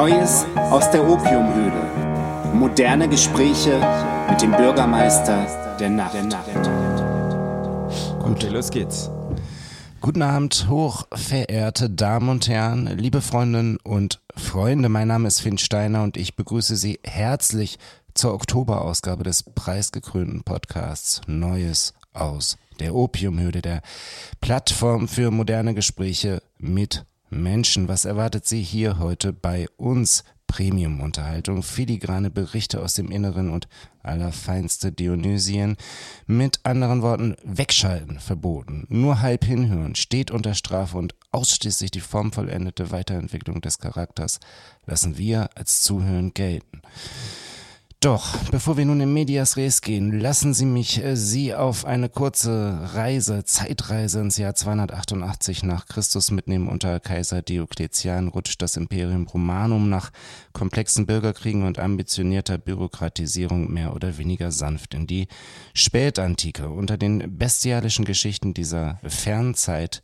Neues 0.00 0.46
aus 0.56 0.90
der 0.90 1.06
Opiumhöhle. 1.06 2.54
Moderne 2.54 3.06
Gespräche 3.06 3.78
mit 4.30 4.40
dem 4.40 4.52
Bürgermeister 4.52 5.76
der 5.78 5.90
Nacht. 5.90 6.16
Gut, 8.18 8.42
los 8.50 8.70
geht's. 8.70 9.10
Guten 10.00 10.22
Abend, 10.22 10.68
hochverehrte 10.70 11.90
Damen 11.90 12.30
und 12.30 12.48
Herren, 12.48 12.86
liebe 12.96 13.20
Freundinnen 13.20 13.76
und 13.82 14.22
Freunde. 14.34 14.88
Mein 14.88 15.08
Name 15.08 15.28
ist 15.28 15.42
Finn 15.42 15.58
Steiner 15.58 16.02
und 16.02 16.16
ich 16.16 16.34
begrüße 16.34 16.76
Sie 16.76 16.98
herzlich 17.04 17.78
zur 18.14 18.32
Oktoberausgabe 18.32 19.22
des 19.22 19.42
preisgekrönten 19.42 20.44
Podcasts 20.44 21.20
Neues 21.26 21.92
aus 22.14 22.56
der 22.78 22.94
Opiumhöhle, 22.94 23.60
der 23.60 23.82
Plattform 24.40 25.08
für 25.08 25.30
moderne 25.30 25.74
Gespräche 25.74 26.40
mit 26.56 27.04
Menschen. 27.30 27.88
Was 27.88 28.04
erwartet 28.04 28.46
Sie 28.46 28.62
hier 28.62 28.98
heute 28.98 29.32
bei 29.32 29.66
uns? 29.76 30.24
Premium-Unterhaltung, 30.50 31.62
filigrane 31.62 32.28
Berichte 32.28 32.82
aus 32.82 32.94
dem 32.94 33.12
Inneren 33.12 33.50
und 33.50 33.68
allerfeinste 34.02 34.90
Dionysien. 34.90 35.76
Mit 36.26 36.58
anderen 36.64 37.02
Worten, 37.02 37.36
wegschalten 37.44 38.18
verboten. 38.18 38.84
Nur 38.88 39.20
halb 39.20 39.44
hinhören, 39.44 39.94
steht 39.94 40.32
unter 40.32 40.54
Strafe 40.54 40.98
und 40.98 41.14
ausschließlich 41.30 41.92
die 41.92 42.00
formvollendete 42.00 42.90
Weiterentwicklung 42.90 43.60
des 43.60 43.78
Charakters 43.78 44.40
lassen 44.86 45.16
wir 45.16 45.50
als 45.54 45.82
Zuhören 45.82 46.34
gelten. 46.34 46.82
Doch, 48.02 48.34
bevor 48.50 48.78
wir 48.78 48.86
nun 48.86 49.02
in 49.02 49.12
Medias 49.12 49.58
Res 49.58 49.82
gehen, 49.82 50.18
lassen 50.18 50.54
Sie 50.54 50.64
mich 50.64 51.04
äh, 51.04 51.16
Sie 51.16 51.54
auf 51.54 51.84
eine 51.84 52.08
kurze 52.08 52.78
Reise, 52.94 53.44
Zeitreise 53.44 54.20
ins 54.20 54.38
Jahr 54.38 54.54
288 54.54 55.64
nach 55.64 55.84
Christus 55.84 56.30
mitnehmen. 56.30 56.68
Unter 56.68 56.98
Kaiser 56.98 57.42
Diokletian 57.42 58.28
rutscht 58.28 58.62
das 58.62 58.78
Imperium 58.78 59.26
Romanum 59.26 59.90
nach 59.90 60.12
komplexen 60.54 61.04
Bürgerkriegen 61.04 61.64
und 61.64 61.78
ambitionierter 61.78 62.56
Bürokratisierung 62.56 63.70
mehr 63.70 63.94
oder 63.94 64.16
weniger 64.16 64.50
sanft 64.50 64.94
in 64.94 65.06
die 65.06 65.28
Spätantike. 65.74 66.70
Unter 66.70 66.96
den 66.96 67.36
bestialischen 67.36 68.06
Geschichten 68.06 68.54
dieser 68.54 68.98
Fernzeit 69.04 70.02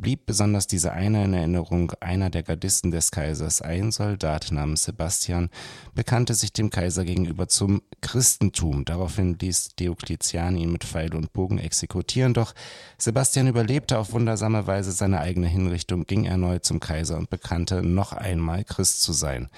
blieb 0.00 0.26
besonders 0.26 0.66
diese 0.66 0.92
eine 0.92 1.24
in 1.24 1.34
Erinnerung, 1.34 1.92
einer 2.00 2.30
der 2.30 2.42
Gardisten 2.42 2.90
des 2.90 3.10
Kaisers, 3.10 3.60
ein 3.60 3.90
Soldat 3.90 4.50
namens 4.52 4.84
Sebastian, 4.84 5.50
bekannte 5.94 6.34
sich 6.34 6.52
dem 6.52 6.70
Kaiser 6.70 7.04
gegenüber 7.04 7.48
zum 7.48 7.82
Christentum. 8.00 8.84
Daraufhin 8.84 9.36
ließ 9.38 9.76
Diokletian 9.76 10.56
ihn 10.56 10.72
mit 10.72 10.84
Pfeil 10.84 11.14
und 11.14 11.32
Bogen 11.32 11.58
exekutieren, 11.58 12.32
doch 12.32 12.54
Sebastian 12.96 13.48
überlebte 13.48 13.98
auf 13.98 14.12
wundersame 14.12 14.66
Weise 14.66 14.92
seine 14.92 15.20
eigene 15.20 15.48
Hinrichtung, 15.48 16.06
ging 16.06 16.24
erneut 16.24 16.64
zum 16.64 16.80
Kaiser 16.80 17.18
und 17.18 17.30
bekannte 17.30 17.82
noch 17.82 18.12
einmal 18.12 18.64
Christ 18.64 19.02
zu 19.02 19.12
sein. 19.12 19.48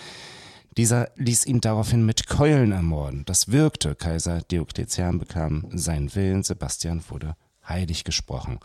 Dieser 0.77 1.11
ließ 1.17 1.47
ihn 1.47 1.61
daraufhin 1.61 2.07
mit 2.07 2.27
Keulen 2.29 2.73
ermorden. 2.73 3.25
Das 3.27 3.49
wirkte. 3.49 3.97
Kaiser 3.97 4.41
Diokletian 4.41 5.19
bekam 5.19 5.67
seinen 5.73 6.15
Willen. 6.15 6.45
Sebastian 6.45 7.03
wurde 7.09 7.35
heilig 7.71 8.05
gesprochen. 8.05 8.61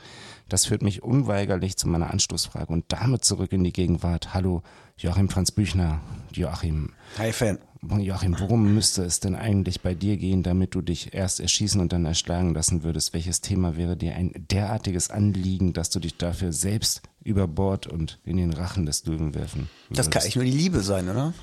Das 0.49 0.65
führt 0.65 0.81
mich 0.81 1.01
unweigerlich 1.01 1.77
zu 1.77 1.87
meiner 1.87 2.11
Anstoßfrage 2.11 2.71
und 2.71 2.85
damit 2.89 3.23
zurück 3.23 3.51
in 3.53 3.63
die 3.63 3.73
Gegenwart. 3.73 4.33
Hallo, 4.33 4.61
Joachim 4.97 5.29
Franz 5.29 5.51
Büchner. 5.51 6.01
Joachim. 6.33 6.91
Hi, 7.17 7.31
Fan. 7.31 7.57
Joachim, 7.81 8.35
worum 8.39 8.73
müsste 8.73 9.03
es 9.03 9.19
denn 9.19 9.35
eigentlich 9.35 9.81
bei 9.81 9.93
dir 9.93 10.17
gehen, 10.17 10.41
damit 10.43 10.73
du 10.73 10.81
dich 10.81 11.13
erst 11.13 11.39
erschießen 11.39 11.79
und 11.79 11.93
dann 11.93 12.05
erschlagen 12.05 12.53
lassen 12.53 12.83
würdest? 12.83 13.13
Welches 13.13 13.41
Thema 13.41 13.77
wäre 13.77 13.95
dir 13.95 14.15
ein 14.15 14.31
derartiges 14.49 15.11
Anliegen, 15.11 15.73
dass 15.73 15.91
du 15.91 15.99
dich 15.99 16.17
dafür 16.17 16.51
selbst 16.51 17.01
über 17.23 17.47
Bord 17.47 17.85
und 17.87 18.19
in 18.25 18.37
den 18.37 18.53
Rachen 18.53 18.85
des 18.85 19.05
Löwen 19.05 19.35
werfen 19.35 19.69
würdest? 19.87 19.99
Das 19.99 20.09
kann 20.09 20.21
eigentlich 20.23 20.35
nur 20.35 20.45
die 20.45 20.51
Liebe 20.51 20.81
sein, 20.81 21.09
oder? 21.09 21.33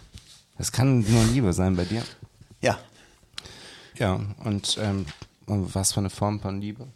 Das 0.59 0.73
kann 0.73 1.01
nur 1.01 1.25
Liebe 1.33 1.53
sein 1.53 1.77
bei 1.77 1.85
dir? 1.85 2.03
Ja. 2.61 2.79
Ja, 3.99 4.21
und 4.45 4.79
ähm, 4.81 5.07
was 5.47 5.93
für 5.93 6.01
eine 6.01 6.11
Form 6.11 6.41
von 6.41 6.61
Liebe? 6.61 6.89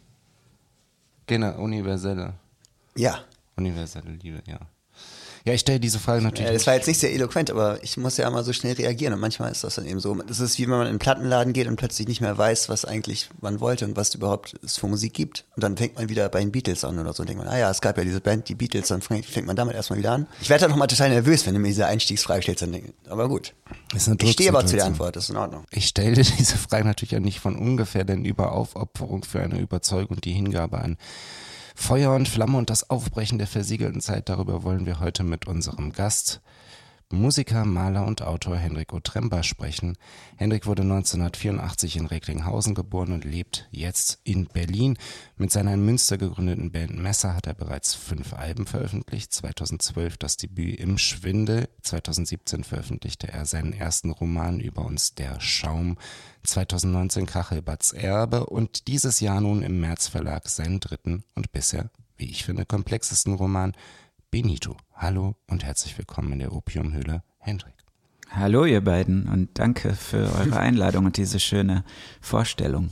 Genau, 1.27 1.59
universelle. 1.61 2.33
Ja. 2.95 3.19
Universelle 3.57 4.11
Liebe, 4.11 4.41
ja. 4.47 4.59
Ja, 5.47 5.53
ich 5.53 5.61
stelle 5.61 5.79
diese 5.79 5.97
Frage 5.97 6.21
natürlich. 6.21 6.45
Ja, 6.45 6.51
das 6.51 6.67
war 6.67 6.73
jetzt 6.73 6.87
nicht 6.87 6.99
sehr 6.99 7.13
eloquent, 7.13 7.49
aber 7.49 7.81
ich 7.81 7.95
muss 7.95 8.17
ja 8.17 8.27
immer 8.27 8.43
so 8.43 8.51
schnell 8.51 8.73
reagieren 8.73 9.13
und 9.13 9.21
manchmal 9.21 9.49
ist 9.49 9.63
das 9.63 9.75
dann 9.75 9.85
eben 9.85 10.01
so. 10.01 10.13
Das 10.13 10.41
ist 10.41 10.57
wie 10.57 10.63
wenn 10.63 10.71
man 10.71 10.81
in 10.81 10.87
einen 10.87 10.99
Plattenladen 10.99 11.53
geht 11.53 11.67
und 11.67 11.77
plötzlich 11.77 12.05
nicht 12.05 12.19
mehr 12.19 12.37
weiß, 12.37 12.67
was 12.67 12.83
eigentlich 12.83 13.29
man 13.39 13.61
wollte 13.61 13.85
und 13.85 13.95
was 13.95 14.13
überhaupt 14.13 14.55
es 14.61 14.75
für 14.75 14.87
Musik 14.87 15.13
gibt. 15.13 15.45
Und 15.55 15.63
dann 15.63 15.77
fängt 15.77 15.95
man 15.95 16.09
wieder 16.09 16.27
bei 16.27 16.41
den 16.41 16.51
Beatles 16.51 16.83
an 16.83 16.99
oder 16.99 17.13
so 17.13 17.23
und 17.23 17.29
denkt 17.29 17.41
man, 17.41 17.49
ah 17.49 17.57
ja, 17.57 17.71
es 17.71 17.79
gab 17.79 17.97
ja 17.97 18.03
diese 18.03 18.19
Band, 18.19 18.49
die 18.49 18.55
Beatles, 18.55 18.89
dann 18.89 19.01
fängt 19.01 19.45
man 19.45 19.55
damit 19.55 19.75
erstmal 19.75 19.99
wieder 19.99 20.11
an. 20.11 20.27
Ich 20.41 20.49
werde 20.49 20.63
dann 20.63 20.71
nochmal 20.71 20.89
total 20.89 21.11
nervös, 21.11 21.45
wenn 21.45 21.53
du 21.53 21.61
mir 21.61 21.69
diese 21.69 21.85
Einstiegsfrage 21.85 22.41
stellst, 22.41 22.63
dann 22.63 22.73
denke 22.73 22.89
ich, 22.89 23.09
aber 23.09 23.29
gut. 23.29 23.53
ich 23.95 24.31
stehe 24.33 24.49
aber 24.49 24.65
zu 24.65 24.75
der 24.75 24.83
Antwort, 24.83 25.15
das 25.15 25.23
ist 25.23 25.29
in 25.29 25.37
Ordnung. 25.37 25.63
Ich 25.71 25.87
stelle 25.87 26.15
diese 26.39 26.57
Frage 26.57 26.83
natürlich 26.83 27.11
ja 27.11 27.21
nicht 27.21 27.39
von 27.39 27.55
ungefähr, 27.55 28.03
denn 28.03 28.25
über 28.25 28.51
Aufopferung 28.51 29.23
für 29.23 29.39
eine 29.39 29.59
Überzeugung, 29.59 30.19
die 30.19 30.33
Hingabe 30.33 30.79
an 30.79 30.97
Feuer 31.79 32.13
und 32.15 32.27
Flamme 32.27 32.57
und 32.57 32.71
das 32.71 32.89
Aufbrechen 32.89 33.37
der 33.37 33.47
versiegelten 33.47 34.01
Zeit, 34.01 34.27
darüber 34.27 34.63
wollen 34.63 34.85
wir 34.87 34.99
heute 34.99 35.23
mit 35.23 35.47
unserem 35.47 35.93
Gast 35.93 36.41
Musiker, 37.09 37.63
Maler 37.63 38.05
und 38.05 38.21
Autor 38.21 38.57
Henrik 38.57 38.91
Otremba 38.91 39.41
sprechen. 39.41 39.97
Henrik 40.35 40.65
wurde 40.65 40.81
1984 40.81 41.95
in 41.95 42.05
Recklinghausen 42.05 42.75
geboren 42.75 43.13
und 43.13 43.23
lebt 43.23 43.69
jetzt 43.71 44.19
in 44.25 44.47
Berlin. 44.47 44.97
Mit 45.37 45.49
seiner 45.49 45.73
in 45.73 45.85
Münster 45.85 46.17
gegründeten 46.17 46.73
Band 46.73 46.97
Messer 46.97 47.33
hat 47.33 47.47
er 47.47 47.53
bereits 47.53 47.93
fünf 47.93 48.33
Alben 48.33 48.65
veröffentlicht. 48.65 49.31
2012 49.31 50.17
das 50.17 50.35
Debüt 50.35 50.81
Im 50.81 50.97
Schwindel. 50.97 51.69
2017 51.83 52.65
veröffentlichte 52.65 53.29
er 53.29 53.45
seinen 53.45 53.71
ersten 53.71 54.09
Roman 54.09 54.59
über 54.59 54.83
uns, 54.85 55.15
Der 55.15 55.39
Schaum. 55.39 55.97
2019 56.43 57.25
Kachelbatz 57.25 57.93
Erbe 57.93 58.47
und 58.47 58.87
dieses 58.87 59.21
Jahr 59.21 59.39
nun 59.39 59.63
im 59.63 59.79
März 59.79 60.09
Verlag 60.09 60.49
seinen 60.49 60.81
dritten 60.81 61.23
und 61.35 61.53
bisher, 61.53 61.89
wie 62.17 62.29
ich 62.29 62.43
finde, 62.43 62.65
komplexesten 62.65 63.33
Roman 63.33 63.71
Benito. 64.29 64.75
Hallo 64.99 65.35
und 65.45 65.63
herzlich 65.63 65.95
willkommen 65.99 66.33
in 66.33 66.39
der 66.39 66.51
Opiumhöhle, 66.51 67.21
Hendrik. 67.37 67.75
Hallo 68.31 68.65
ihr 68.65 68.83
beiden 68.83 69.29
und 69.29 69.59
danke 69.59 69.93
für 69.93 70.33
eure 70.33 70.57
Einladung 70.59 71.05
und 71.05 71.17
diese 71.17 71.39
schöne 71.39 71.83
Vorstellung. 72.19 72.89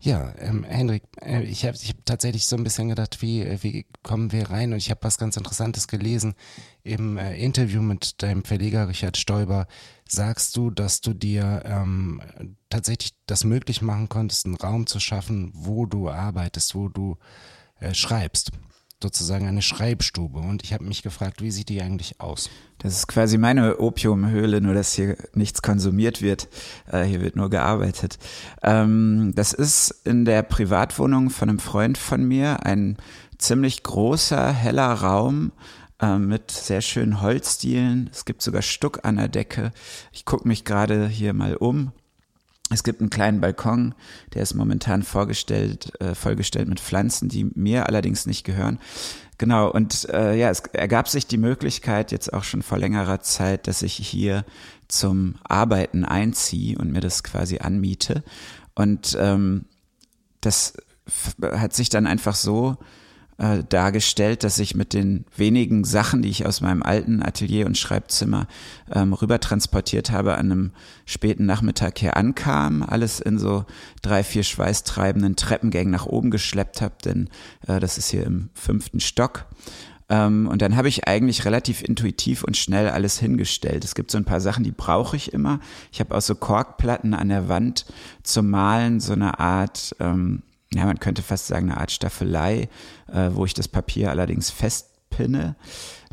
Ja, 0.00 0.34
ähm, 0.38 0.64
Hendrik, 0.64 1.04
äh, 1.22 1.44
ich 1.44 1.64
habe 1.64 1.76
ich 1.80 1.90
hab 1.90 2.04
tatsächlich 2.04 2.46
so 2.46 2.56
ein 2.56 2.64
bisschen 2.64 2.88
gedacht, 2.88 3.22
wie, 3.22 3.42
äh, 3.42 3.62
wie 3.62 3.86
kommen 4.02 4.32
wir 4.32 4.50
rein? 4.50 4.72
Und 4.72 4.78
ich 4.78 4.90
habe 4.90 5.04
was 5.04 5.16
ganz 5.16 5.36
Interessantes 5.36 5.86
gelesen. 5.86 6.34
Im 6.82 7.18
äh, 7.18 7.36
Interview 7.36 7.80
mit 7.80 8.20
deinem 8.20 8.42
Verleger 8.42 8.88
Richard 8.88 9.16
Stoiber 9.16 9.68
sagst 10.08 10.56
du, 10.56 10.72
dass 10.72 11.00
du 11.00 11.14
dir 11.14 11.62
ähm, 11.66 12.20
tatsächlich 12.68 13.14
das 13.26 13.44
möglich 13.44 13.80
machen 13.80 14.08
konntest, 14.08 14.44
einen 14.44 14.56
Raum 14.56 14.88
zu 14.88 14.98
schaffen, 14.98 15.52
wo 15.54 15.86
du 15.86 16.10
arbeitest, 16.10 16.74
wo 16.74 16.88
du 16.88 17.16
äh, 17.78 17.94
schreibst 17.94 18.50
sozusagen 19.02 19.46
eine 19.46 19.62
Schreibstube. 19.62 20.40
Und 20.40 20.64
ich 20.64 20.72
habe 20.72 20.84
mich 20.84 21.02
gefragt, 21.02 21.42
wie 21.42 21.50
sieht 21.50 21.68
die 21.68 21.82
eigentlich 21.82 22.20
aus? 22.20 22.50
Das 22.78 22.94
ist 22.94 23.06
quasi 23.06 23.38
meine 23.38 23.78
Opiumhöhle, 23.78 24.60
nur 24.60 24.74
dass 24.74 24.92
hier 24.92 25.16
nichts 25.34 25.62
konsumiert 25.62 26.22
wird. 26.22 26.48
Äh, 26.90 27.04
hier 27.04 27.20
wird 27.20 27.36
nur 27.36 27.50
gearbeitet. 27.50 28.18
Ähm, 28.62 29.32
das 29.34 29.52
ist 29.52 29.90
in 30.04 30.24
der 30.24 30.42
Privatwohnung 30.42 31.30
von 31.30 31.48
einem 31.48 31.58
Freund 31.58 31.98
von 31.98 32.26
mir 32.26 32.64
ein 32.66 32.96
ziemlich 33.38 33.82
großer, 33.82 34.52
heller 34.52 34.92
Raum 34.92 35.52
äh, 36.00 36.18
mit 36.18 36.50
sehr 36.50 36.80
schönen 36.80 37.20
Holzdielen. 37.20 38.10
Es 38.12 38.24
gibt 38.24 38.42
sogar 38.42 38.62
Stuck 38.62 39.04
an 39.04 39.16
der 39.16 39.28
Decke. 39.28 39.72
Ich 40.12 40.24
gucke 40.24 40.46
mich 40.46 40.64
gerade 40.64 41.08
hier 41.08 41.32
mal 41.32 41.56
um 41.56 41.92
es 42.70 42.84
gibt 42.84 43.00
einen 43.00 43.10
kleinen 43.10 43.40
Balkon, 43.40 43.94
der 44.34 44.42
ist 44.42 44.54
momentan 44.54 45.02
vorgestellt, 45.02 45.92
äh, 46.00 46.14
vollgestellt 46.14 46.68
mit 46.68 46.80
Pflanzen, 46.80 47.28
die 47.28 47.50
mir 47.54 47.86
allerdings 47.86 48.26
nicht 48.26 48.44
gehören. 48.44 48.78
Genau, 49.38 49.70
und 49.70 50.08
äh, 50.10 50.34
ja, 50.36 50.50
es 50.50 50.60
ergab 50.72 51.08
sich 51.08 51.26
die 51.26 51.38
Möglichkeit 51.38 52.10
jetzt 52.10 52.32
auch 52.32 52.42
schon 52.44 52.62
vor 52.62 52.76
längerer 52.76 53.20
Zeit, 53.20 53.68
dass 53.68 53.82
ich 53.82 53.94
hier 53.94 54.44
zum 54.88 55.36
Arbeiten 55.44 56.04
einziehe 56.04 56.76
und 56.76 56.92
mir 56.92 57.00
das 57.00 57.22
quasi 57.22 57.58
anmiete. 57.58 58.24
Und 58.74 59.16
ähm, 59.18 59.64
das 60.40 60.74
hat 61.40 61.72
sich 61.72 61.88
dann 61.88 62.06
einfach 62.06 62.34
so 62.34 62.78
äh, 63.38 63.62
dargestellt, 63.68 64.42
dass 64.44 64.58
ich 64.58 64.74
mit 64.74 64.92
den 64.92 65.24
wenigen 65.36 65.84
Sachen, 65.84 66.22
die 66.22 66.28
ich 66.28 66.44
aus 66.44 66.60
meinem 66.60 66.82
alten 66.82 67.22
Atelier 67.22 67.66
und 67.66 67.78
Schreibzimmer 67.78 68.48
ähm, 68.92 69.12
rüber 69.12 69.38
transportiert 69.38 70.10
habe, 70.10 70.36
an 70.36 70.50
einem 70.50 70.70
späten 71.06 71.46
Nachmittag 71.46 71.98
hier 71.98 72.16
ankam, 72.16 72.82
alles 72.82 73.20
in 73.20 73.38
so 73.38 73.64
drei, 74.02 74.24
vier 74.24 74.42
schweißtreibenden 74.42 75.36
Treppengängen 75.36 75.92
nach 75.92 76.06
oben 76.06 76.30
geschleppt 76.30 76.80
habe, 76.80 76.94
denn 77.04 77.30
äh, 77.66 77.78
das 77.78 77.96
ist 77.96 78.10
hier 78.10 78.26
im 78.26 78.50
fünften 78.54 78.98
Stock. 78.98 79.46
Ähm, 80.08 80.48
und 80.48 80.62
dann 80.62 80.76
habe 80.76 80.88
ich 80.88 81.06
eigentlich 81.06 81.44
relativ 81.44 81.82
intuitiv 81.82 82.42
und 82.42 82.56
schnell 82.56 82.88
alles 82.88 83.18
hingestellt. 83.18 83.84
Es 83.84 83.94
gibt 83.94 84.10
so 84.10 84.18
ein 84.18 84.24
paar 84.24 84.40
Sachen, 84.40 84.64
die 84.64 84.72
brauche 84.72 85.16
ich 85.16 85.32
immer. 85.32 85.60
Ich 85.92 86.00
habe 86.00 86.16
auch 86.16 86.22
so 86.22 86.34
Korkplatten 86.34 87.14
an 87.14 87.28
der 87.28 87.48
Wand 87.48 87.86
zum 88.22 88.50
Malen, 88.50 89.00
so 89.00 89.12
eine 89.12 89.38
Art 89.38 89.94
ähm, 90.00 90.42
ja, 90.74 90.84
man 90.84 90.98
könnte 90.98 91.22
fast 91.22 91.46
sagen, 91.46 91.70
eine 91.70 91.80
Art 91.80 91.90
Staffelei, 91.90 92.68
äh, 93.12 93.30
wo 93.32 93.44
ich 93.44 93.54
das 93.54 93.68
Papier 93.68 94.10
allerdings 94.10 94.50
festpinne. 94.50 95.56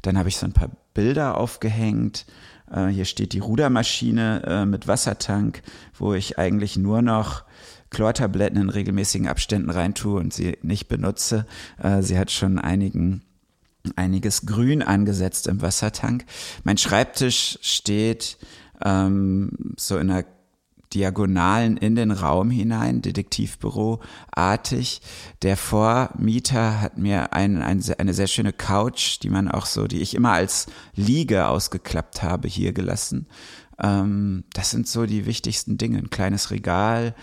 Dann 0.02 0.18
habe 0.18 0.30
ich 0.30 0.38
so 0.38 0.46
ein 0.46 0.54
paar 0.54 0.72
Bilder 0.94 1.38
aufgehängt. 1.38 2.26
Äh, 2.72 2.88
hier 2.88 3.06
steht 3.06 3.34
die 3.34 3.40
Rudermaschine 3.40 4.44
äh, 4.46 4.66
mit 4.66 4.88
Wassertank, 4.88 5.62
wo 5.98 6.14
ich 6.14 6.40
eigentlich 6.40 6.78
nur 6.78 7.02
noch 7.02 7.44
Chlortabletten 7.90 8.60
in 8.60 8.70
regelmäßigen 8.70 9.28
Abständen 9.28 9.70
reintue 9.70 10.20
und 10.20 10.34
sie 10.34 10.58
nicht 10.62 10.88
benutze. 10.88 11.46
Äh, 11.82 12.02
sie 12.02 12.18
hat 12.18 12.32
schon 12.32 12.60
einigen 12.60 13.22
einiges 13.96 14.48
Grün 14.48 14.82
angesetzt 14.82 15.46
im 15.46 15.62
Wassertank. 15.62 16.26
Mein 16.64 16.78
Schreibtisch 16.78 17.60
steht 17.62 18.38
ähm, 18.84 19.52
so 19.78 19.98
in 19.98 20.10
einer 20.10 20.26
Diagonalen 20.96 21.78
in 21.78 21.96
den 21.96 22.12
Raum 22.12 22.50
hinein, 22.50 23.02
Detektivbüro-artig. 23.02 25.02
Der 25.42 25.58
Vormieter 25.58 26.82
hat 26.82 26.98
mir 26.98 27.34
ein, 27.34 27.62
ein, 27.62 27.84
eine 27.98 28.14
sehr 28.14 28.28
schöne 28.28 28.54
Couch, 28.54 29.20
die 29.22 29.30
man 29.30 29.50
auch 29.50 29.66
so, 29.66 29.88
die 29.88 30.02
ich 30.02 30.16
immer 30.16 30.32
als 30.32 30.68
Liege 30.96 31.48
ausgeklappt 31.48 32.24
habe, 32.24 32.48
hier 32.48 32.72
gelassen. 32.72 33.28
Ähm, 33.78 34.46
das 34.54 34.72
sind 34.72 34.88
so 34.88 35.06
die 35.06 35.26
wichtigsten 35.26 35.78
Dinge. 35.78 35.98
Ein 35.98 36.10
kleines 36.10 36.50
Regal, 36.50 37.14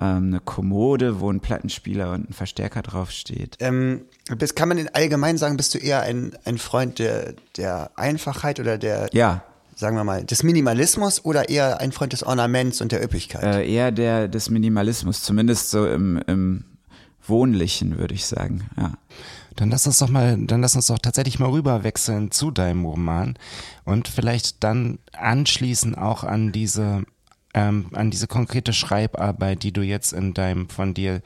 ähm, 0.00 0.26
eine 0.26 0.40
Kommode, 0.40 1.20
wo 1.20 1.30
ein 1.30 1.40
Plattenspieler 1.40 2.12
und 2.12 2.30
ein 2.30 2.32
Verstärker 2.32 2.82
draufsteht. 2.82 3.58
Ähm, 3.60 4.02
bist, 4.36 4.56
kann 4.56 4.68
man 4.68 4.78
in 4.78 4.88
allgemein 4.88 5.38
sagen, 5.38 5.56
bist 5.56 5.74
du 5.74 5.78
eher 5.78 6.02
ein, 6.02 6.36
ein 6.44 6.58
Freund 6.58 6.98
der, 6.98 7.34
der 7.56 7.92
Einfachheit 7.96 8.58
oder 8.58 8.76
der 8.76 9.08
ja 9.12 9.44
sagen 9.74 9.96
wir 9.96 10.04
mal, 10.04 10.24
des 10.24 10.42
Minimalismus 10.42 11.24
oder 11.24 11.48
eher 11.48 11.80
ein 11.80 11.92
Freund 11.92 12.12
des 12.12 12.22
Ornaments 12.22 12.80
und 12.80 12.92
der 12.92 13.02
Üppigkeit? 13.02 13.42
Äh, 13.42 13.70
eher 13.70 13.92
der 13.92 14.28
des 14.28 14.50
Minimalismus, 14.50 15.22
zumindest 15.22 15.70
so 15.70 15.86
im, 15.86 16.22
im 16.26 16.64
Wohnlichen, 17.26 17.98
würde 17.98 18.14
ich 18.14 18.26
sagen, 18.26 18.68
ja. 18.76 18.92
Dann 19.56 19.70
lass 19.70 19.86
uns 19.86 19.98
doch 19.98 20.08
mal, 20.08 20.38
dann 20.38 20.62
lass 20.62 20.76
uns 20.76 20.86
doch 20.86 20.98
tatsächlich 20.98 21.38
mal 21.38 21.50
rüberwechseln 21.50 22.30
zu 22.30 22.50
deinem 22.50 22.84
Roman 22.84 23.36
und 23.84 24.08
vielleicht 24.08 24.62
dann 24.62 24.98
anschließen 25.12 25.96
auch 25.96 26.24
an 26.24 26.52
diese, 26.52 27.02
ähm, 27.52 27.86
an 27.92 28.10
diese 28.10 28.26
konkrete 28.26 28.72
Schreibarbeit, 28.72 29.62
die 29.62 29.72
du 29.72 29.82
jetzt 29.82 30.12
in 30.12 30.34
deinem 30.34 30.68
von 30.68 30.94
dir 30.94 31.20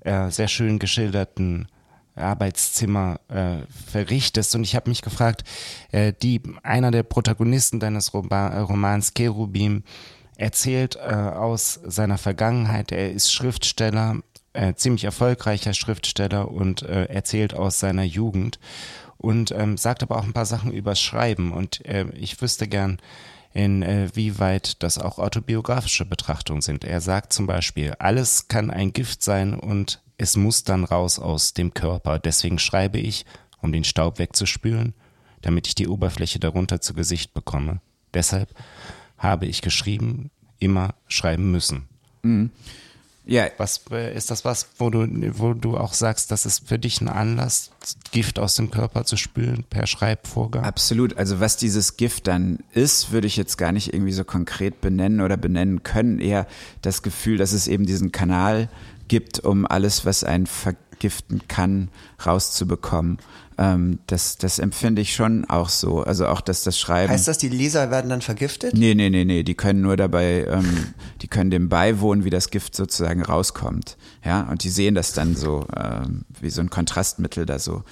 äh, 0.00 0.30
sehr 0.30 0.48
schön 0.48 0.80
geschilderten 0.80 1.68
Arbeitszimmer 2.14 3.20
äh, 3.28 3.58
verrichtest. 3.90 4.54
Und 4.54 4.64
ich 4.64 4.74
habe 4.76 4.90
mich 4.90 5.02
gefragt, 5.02 5.44
äh, 5.90 6.12
die 6.22 6.42
einer 6.62 6.90
der 6.90 7.02
Protagonisten 7.02 7.80
deines 7.80 8.14
Roba 8.14 8.48
äh, 8.48 8.58
Romans 8.58 9.14
Cherubim 9.14 9.82
erzählt 10.36 10.96
äh, 10.96 11.14
aus 11.14 11.80
seiner 11.84 12.18
Vergangenheit. 12.18 12.92
Er 12.92 13.12
ist 13.12 13.32
Schriftsteller, 13.32 14.16
äh, 14.52 14.74
ziemlich 14.74 15.04
erfolgreicher 15.04 15.74
Schriftsteller 15.74 16.50
und 16.50 16.82
äh, 16.82 17.04
erzählt 17.04 17.54
aus 17.54 17.78
seiner 17.78 18.04
Jugend 18.04 18.58
und 19.16 19.52
ähm, 19.52 19.76
sagt 19.76 20.02
aber 20.02 20.16
auch 20.18 20.24
ein 20.24 20.32
paar 20.32 20.46
Sachen 20.46 20.72
übers 20.72 21.00
Schreiben. 21.00 21.52
Und 21.52 21.84
äh, 21.86 22.06
ich 22.14 22.40
wüsste 22.42 22.68
gern, 22.68 22.98
inwieweit 23.52 24.68
äh, 24.68 24.74
das 24.78 24.98
auch 24.98 25.18
autobiografische 25.18 26.04
Betrachtungen 26.04 26.62
sind. 26.62 26.84
Er 26.84 27.00
sagt 27.00 27.32
zum 27.32 27.46
Beispiel, 27.46 27.94
alles 27.98 28.48
kann 28.48 28.70
ein 28.70 28.92
Gift 28.92 29.22
sein 29.22 29.54
und 29.54 30.00
es 30.18 30.36
muss 30.36 30.64
dann 30.64 30.84
raus 30.84 31.18
aus 31.18 31.54
dem 31.54 31.74
Körper. 31.74 32.18
Deswegen 32.18 32.58
schreibe 32.58 32.98
ich, 32.98 33.24
um 33.60 33.72
den 33.72 33.84
Staub 33.84 34.18
wegzuspülen, 34.18 34.94
damit 35.40 35.66
ich 35.66 35.74
die 35.74 35.88
Oberfläche 35.88 36.38
darunter 36.38 36.80
zu 36.80 36.94
Gesicht 36.94 37.34
bekomme. 37.34 37.80
Deshalb 38.14 38.54
habe 39.18 39.46
ich 39.46 39.62
geschrieben, 39.62 40.30
immer 40.58 40.94
schreiben 41.08 41.50
müssen. 41.50 41.88
Mhm. 42.22 42.50
Ja. 43.24 43.46
Was 43.56 43.82
äh, 43.90 44.14
ist 44.16 44.30
das 44.30 44.44
was, 44.44 44.68
wo 44.78 44.90
du, 44.90 45.06
wo 45.38 45.54
du 45.54 45.76
auch 45.76 45.92
sagst, 45.92 46.30
das 46.30 46.44
ist 46.44 46.68
für 46.68 46.78
dich 46.78 47.00
ein 47.00 47.08
Anlass, 47.08 47.70
Gift 48.10 48.38
aus 48.38 48.54
dem 48.54 48.70
Körper 48.70 49.04
zu 49.04 49.16
spülen 49.16 49.64
per 49.68 49.86
Schreibvorgang? 49.86 50.64
Absolut. 50.64 51.16
Also 51.16 51.40
was 51.40 51.56
dieses 51.56 51.96
Gift 51.96 52.26
dann 52.26 52.58
ist, 52.72 53.12
würde 53.12 53.26
ich 53.26 53.36
jetzt 53.36 53.58
gar 53.58 53.72
nicht 53.72 53.92
irgendwie 53.92 54.12
so 54.12 54.24
konkret 54.24 54.80
benennen 54.80 55.20
oder 55.20 55.36
benennen 55.36 55.82
können. 55.82 56.18
Eher 56.18 56.46
das 56.82 57.02
Gefühl, 57.02 57.36
dass 57.38 57.52
es 57.52 57.68
eben 57.68 57.86
diesen 57.86 58.12
Kanal 58.12 58.68
gibt, 59.08 59.40
um 59.40 59.66
alles, 59.66 60.04
was 60.04 60.24
einen 60.24 60.46
vergiften 61.02 61.42
kann, 61.48 61.88
rauszubekommen. 62.24 63.18
Ähm, 63.58 63.98
das, 64.06 64.38
das 64.38 64.60
empfinde 64.60 65.02
ich 65.02 65.14
schon 65.14 65.44
auch 65.46 65.68
so. 65.68 66.02
Also 66.02 66.26
auch, 66.26 66.40
dass 66.40 66.62
das 66.62 66.78
Schreiben. 66.78 67.12
Heißt 67.12 67.26
das, 67.26 67.38
die 67.38 67.48
Leser 67.48 67.90
werden 67.90 68.08
dann 68.08 68.22
vergiftet? 68.22 68.74
Nee, 68.74 68.94
nee, 68.94 69.10
nee, 69.10 69.24
nee. 69.24 69.42
Die 69.42 69.54
können 69.54 69.80
nur 69.82 69.96
dabei, 69.96 70.46
ähm, 70.48 70.94
die 71.20 71.26
können 71.26 71.50
dem 71.50 71.68
beiwohnen, 71.68 72.24
wie 72.24 72.30
das 72.30 72.50
Gift 72.50 72.76
sozusagen 72.76 73.22
rauskommt. 73.22 73.96
Ja, 74.24 74.42
und 74.42 74.62
die 74.62 74.70
sehen 74.70 74.94
das 74.94 75.12
dann 75.12 75.34
so, 75.34 75.66
ähm, 75.76 76.24
wie 76.40 76.50
so 76.50 76.60
ein 76.60 76.70
Kontrastmittel 76.70 77.46
da 77.46 77.58
so 77.58 77.82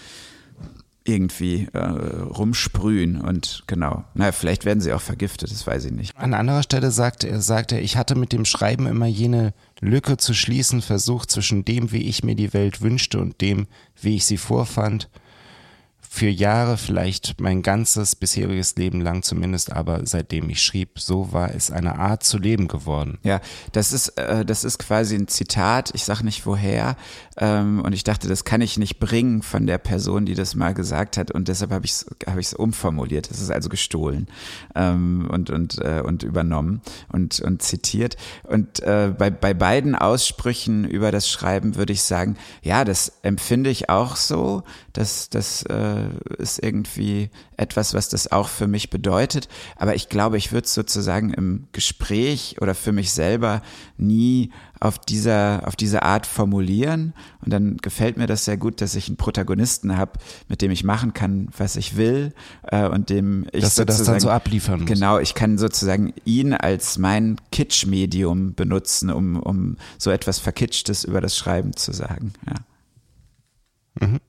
irgendwie 1.05 1.69
äh, 1.73 1.79
rumsprühen 1.79 3.21
und 3.21 3.65
genau. 3.67 4.05
Na, 4.15 4.33
vielleicht 4.33 4.65
werden 4.65 4.81
sie 4.81 4.93
auch 4.93 5.01
vergiftet, 5.01 5.51
das 5.51 5.67
weiß 5.67 5.87
ich 5.87 5.93
nicht. 5.93 6.17
An 6.17 6.35
anderer 6.35 6.63
Stelle 6.63 6.91
sagt 6.91 7.25
er, 7.25 7.41
sagt 7.41 7.73
er, 7.73 7.83
ich 7.83 7.97
hatte 7.97 8.15
mit 8.15 8.33
dem 8.33 8.45
Schreiben 8.45 8.87
immer 8.87 9.07
jene 9.07 9.55
Lücke 9.81 10.19
zu 10.19 10.35
schließen 10.35 10.83
versucht 10.83 11.31
zwischen 11.31 11.65
dem, 11.65 11.93
wie 11.93 12.09
ich 12.09 12.23
mir 12.23 12.35
die 12.35 12.53
Welt 12.53 12.83
wünschte 12.83 13.19
und 13.19 13.41
dem, 13.41 13.67
wie 14.01 14.17
ich 14.17 14.27
sie 14.27 14.37
vorfand 14.37 15.09
für 16.13 16.29
Jahre, 16.29 16.77
vielleicht 16.77 17.41
mein 17.41 17.63
ganzes 17.63 18.17
bisheriges 18.17 18.75
Leben 18.75 19.01
lang 19.01 19.23
zumindest, 19.23 19.71
aber 19.71 20.01
seitdem 20.05 20.51
ich 20.51 20.61
schrieb, 20.61 20.99
so 20.99 21.33
war 21.33 21.55
es 21.55 21.71
eine 21.71 22.01
Art 22.01 22.25
zu 22.25 22.37
leben 22.37 22.67
geworden. 22.67 23.19
Ja, 23.23 23.41
das 23.71 23.93
ist, 23.93 24.19
äh, 24.19 24.45
das 24.45 24.65
ist 24.65 24.79
quasi 24.79 25.15
ein 25.15 25.29
Zitat, 25.29 25.93
ich 25.95 26.03
sag 26.03 26.23
nicht 26.23 26.45
woher, 26.47 26.97
ähm, 27.39 27.81
und 27.81 27.93
ich 27.93 28.03
dachte, 28.03 28.27
das 28.27 28.43
kann 28.45 28.61
ich 28.61 28.77
nicht 28.77 28.99
bringen 28.99 29.43
von 29.43 29.69
der 29.69 29.79
Person, 29.79 30.27
die 30.27 30.35
das 30.35 30.57
mal 30.57 30.75
gesagt 30.75 31.17
hat, 31.17 31.31
und 31.31 31.47
deshalb 31.47 31.71
habe 31.71 31.85
ich 31.85 31.93
es 31.93 32.07
hab 32.27 32.39
ich's 32.39 32.55
umformuliert. 32.55 33.31
Das 33.31 33.41
ist 33.41 33.53
also 33.53 33.69
gestohlen 33.69 34.27
ähm, 34.75 35.29
und, 35.31 35.49
und, 35.49 35.79
äh, 35.79 36.03
und 36.05 36.25
übernommen 36.25 36.83
und, 37.13 37.39
und 37.39 37.63
zitiert. 37.63 38.17
Und 38.43 38.81
äh, 38.81 39.15
bei, 39.17 39.31
bei 39.31 39.55
beiden 39.55 39.95
Aussprüchen 39.95 40.85
über 40.85 41.13
das 41.13 41.29
Schreiben 41.29 41.77
würde 41.77 41.93
ich 41.93 42.03
sagen, 42.03 42.37
ja, 42.63 42.85
das 42.85 43.13
empfinde 43.23 43.71
ich 43.71 43.89
auch 43.89 44.17
so, 44.17 44.65
dass 44.93 45.31
das 45.31 45.63
äh, 45.65 46.09
ist 46.39 46.63
irgendwie 46.63 47.31
etwas, 47.57 47.95
was 47.95 48.09
das 48.09 48.33
auch 48.33 48.49
für 48.49 48.67
mich 48.67 48.91
bedeutet. 48.91 49.49
Aber 49.77 49.95
ich 49.95 50.09
glaube, 50.09 50.37
ich 50.37 50.53
würde 50.53 50.65
es 50.65 50.75
sozusagen 50.75 51.33
im 51.33 51.69
Gespräch 51.73 52.57
oder 52.61 52.75
für 52.75 52.93
mich 52.93 53.13
selber 53.13 53.63
nie 53.97 54.51
auf 54.81 54.99
dieser, 54.99 55.63
auf 55.67 55.77
diese 55.77 56.03
Art 56.03 56.27
formulieren. 56.27 57.13
Und 57.45 57.53
dann 57.53 57.77
gefällt 57.77 58.17
mir 58.17 58.27
das 58.27 58.47
sehr 58.47 58.57
gut, 58.57 58.81
dass 58.81 58.95
ich 58.95 59.09
einen 59.09 59.17
Protagonisten 59.17 59.97
habe, 59.97 60.13
mit 60.49 60.63
dem 60.63 60.71
ich 60.71 60.85
machen 60.85 61.13
kann, 61.13 61.49
was 61.57 61.77
ich 61.77 61.97
will 61.97 62.33
äh, 62.63 62.89
und 62.89 63.11
dem 63.11 63.47
ich 63.53 63.61
dass 63.61 63.77
sozusagen, 63.77 63.87
das 63.87 64.07
dann 64.07 64.21
so 64.21 64.31
abliefern 64.31 64.81
muss. 64.81 64.89
Genau, 64.89 65.19
ich 65.19 65.35
kann 65.35 65.59
sozusagen 65.59 66.15
ihn 66.25 66.55
als 66.55 66.97
mein 66.97 67.37
Kitsch-Medium 67.53 68.55
benutzen, 68.55 69.11
um, 69.11 69.39
um 69.39 69.77
so 69.99 70.11
etwas 70.11 70.39
Verkitschtes 70.39 71.05
über 71.05 71.21
das 71.21 71.37
Schreiben 71.37 71.77
zu 71.77 71.93
sagen. 71.93 72.33
Ja. 72.47 74.07
Mhm. 74.07 74.21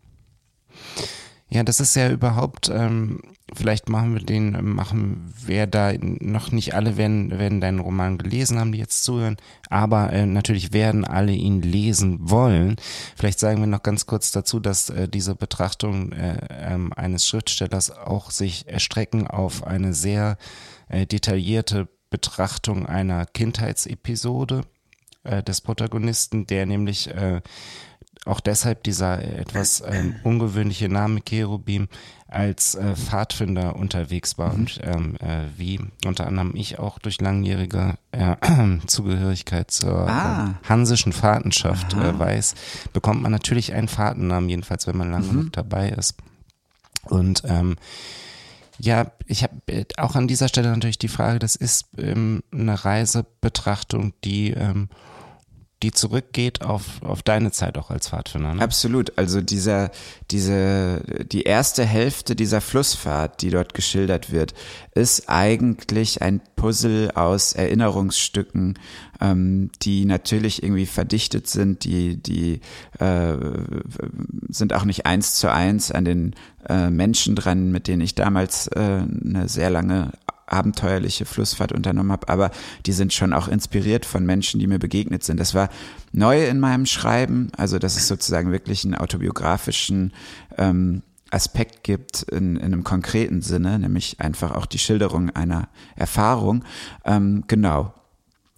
Ja, 1.54 1.64
das 1.64 1.82
ist 1.82 1.96
ja 1.98 2.10
überhaupt, 2.10 2.70
ähm, 2.74 3.20
vielleicht 3.54 3.90
machen 3.90 4.14
wir 4.14 4.22
den, 4.22 4.74
machen 4.74 5.34
wir 5.46 5.68
da 5.68 5.92
noch 6.00 6.54
nicht 6.54 6.74
alle 6.74 6.96
werden, 6.96 7.38
werden 7.38 7.60
deinen 7.60 7.80
Roman 7.80 8.18
gelesen 8.18 8.58
haben, 8.58 8.72
die 8.72 8.78
jetzt 8.78 9.04
zuhören, 9.04 9.36
aber 9.70 10.14
äh, 10.14 10.26
natürlich 10.26 10.72
werden 10.72 11.04
alle 11.04 11.34
ihn 11.34 11.62
lesen 11.62 12.20
wollen. 12.22 12.78
Vielleicht 13.18 13.40
sagen 13.40 13.60
wir 13.60 13.68
noch 13.68 13.84
ganz 13.84 14.06
kurz 14.06 14.32
dazu, 14.32 14.62
dass 14.62 14.90
äh, 14.92 15.10
diese 15.10 15.36
Betrachtung 15.36 16.14
äh, 16.14 16.38
ähm, 16.52 16.94
eines 16.94 17.28
Schriftstellers 17.28 17.92
auch 17.92 18.32
sich 18.32 18.70
erstrecken 18.70 19.28
auf 19.28 19.68
eine 19.68 19.94
sehr 19.94 20.38
äh, 20.88 21.06
detaillierte 21.06 21.90
Betrachtung 22.10 22.86
einer 22.86 23.26
Kindheitsepisode 23.26 24.62
äh, 25.24 25.44
des 25.44 25.62
Protagonisten, 25.62 26.48
der 26.48 26.66
nämlich 26.66 27.10
äh, 27.10 27.42
auch 28.26 28.40
deshalb 28.40 28.84
dieser 28.84 29.24
etwas 29.24 29.84
ähm, 29.86 30.16
ungewöhnliche 30.24 30.90
Name 30.90 31.22
Cherubim 31.22 31.88
als 32.28 32.76
äh, 32.76 32.96
Pfadfinder 32.96 33.76
unterwegs 33.76 34.38
war 34.38 34.54
mhm. 34.54 34.60
und 34.60 34.80
ähm, 34.84 35.16
äh, 35.20 35.48
wie 35.58 35.80
unter 36.06 36.28
anderem 36.28 36.56
ich 36.56 36.80
auch 36.80 37.00
durch 37.00 37.20
langjährige 37.20 37.96
äh, 38.12 38.36
Zugehörigkeit 38.88 39.72
zur 39.72 40.08
ah. 40.08 40.54
hansischen 40.68 41.14
Fahrtenschaft 41.14 41.94
äh, 41.94 42.18
weiß, 42.18 42.56
bekommt 42.94 43.22
man 43.22 43.32
natürlich 43.32 43.74
einen 43.74 43.90
Fahrtennamen, 43.90 44.50
jedenfalls 44.50 44.88
wenn 44.88 44.98
man 44.98 45.12
lange 45.12 45.26
mhm. 45.26 45.32
genug 45.32 45.54
dabei 45.54 45.90
ist. 45.90 46.16
Und 47.04 47.44
ähm, 47.46 47.76
ja, 48.80 49.12
ich 49.26 49.44
habe 49.44 49.56
äh, 49.68 49.86
auch 49.98 50.16
an 50.16 50.28
dieser 50.28 50.48
Stelle 50.48 50.70
natürlich 50.70 51.00
die 51.00 51.08
Frage, 51.08 51.40
das 51.40 51.56
ist 51.56 51.88
ähm, 51.98 52.44
eine 52.52 52.86
Reisebetrachtung, 52.86 54.14
die 54.24 54.52
ähm, 54.52 54.90
die 55.84 55.92
zurückgeht 55.92 56.62
auf, 56.62 57.02
auf 57.02 57.24
deine 57.24 57.52
Zeit 57.52 57.78
auch 57.78 57.90
als 57.90 58.10
Pfadfinder. 58.10 58.54
Ne? 58.54 58.62
Absolut. 58.62 59.18
Also 59.18 59.42
dieser, 59.42 59.92
diese, 60.30 61.02
die 61.32 61.44
erste 61.44 61.86
Hälfte 61.86 62.36
dieser 62.36 62.62
Flussfahrt, 62.62 63.42
die 63.42 63.50
dort 63.50 63.74
geschildert 63.74 64.32
wird, 64.32 64.54
ist 64.94 65.30
eigentlich 65.30 66.22
ein 66.22 66.42
Puzzle 66.56 67.12
aus 67.12 67.54
Erinnerungsstücken, 67.54 68.78
ähm, 69.20 69.72
die 69.82 70.06
natürlich 70.06 70.62
irgendwie 70.62 70.86
verdichtet 70.86 71.48
sind, 71.48 71.84
die, 71.84 72.22
die 72.22 72.62
äh, 73.00 73.38
sind 74.50 74.74
auch 74.74 74.86
nicht 74.86 75.06
eins 75.06 75.36
zu 75.36 75.52
eins 75.52 75.92
an 75.92 76.06
den 76.06 76.36
äh, 76.70 76.90
Menschen 76.90 77.36
dran, 77.36 77.72
mit 77.72 77.88
denen 77.88 78.02
ich 78.02 78.16
damals 78.16 78.68
äh, 78.68 78.80
eine 78.80 79.48
sehr 79.48 79.70
lange 79.70 80.12
abenteuerliche 80.52 81.26
Flussfahrt 81.26 81.72
unternommen 81.72 82.12
habe, 82.12 82.30
aber 82.30 82.52
die 82.86 82.92
sind 82.92 83.14
schon 83.14 83.34
auch 83.34 83.48
inspiriert 83.48 84.06
von 84.06 84.26
Menschen, 84.26 84.60
die 84.60 84.68
mir 84.68 84.80
begegnet 84.80 85.24
sind. 85.24 85.40
Das 85.40 85.54
war 85.54 85.70
neu 86.12 86.46
in 86.48 86.60
meinem 86.60 86.86
Schreiben, 86.86 87.52
also 87.58 87.80
dass 87.80 87.98
es 87.98 88.08
sozusagen 88.08 88.52
wirklich 88.52 88.84
einen 88.84 88.96
autobiografischen 88.96 90.14
ähm, 90.58 91.04
Aspekt 91.32 91.84
gibt 91.84 92.24
in, 92.24 92.58
in 92.58 92.66
einem 92.66 92.84
konkreten 92.84 93.42
Sinne, 93.42 93.80
nämlich 93.80 94.20
einfach 94.20 94.52
auch 94.52 94.66
die 94.66 94.80
Schilderung 94.80 95.30
einer 95.30 95.70
Erfahrung. 95.96 96.66
Ähm, 97.06 97.46
genau. 97.48 97.94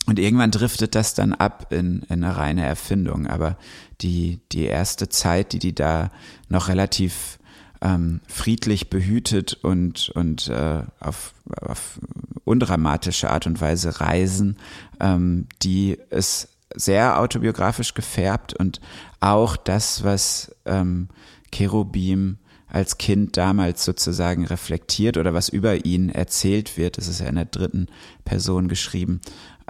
Und 0.06 0.20
irgendwann 0.20 0.52
driftet 0.52 0.96
das 0.96 1.14
dann 1.14 1.34
ab 1.34 1.72
in, 1.72 2.02
in 2.10 2.24
eine 2.24 2.36
reine 2.36 2.66
Erfindung. 2.66 3.28
Aber 3.28 3.58
die, 4.02 4.42
die 4.52 4.66
erste 4.66 5.08
Zeit, 5.08 5.54
die 5.54 5.60
die 5.60 5.76
da 5.76 6.12
noch 6.50 6.68
relativ 6.68 7.38
ähm, 7.84 8.22
friedlich 8.28 8.90
behütet 8.90 9.60
und, 9.62 10.10
und 10.16 10.48
äh, 10.48 10.84
auf, 11.00 11.34
auf 11.62 12.00
undramatische 12.46 13.30
Art 13.30 13.46
und 13.46 13.60
Weise 13.60 14.00
reisen, 14.00 14.58
ähm, 15.00 15.48
die 15.62 15.98
ist 16.10 16.48
sehr 16.74 17.20
autobiografisch 17.20 17.94
gefärbt 17.94 18.54
und 18.54 18.80
auch 19.20 19.58
das, 19.58 20.04
was 20.04 20.56
ähm, 20.66 21.10
Cherubim 21.52 22.38
als 22.68 22.98
Kind 22.98 23.38
damals 23.38 23.86
sozusagen 23.86 24.46
reflektiert 24.46 25.18
oder 25.18 25.36
was 25.36 25.48
über 25.48 25.86
ihn 25.86 26.10
erzählt 26.10 26.75
wird, 26.75 26.98
das 26.98 27.08
ist 27.08 27.20
ja 27.20 27.28
in 27.28 27.36
der 27.36 27.46
dritten 27.46 27.88
Person 28.25 28.68
geschrieben, 28.68 29.22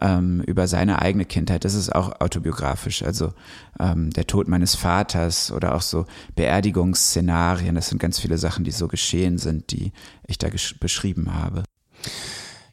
ähm, 0.02 0.42
über 0.42 0.68
seine 0.68 1.02
eigene 1.02 1.26
Kindheit. 1.26 1.66
Das 1.66 1.74
ist 1.74 1.94
auch 1.94 2.20
autobiografisch. 2.22 3.04
Also 3.04 3.34
ähm, 3.80 4.10
der 4.12 4.28
Tod 4.28 4.48
meines 4.48 4.76
Vaters 4.76 5.52
oder 5.52 5.76
auch 5.76 5.82
so 5.82 6.06
Beerdigungsszenarien. 6.36 7.76
Das 7.76 7.90
sind 7.90 8.00
ganz 8.00 8.20
viele 8.20 8.38
Sachen, 8.38 8.64
die 8.64 8.72
so 8.72 8.88
geschehen 8.88 9.38
sind, 9.38 9.72
die 9.72 9.92
ich 10.28 10.38
da 10.38 10.50
beschrieben 10.80 11.34
habe. 11.34 11.64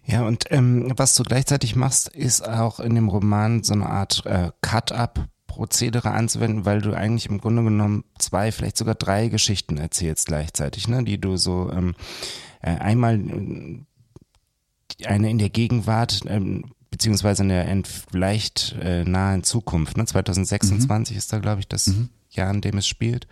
Ja, 0.05 0.27
und 0.27 0.45
ähm, 0.51 0.93
was 0.97 1.15
du 1.15 1.23
gleichzeitig 1.23 1.77
machst, 1.77 2.09
ist 2.09 2.47
auch 2.47 2.81
in 2.81 2.95
dem 2.95 3.09
Roman 3.09 3.63
so 3.63 3.75
eine 3.75 3.87
Art 3.87 4.25
äh, 4.27 4.51
Cut-up 4.61 5.29
Prozedere 5.47 6.13
anzuwenden, 6.13 6.65
weil 6.65 6.81
du 6.81 6.95
eigentlich 6.95 7.27
im 7.27 7.41
Grunde 7.41 7.65
genommen 7.65 8.05
zwei, 8.19 8.53
vielleicht 8.53 8.77
sogar 8.77 8.95
drei 8.95 9.29
Geschichten 9.29 9.79
erzählst 9.79 10.27
gleichzeitig, 10.27 10.87
ne, 10.87 11.03
die 11.03 11.21
du 11.21 11.37
so 11.37 11.71
ähm, 11.73 11.95
äh, 12.63 12.71
einmal 12.71 13.21
äh, 13.21 13.85
eine 15.05 15.29
in 15.29 15.39
der 15.39 15.51
Gegenwart 15.51 16.23
ähm, 16.27 16.73
beziehungsweise 16.91 17.43
in 17.43 17.49
der 17.49 17.83
vielleicht 17.85 18.77
äh, 18.81 19.05
nahen 19.05 19.45
Zukunft. 19.45 19.97
Ne? 19.97 20.05
2026 20.05 21.15
mhm. 21.15 21.19
ist 21.19 21.33
da, 21.33 21.39
glaube 21.39 21.61
ich, 21.61 21.69
das 21.69 21.89
mhm. 21.89 22.09
Jahr, 22.31 22.51
in 22.53 22.61
dem 22.61 22.79
es 22.79 22.87
spielt. 22.87 23.27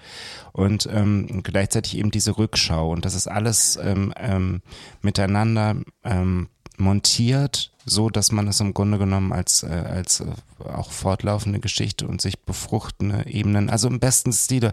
Und 0.53 0.89
ähm, 0.93 1.43
gleichzeitig 1.43 1.97
eben 1.97 2.11
diese 2.11 2.39
Rückschau. 2.39 2.91
Und 2.91 3.05
das 3.05 3.15
ist 3.15 3.29
alles 3.29 3.79
ähm, 3.83 4.13
ähm, 4.17 4.63
miteinander 5.03 5.77
ähm, 6.05 6.49
montiert, 6.79 7.73
so 7.85 8.09
dass 8.09 8.31
man 8.31 8.47
es 8.47 8.61
im 8.61 8.75
Grunde 8.75 8.99
genommen 8.99 9.33
als, 9.33 9.65
äh, 9.65 9.67
als 9.67 10.21
äh, 10.21 10.27
auch 10.65 10.93
fortlaufende 10.93 11.59
Geschichte 11.59 12.07
und 12.07 12.21
sich 12.21 12.39
befruchtende 12.41 13.27
Ebenen, 13.27 13.71
also 13.71 13.89
im 13.89 13.99
besten 13.99 14.33
Stile 14.33 14.73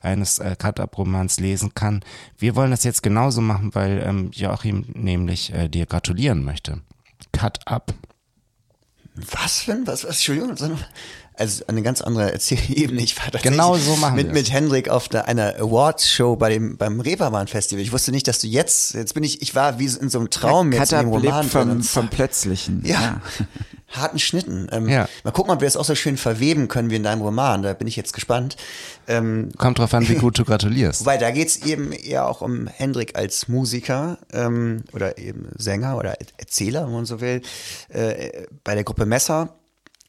eines 0.00 0.38
äh, 0.38 0.56
Cut-Up-Romans 0.58 1.40
lesen 1.40 1.72
kann. 1.74 2.04
Wir 2.36 2.56
wollen 2.56 2.70
das 2.70 2.84
jetzt 2.84 3.02
genauso 3.02 3.40
machen, 3.40 3.74
weil 3.74 4.02
ähm, 4.04 4.30
Joachim 4.32 4.84
nämlich 4.92 5.52
äh, 5.54 5.68
dir 5.68 5.86
gratulieren 5.86 6.44
möchte. 6.44 6.82
Cut-Up 7.32 7.94
was 9.16 9.60
für 9.60 9.72
ein, 9.72 9.86
was, 9.86 10.04
was, 10.04 10.16
Entschuldigung, 10.16 10.54
also 11.38 11.64
eine 11.66 11.82
ganz 11.82 12.00
andere 12.00 12.32
Erzählebene. 12.32 13.02
Ich 13.02 13.16
war 13.18 13.40
genau 13.40 13.76
so 13.76 13.96
machen 13.96 14.16
mit, 14.16 14.32
mit 14.32 14.50
Hendrik 14.50 14.88
auf 14.88 15.08
der, 15.08 15.28
einer 15.28 15.56
Awards-Show 15.56 16.36
bei 16.36 16.50
dem, 16.50 16.76
beim 16.78 17.00
Reeperbahn-Festival. 17.00 17.82
Ich 17.82 17.92
wusste 17.92 18.10
nicht, 18.10 18.26
dass 18.26 18.40
du 18.40 18.46
jetzt, 18.46 18.94
jetzt 18.94 19.12
bin 19.12 19.22
ich, 19.22 19.42
ich 19.42 19.54
war 19.54 19.78
wie 19.78 19.84
in 19.84 20.08
so 20.08 20.18
einem 20.18 20.30
Traum 20.30 20.72
ja, 20.72 20.80
jetzt 20.80 20.92
in 20.92 21.00
dem 21.00 21.08
Roman. 21.08 21.48
Vom, 21.48 21.82
vom 21.82 22.08
Plötzlichen. 22.08 22.82
Ja. 22.84 23.00
ja. 23.00 23.20
harten 23.88 24.18
Schnitten. 24.18 24.68
Ähm, 24.72 24.88
ja. 24.88 25.08
Mal 25.24 25.30
gucken, 25.30 25.52
ob 25.52 25.60
wir 25.60 25.68
es 25.68 25.76
auch 25.76 25.84
so 25.84 25.94
schön 25.94 26.16
verweben 26.16 26.68
können 26.68 26.90
wie 26.90 26.96
in 26.96 27.02
deinem 27.02 27.22
Roman. 27.22 27.62
Da 27.62 27.72
bin 27.72 27.86
ich 27.86 27.96
jetzt 27.96 28.12
gespannt. 28.12 28.56
Ähm, 29.06 29.50
Kommt 29.56 29.78
drauf 29.78 29.94
an, 29.94 30.08
wie 30.08 30.16
gut 30.16 30.38
du 30.38 30.44
gratulierst. 30.46 31.06
Weil 31.06 31.18
da 31.18 31.30
geht's 31.30 31.58
eben 31.58 31.92
eher 31.92 32.28
auch 32.28 32.40
um 32.40 32.66
Hendrik 32.66 33.16
als 33.16 33.48
Musiker 33.48 34.18
ähm, 34.32 34.82
oder 34.92 35.18
eben 35.18 35.48
Sänger 35.56 35.96
oder 35.96 36.16
Erzähler, 36.36 36.86
wenn 36.86 36.92
man 36.92 37.06
so 37.06 37.20
will, 37.20 37.42
äh, 37.88 38.46
bei 38.64 38.74
der 38.74 38.84
Gruppe 38.84 39.06
Messer. 39.06 39.54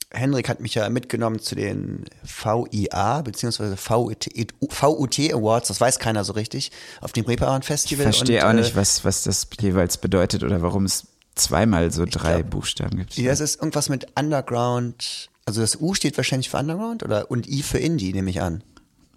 Hendrik 0.10 0.48
hat 0.48 0.62
mich 0.62 0.74
ja 0.74 0.90
mitgenommen 0.90 1.40
zu 1.40 1.54
den 1.56 2.06
VIA 2.24 3.22
bzw. 3.22 3.76
VUT 3.76 5.20
Awards, 5.34 5.68
das 5.68 5.82
weiß 5.82 6.00
keiner 6.00 6.24
so 6.24 6.34
richtig, 6.34 6.72
auf 7.02 7.12
dem 7.12 7.26
Reeperbahn 7.26 7.62
Festival. 7.62 8.08
Ich 8.10 8.16
verstehe 8.16 8.46
auch 8.46 8.52
äh, 8.52 8.56
nicht, 8.56 8.76
was, 8.76 9.04
was 9.04 9.24
das 9.24 9.48
jeweils 9.60 9.98
bedeutet 9.98 10.44
oder 10.44 10.62
warum 10.62 10.86
es 10.86 11.08
zweimal 11.38 11.92
so 11.92 12.06
drei 12.06 12.38
glaub, 12.42 12.52
Buchstaben 12.52 12.98
gibt. 12.98 13.18
Ja, 13.18 13.32
es 13.32 13.40
ist 13.40 13.56
irgendwas 13.60 13.90
mit 13.90 14.08
Underground. 14.18 15.30
Also 15.46 15.62
das 15.62 15.80
U 15.80 15.94
steht 15.94 16.18
wahrscheinlich 16.18 16.50
für 16.50 16.58
Underground 16.58 17.04
oder 17.04 17.32
und 17.32 17.48
I 17.48 17.64
für 17.64 17.78
Indie, 17.78 18.14
nehme 18.14 18.30
ich 18.30 18.42
an. 18.42 18.64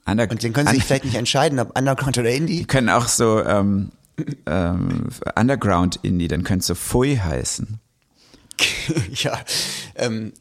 Under 0.06 0.30
und 0.30 0.42
dann 0.42 0.52
können 0.52 0.68
Sie 0.68 0.76
sich 0.76 0.84
vielleicht 0.84 1.04
nicht 1.04 1.16
entscheiden, 1.16 1.58
ob 1.58 1.76
Underground 1.76 2.18
oder 2.18 2.30
Indie. 2.30 2.58
Die 2.58 2.64
können 2.64 2.88
auch 2.88 3.08
so 3.08 3.44
ähm, 3.44 3.90
ähm, 4.46 5.08
Underground 5.36 5.98
Indie, 6.02 6.28
dann 6.28 6.44
könnte 6.44 6.60
es 6.60 6.66
so 6.66 6.74
Fui 6.74 7.16
heißen. 7.16 7.80
ja, 9.12 9.38
ähm, 9.96 10.32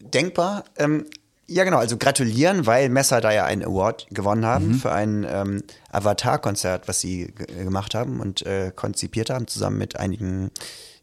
denkbar. 0.00 0.64
Ähm, 0.76 1.06
ja, 1.50 1.64
genau, 1.64 1.78
also 1.78 1.96
gratulieren, 1.96 2.66
weil 2.66 2.90
Messer 2.90 3.22
da 3.22 3.32
ja 3.32 3.46
einen 3.46 3.64
Award 3.64 4.06
gewonnen 4.10 4.44
haben 4.44 4.68
mhm. 4.68 4.74
für 4.74 4.92
ein 4.92 5.26
ähm, 5.28 5.62
Avatar-Konzert, 5.90 6.88
was 6.88 7.00
sie 7.00 7.32
gemacht 7.34 7.94
haben 7.94 8.20
und 8.20 8.44
äh, 8.44 8.70
konzipiert 8.74 9.30
haben, 9.30 9.46
zusammen 9.46 9.78
mit 9.78 9.98
einigen 9.98 10.50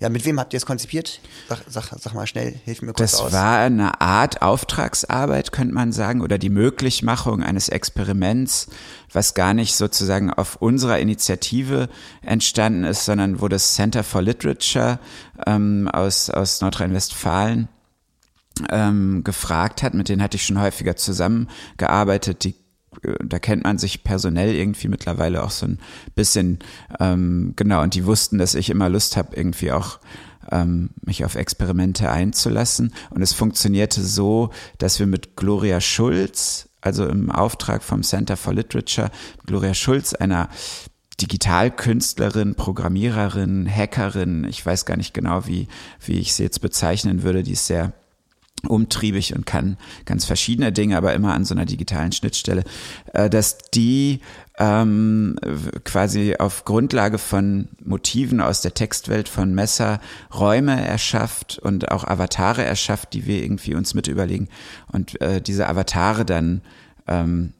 ja, 0.05 0.09
mit 0.09 0.24
wem 0.24 0.39
habt 0.39 0.53
ihr 0.53 0.57
es 0.57 0.67
konzipiert? 0.67 1.19
Sag, 1.50 1.63
sag, 1.67 1.91
sag 2.00 2.13
mal 2.13 2.27
schnell, 2.27 2.53
hilf 2.63 2.83
mir 2.83 2.93
kurz 2.93 3.12
das 3.12 3.15
aus. 3.15 3.31
Das 3.31 3.41
war 3.41 3.57
eine 3.57 4.01
Art 4.01 4.43
Auftragsarbeit, 4.43 5.51
könnte 5.51 5.74
man 5.74 5.91
sagen, 5.91 6.21
oder 6.21 6.38
die 6.38 6.51
Möglichmachung 6.51 7.41
eines 7.41 7.69
Experiments, 7.69 8.67
was 9.12 9.33
gar 9.33 9.55
nicht 9.55 9.75
sozusagen 9.75 10.31
auf 10.31 10.57
unserer 10.57 11.00
Initiative 11.00 11.89
entstanden 12.21 12.83
ist, 12.83 13.05
sondern 13.05 13.41
wo 13.41 13.47
das 13.47 13.74
Center 13.74 14.03
for 14.03 14.21
Literature 14.21 15.00
ähm, 15.47 15.88
aus, 15.88 16.29
aus 16.29 16.62
Nordrhein-Westfalen 16.62 17.67
ähm, 18.69 19.24
gefragt 19.24 19.81
hat. 19.81 19.95
Mit 19.95 20.07
denen 20.09 20.21
hatte 20.21 20.38
ich 20.38 20.45
schon 20.45 20.62
häufiger 20.62 20.95
zusammengearbeitet. 20.95 22.43
Die 22.43 22.53
da 23.23 23.39
kennt 23.39 23.63
man 23.63 23.77
sich 23.77 24.03
personell 24.03 24.53
irgendwie 24.53 24.87
mittlerweile 24.87 25.43
auch 25.43 25.51
so 25.51 25.65
ein 25.65 25.79
bisschen, 26.15 26.59
ähm, 26.99 27.53
genau, 27.55 27.81
und 27.81 27.93
die 27.95 28.05
wussten, 28.05 28.37
dass 28.37 28.55
ich 28.55 28.69
immer 28.69 28.89
Lust 28.89 29.17
habe, 29.17 29.35
irgendwie 29.35 29.71
auch 29.71 29.99
ähm, 30.51 30.91
mich 31.01 31.25
auf 31.25 31.35
Experimente 31.35 32.09
einzulassen. 32.09 32.93
Und 33.09 33.21
es 33.21 33.33
funktionierte 33.33 34.03
so, 34.03 34.51
dass 34.77 34.99
wir 34.99 35.07
mit 35.07 35.35
Gloria 35.35 35.81
Schulz, 35.81 36.69
also 36.81 37.07
im 37.07 37.31
Auftrag 37.31 37.83
vom 37.83 38.03
Center 38.03 38.37
for 38.37 38.53
Literature, 38.53 39.09
Gloria 39.45 39.73
Schulz, 39.73 40.13
einer 40.13 40.49
Digitalkünstlerin, 41.21 42.55
Programmiererin, 42.55 43.69
Hackerin, 43.73 44.43
ich 44.43 44.65
weiß 44.65 44.85
gar 44.85 44.97
nicht 44.97 45.13
genau, 45.13 45.47
wie, 45.47 45.67
wie 46.05 46.19
ich 46.19 46.33
sie 46.33 46.43
jetzt 46.43 46.59
bezeichnen 46.59 47.23
würde, 47.23 47.41
die 47.41 47.53
ist 47.53 47.67
sehr 47.67 47.93
umtriebig 48.67 49.36
und 49.36 49.45
kann 49.45 49.77
ganz 50.05 50.25
verschiedene 50.25 50.72
Dinge, 50.72 50.98
aber 50.98 51.13
immer 51.13 51.34
an 51.34 51.45
so 51.45 51.53
einer 51.53 51.65
digitalen 51.65 52.12
Schnittstelle, 52.12 52.63
äh, 53.13 53.29
dass 53.29 53.57
die 53.74 54.22
ähm, 54.57 55.38
quasi 55.84 56.36
auf 56.38 56.65
Grundlage 56.65 57.17
von 57.17 57.67
Motiven 57.84 58.39
aus 58.41 58.62
der 58.62 58.74
Textwelt 58.74 59.27
von 59.27 59.53
Messer 59.53 60.00
Räume 60.34 60.86
erschafft 60.86 61.60
und 61.60 61.91
auch 61.91 62.05
Avatare 62.05 62.63
erschafft, 62.63 63.13
die 63.13 63.25
wir 63.25 63.43
irgendwie 63.43 63.75
uns 63.75 63.93
mit 63.93 64.07
überlegen 64.07 64.48
und 64.91 65.19
äh, 65.22 65.41
diese 65.41 65.67
Avatare 65.67 66.25
dann 66.25 66.62
ähm, 67.07 67.53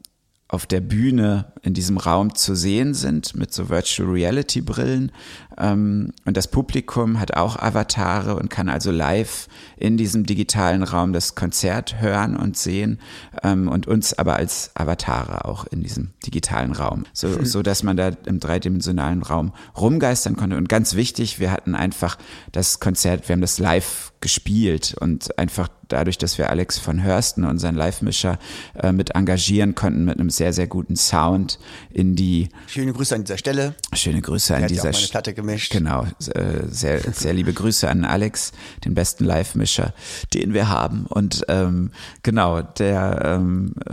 auf 0.56 0.64
der 0.64 0.80
Bühne 0.80 1.52
in 1.60 1.74
diesem 1.74 1.98
Raum 1.98 2.34
zu 2.34 2.54
sehen 2.54 2.94
sind 2.94 3.36
mit 3.36 3.52
so 3.52 3.68
Virtual 3.68 4.08
Reality 4.08 4.62
Brillen. 4.62 5.12
Ähm, 5.58 6.14
und 6.24 6.34
das 6.34 6.48
Publikum 6.48 7.20
hat 7.20 7.36
auch 7.36 7.56
Avatare 7.56 8.36
und 8.36 8.48
kann 8.48 8.70
also 8.70 8.90
live 8.90 9.48
in 9.76 9.98
diesem 9.98 10.24
digitalen 10.24 10.82
Raum 10.82 11.12
das 11.12 11.34
Konzert 11.34 12.00
hören 12.00 12.38
und 12.38 12.56
sehen 12.56 13.00
ähm, 13.42 13.68
und 13.68 13.86
uns 13.86 14.18
aber 14.18 14.36
als 14.36 14.70
Avatare 14.72 15.44
auch 15.44 15.66
in 15.66 15.82
diesem 15.82 16.14
digitalen 16.24 16.72
Raum, 16.72 17.04
so, 17.12 17.28
hm. 17.28 17.44
so 17.44 17.62
dass 17.62 17.82
man 17.82 17.98
da 17.98 18.12
im 18.24 18.40
dreidimensionalen 18.40 19.22
Raum 19.22 19.52
rumgeistern 19.76 20.36
konnte. 20.36 20.56
Und 20.56 20.70
ganz 20.70 20.94
wichtig, 20.94 21.38
wir 21.38 21.52
hatten 21.52 21.74
einfach 21.74 22.16
das 22.52 22.80
Konzert, 22.80 23.28
wir 23.28 23.34
haben 23.34 23.42
das 23.42 23.58
live 23.58 24.14
gespielt 24.20 24.96
und 24.98 25.38
einfach 25.38 25.68
dadurch, 25.88 26.18
dass 26.18 26.38
wir 26.38 26.50
Alex 26.50 26.78
von 26.78 27.02
Hörsten, 27.02 27.44
unseren 27.44 27.74
Live-Mischer, 27.74 28.38
äh, 28.74 28.92
mit 28.92 29.14
engagieren 29.14 29.74
konnten 29.74 30.04
mit 30.04 30.18
einem 30.18 30.30
sehr, 30.30 30.52
sehr 30.52 30.66
guten 30.66 30.96
Sound 30.96 31.58
in 31.90 32.16
die. 32.16 32.48
Schöne 32.66 32.92
Grüße 32.92 33.14
an 33.14 33.24
dieser 33.24 33.38
Stelle. 33.38 33.74
Schöne 33.92 34.20
Grüße 34.20 34.54
an 34.54 34.62
Er 34.62 34.68
dieser 34.68 34.92
Stelle. 34.92 35.10
Platte 35.10 35.34
gemischt. 35.34 35.72
Genau, 35.72 36.04
äh, 36.34 36.66
sehr, 36.68 37.00
sehr 37.12 37.32
liebe 37.32 37.52
Grüße 37.52 37.88
an 37.88 38.04
Alex, 38.04 38.52
den 38.84 38.94
besten 38.94 39.24
Live-Mischer, 39.24 39.94
den 40.34 40.54
wir 40.54 40.68
haben. 40.68 41.06
Und 41.06 41.44
ähm, 41.48 41.90
genau, 42.22 42.62
der, 42.62 43.20
ähm, 43.24 43.74
äh, 43.86 43.92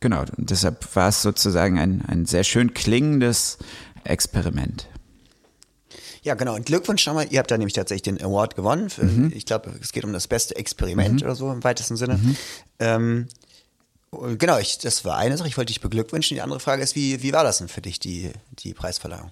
genau, 0.00 0.24
deshalb 0.36 0.94
war 0.96 1.08
es 1.08 1.22
sozusagen 1.22 1.78
ein, 1.78 2.02
ein 2.06 2.26
sehr 2.26 2.44
schön 2.44 2.74
klingendes 2.74 3.58
Experiment. 4.04 4.88
Ja, 6.24 6.34
genau. 6.34 6.54
Und 6.56 6.66
Glückwunsch 6.66 7.06
nochmal. 7.06 7.26
Ihr 7.30 7.38
habt 7.38 7.50
da 7.50 7.56
nämlich 7.58 7.74
tatsächlich 7.74 8.02
den 8.02 8.20
Award 8.20 8.56
gewonnen. 8.56 8.90
Für, 8.90 9.04
Mhm. 9.04 9.30
Ich 9.34 9.46
glaube, 9.46 9.72
es 9.80 9.92
geht 9.92 10.04
um 10.04 10.12
das 10.12 10.26
beste 10.26 10.56
Experiment 10.56 11.22
oder 11.22 11.34
so 11.36 11.52
im 11.52 11.62
weitesten 11.62 11.96
Sinne. 11.96 12.18
Ähm, 12.80 13.28
und 14.10 14.38
genau, 14.38 14.58
ich, 14.58 14.78
das 14.78 15.04
war 15.04 15.18
eine 15.18 15.36
Sache. 15.36 15.48
Ich 15.48 15.56
wollte 15.56 15.72
dich 15.72 15.80
beglückwünschen. 15.80 16.34
Die 16.36 16.40
andere 16.40 16.60
Frage 16.60 16.82
ist, 16.82 16.94
wie, 16.96 17.22
wie 17.22 17.32
war 17.32 17.44
das 17.44 17.58
denn 17.58 17.68
für 17.68 17.80
dich, 17.82 18.00
die, 18.00 18.30
die 18.60 18.72
Preisverleihung? 18.74 19.30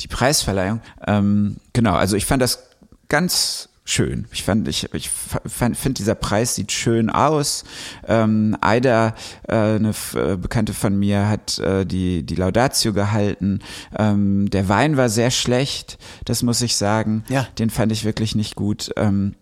Die 0.00 0.08
Preisverleihung, 0.08 0.80
ähm, 1.06 1.56
genau, 1.72 1.94
also 1.94 2.16
ich 2.16 2.24
fand 2.26 2.40
das 2.40 2.60
ganz 3.08 3.68
schön. 3.90 4.26
Ich 4.32 4.44
fand, 4.44 4.68
ich, 4.68 4.92
ich 4.94 5.10
finde, 5.10 5.94
dieser 5.94 6.14
Preis 6.14 6.54
sieht 6.54 6.72
schön 6.72 7.10
aus. 7.10 7.64
Ähm, 8.06 8.56
Aida, 8.60 9.14
äh, 9.48 9.54
eine 9.54 9.92
äh, 10.14 10.36
Bekannte 10.36 10.72
von 10.74 10.98
mir, 10.98 11.28
hat 11.28 11.58
äh, 11.58 11.84
die, 11.84 12.22
die 12.22 12.34
Laudatio 12.34 12.92
gehalten. 12.92 13.60
Ähm, 13.98 14.48
der 14.50 14.68
Wein 14.68 14.96
war 14.96 15.08
sehr 15.08 15.30
schlecht, 15.30 15.98
das 16.24 16.42
muss 16.42 16.62
ich 16.62 16.76
sagen. 16.76 17.24
Ja. 17.28 17.46
Den 17.58 17.70
fand 17.70 17.92
ich 17.92 18.04
wirklich 18.04 18.34
nicht 18.34 18.54
gut. 18.54 18.90
Ähm, 18.96 19.34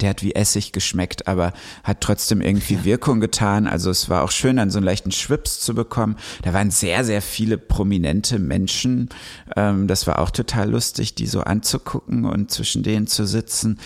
der 0.00 0.10
hat 0.10 0.22
wie 0.22 0.34
Essig 0.34 0.72
geschmeckt, 0.72 1.26
aber 1.28 1.52
hat 1.84 2.00
trotzdem 2.00 2.40
irgendwie 2.40 2.84
Wirkung 2.84 3.20
getan. 3.20 3.66
Also 3.66 3.90
es 3.90 4.08
war 4.08 4.22
auch 4.22 4.30
schön, 4.30 4.56
dann 4.56 4.70
so 4.70 4.78
einen 4.78 4.86
leichten 4.86 5.12
Schwips 5.12 5.60
zu 5.60 5.74
bekommen. 5.74 6.16
Da 6.42 6.52
waren 6.52 6.70
sehr, 6.70 7.04
sehr 7.04 7.22
viele 7.22 7.58
prominente 7.58 8.38
Menschen. 8.38 9.08
Ähm, 9.56 9.86
das 9.86 10.06
war 10.06 10.18
auch 10.18 10.30
total 10.30 10.70
lustig, 10.70 11.14
die 11.14 11.26
so 11.26 11.40
anzugucken 11.40 12.24
und 12.24 12.50
zwischen 12.50 12.82
denen 12.82 13.06
zu 13.06 13.26
sitzen. 13.26 13.78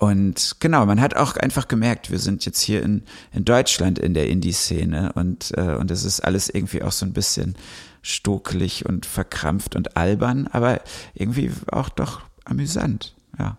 Und 0.00 0.56
genau, 0.60 0.86
man 0.86 0.98
hat 1.00 1.14
auch 1.14 1.36
einfach 1.36 1.68
gemerkt, 1.68 2.10
wir 2.10 2.18
sind 2.18 2.46
jetzt 2.46 2.62
hier 2.62 2.82
in, 2.82 3.02
in 3.32 3.44
Deutschland 3.44 3.98
in 3.98 4.14
der 4.14 4.30
Indie-Szene 4.30 5.12
und, 5.14 5.52
äh, 5.58 5.74
und 5.74 5.90
es 5.90 6.04
ist 6.04 6.20
alles 6.20 6.48
irgendwie 6.48 6.82
auch 6.82 6.92
so 6.92 7.04
ein 7.04 7.12
bisschen 7.12 7.54
stokelig 8.00 8.86
und 8.86 9.04
verkrampft 9.04 9.76
und 9.76 9.98
albern, 9.98 10.48
aber 10.52 10.80
irgendwie 11.12 11.50
auch 11.70 11.90
doch 11.90 12.22
amüsant, 12.46 13.14
ja. 13.38 13.58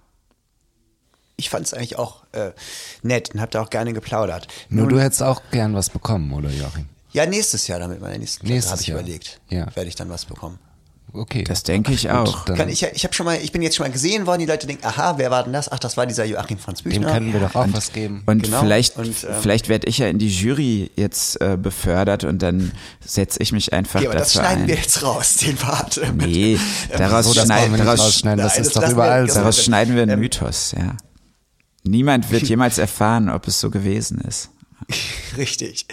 Ich 1.38 1.50
fand 1.50 1.66
es 1.66 1.74
eigentlich 1.74 1.98
auch 1.98 2.24
äh, 2.34 2.52
nett 3.02 3.32
und 3.34 3.42
habe 3.42 3.52
da 3.52 3.62
auch 3.62 3.70
gerne 3.70 3.94
geplaudert. 3.94 4.48
Nur 4.70 4.86
Nun- 4.86 4.94
du 4.96 5.02
hättest 5.02 5.24
auch 5.24 5.42
gern 5.52 5.74
was 5.76 5.90
bekommen, 5.90 6.32
oder 6.34 6.50
Joachim? 6.50 6.88
Ja, 7.14 7.26
nächstes 7.26 7.68
Jahr 7.68 7.80
damit 7.80 8.00
meiner 8.00 8.18
nächsten 8.18 8.40
Platte 8.42 8.54
Nächstes 8.54 8.72
habe 8.72 8.82
ich 8.82 8.88
Jahr. 8.88 9.00
überlegt. 9.00 9.42
Ja. 9.50 9.76
Werde 9.76 9.90
ich 9.90 9.96
dann 9.96 10.10
was 10.10 10.26
bekommen. 10.26 10.60
Okay. 11.14 11.44
Das 11.44 11.64
denke 11.64 11.92
ich 11.92 12.04
Gut, 12.04 12.12
auch. 12.12 12.46
Kann 12.46 12.70
ich 12.70 12.84
ich 12.84 13.04
habe 13.04 13.14
schon 13.14 13.26
mal, 13.26 13.36
ich 13.36 13.52
bin 13.52 13.62
jetzt 13.62 13.76
schon 13.76 13.86
mal 13.86 13.92
gesehen 13.92 14.26
worden, 14.28 14.40
die 14.40 14.46
Leute 14.46 14.66
denken, 14.66 14.86
aha, 14.86 15.16
wer 15.18 15.30
war 15.30 15.44
denn 15.44 15.52
das? 15.52 15.70
Ach, 15.70 15.78
das 15.78 15.98
war 15.98 16.06
dieser 16.06 16.24
Joachim 16.24 16.58
Franz 16.58 16.84
dem 16.84 16.92
Büchner. 16.92 17.12
können 17.12 17.34
wir 17.34 17.42
doch 17.42 17.54
auch 17.54 17.68
was 17.74 17.92
geben. 17.92 18.24
Und 18.28 18.44
Genau. 18.44 18.62
vielleicht, 18.62 18.96
Und, 18.96 19.08
ähm, 19.26 19.36
vielleicht 19.42 19.68
werde 19.68 19.88
ich 19.88 19.98
ja 19.98 20.08
in 20.08 20.20
die 20.20 20.30
Jury 20.30 20.90
jetzt 20.96 21.42
äh, 21.42 21.58
befördert 21.62 22.24
und 22.24 22.42
dann 22.42 22.72
setze 23.06 23.42
ich 23.44 23.52
mich 23.52 23.74
einfach 23.74 24.00
Okay, 24.00 24.08
aber 24.08 24.20
das 24.20 24.32
schneiden 24.32 24.62
ein. 24.64 24.68
wir 24.70 24.76
jetzt 24.76 25.04
raus, 25.04 25.36
den 25.36 25.58
Part. 25.58 26.00
Nee, 26.16 26.58
daraus, 26.98 27.26
so, 27.26 27.34
schneid, 27.34 27.78
daraus, 27.78 27.98
das 27.98 28.24
Nein, 28.24 28.38
das 28.38 28.56
so. 28.56 28.80
daraus 28.80 29.62
schneiden 29.62 29.96
wir 29.96 30.04
einen 30.04 30.12
Ähm, 30.14 30.20
Mythos, 30.20 30.74
ja. 30.78 30.96
Niemand 31.84 32.32
wird 32.32 32.44
jemals 32.48 32.78
erfahren, 32.78 33.30
ob 33.30 33.48
es 33.48 33.60
so 33.60 33.70
gewesen 33.70 34.22
ist. 34.22 34.50
Richtig. 35.38 35.86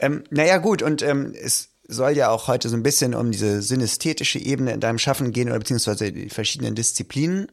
Ähm, 0.00 0.24
naja, 0.30 0.58
gut, 0.58 0.82
und 0.82 1.02
ähm, 1.02 1.34
es 1.34 1.70
soll 1.88 2.12
ja 2.12 2.30
auch 2.30 2.48
heute 2.48 2.68
so 2.68 2.76
ein 2.76 2.82
bisschen 2.82 3.14
um 3.14 3.30
diese 3.30 3.62
synästhetische 3.62 4.38
Ebene 4.38 4.72
in 4.72 4.80
deinem 4.80 4.98
Schaffen 4.98 5.32
gehen 5.32 5.48
oder 5.48 5.58
beziehungsweise 5.58 6.12
die 6.12 6.28
verschiedenen 6.28 6.74
Disziplinen, 6.74 7.48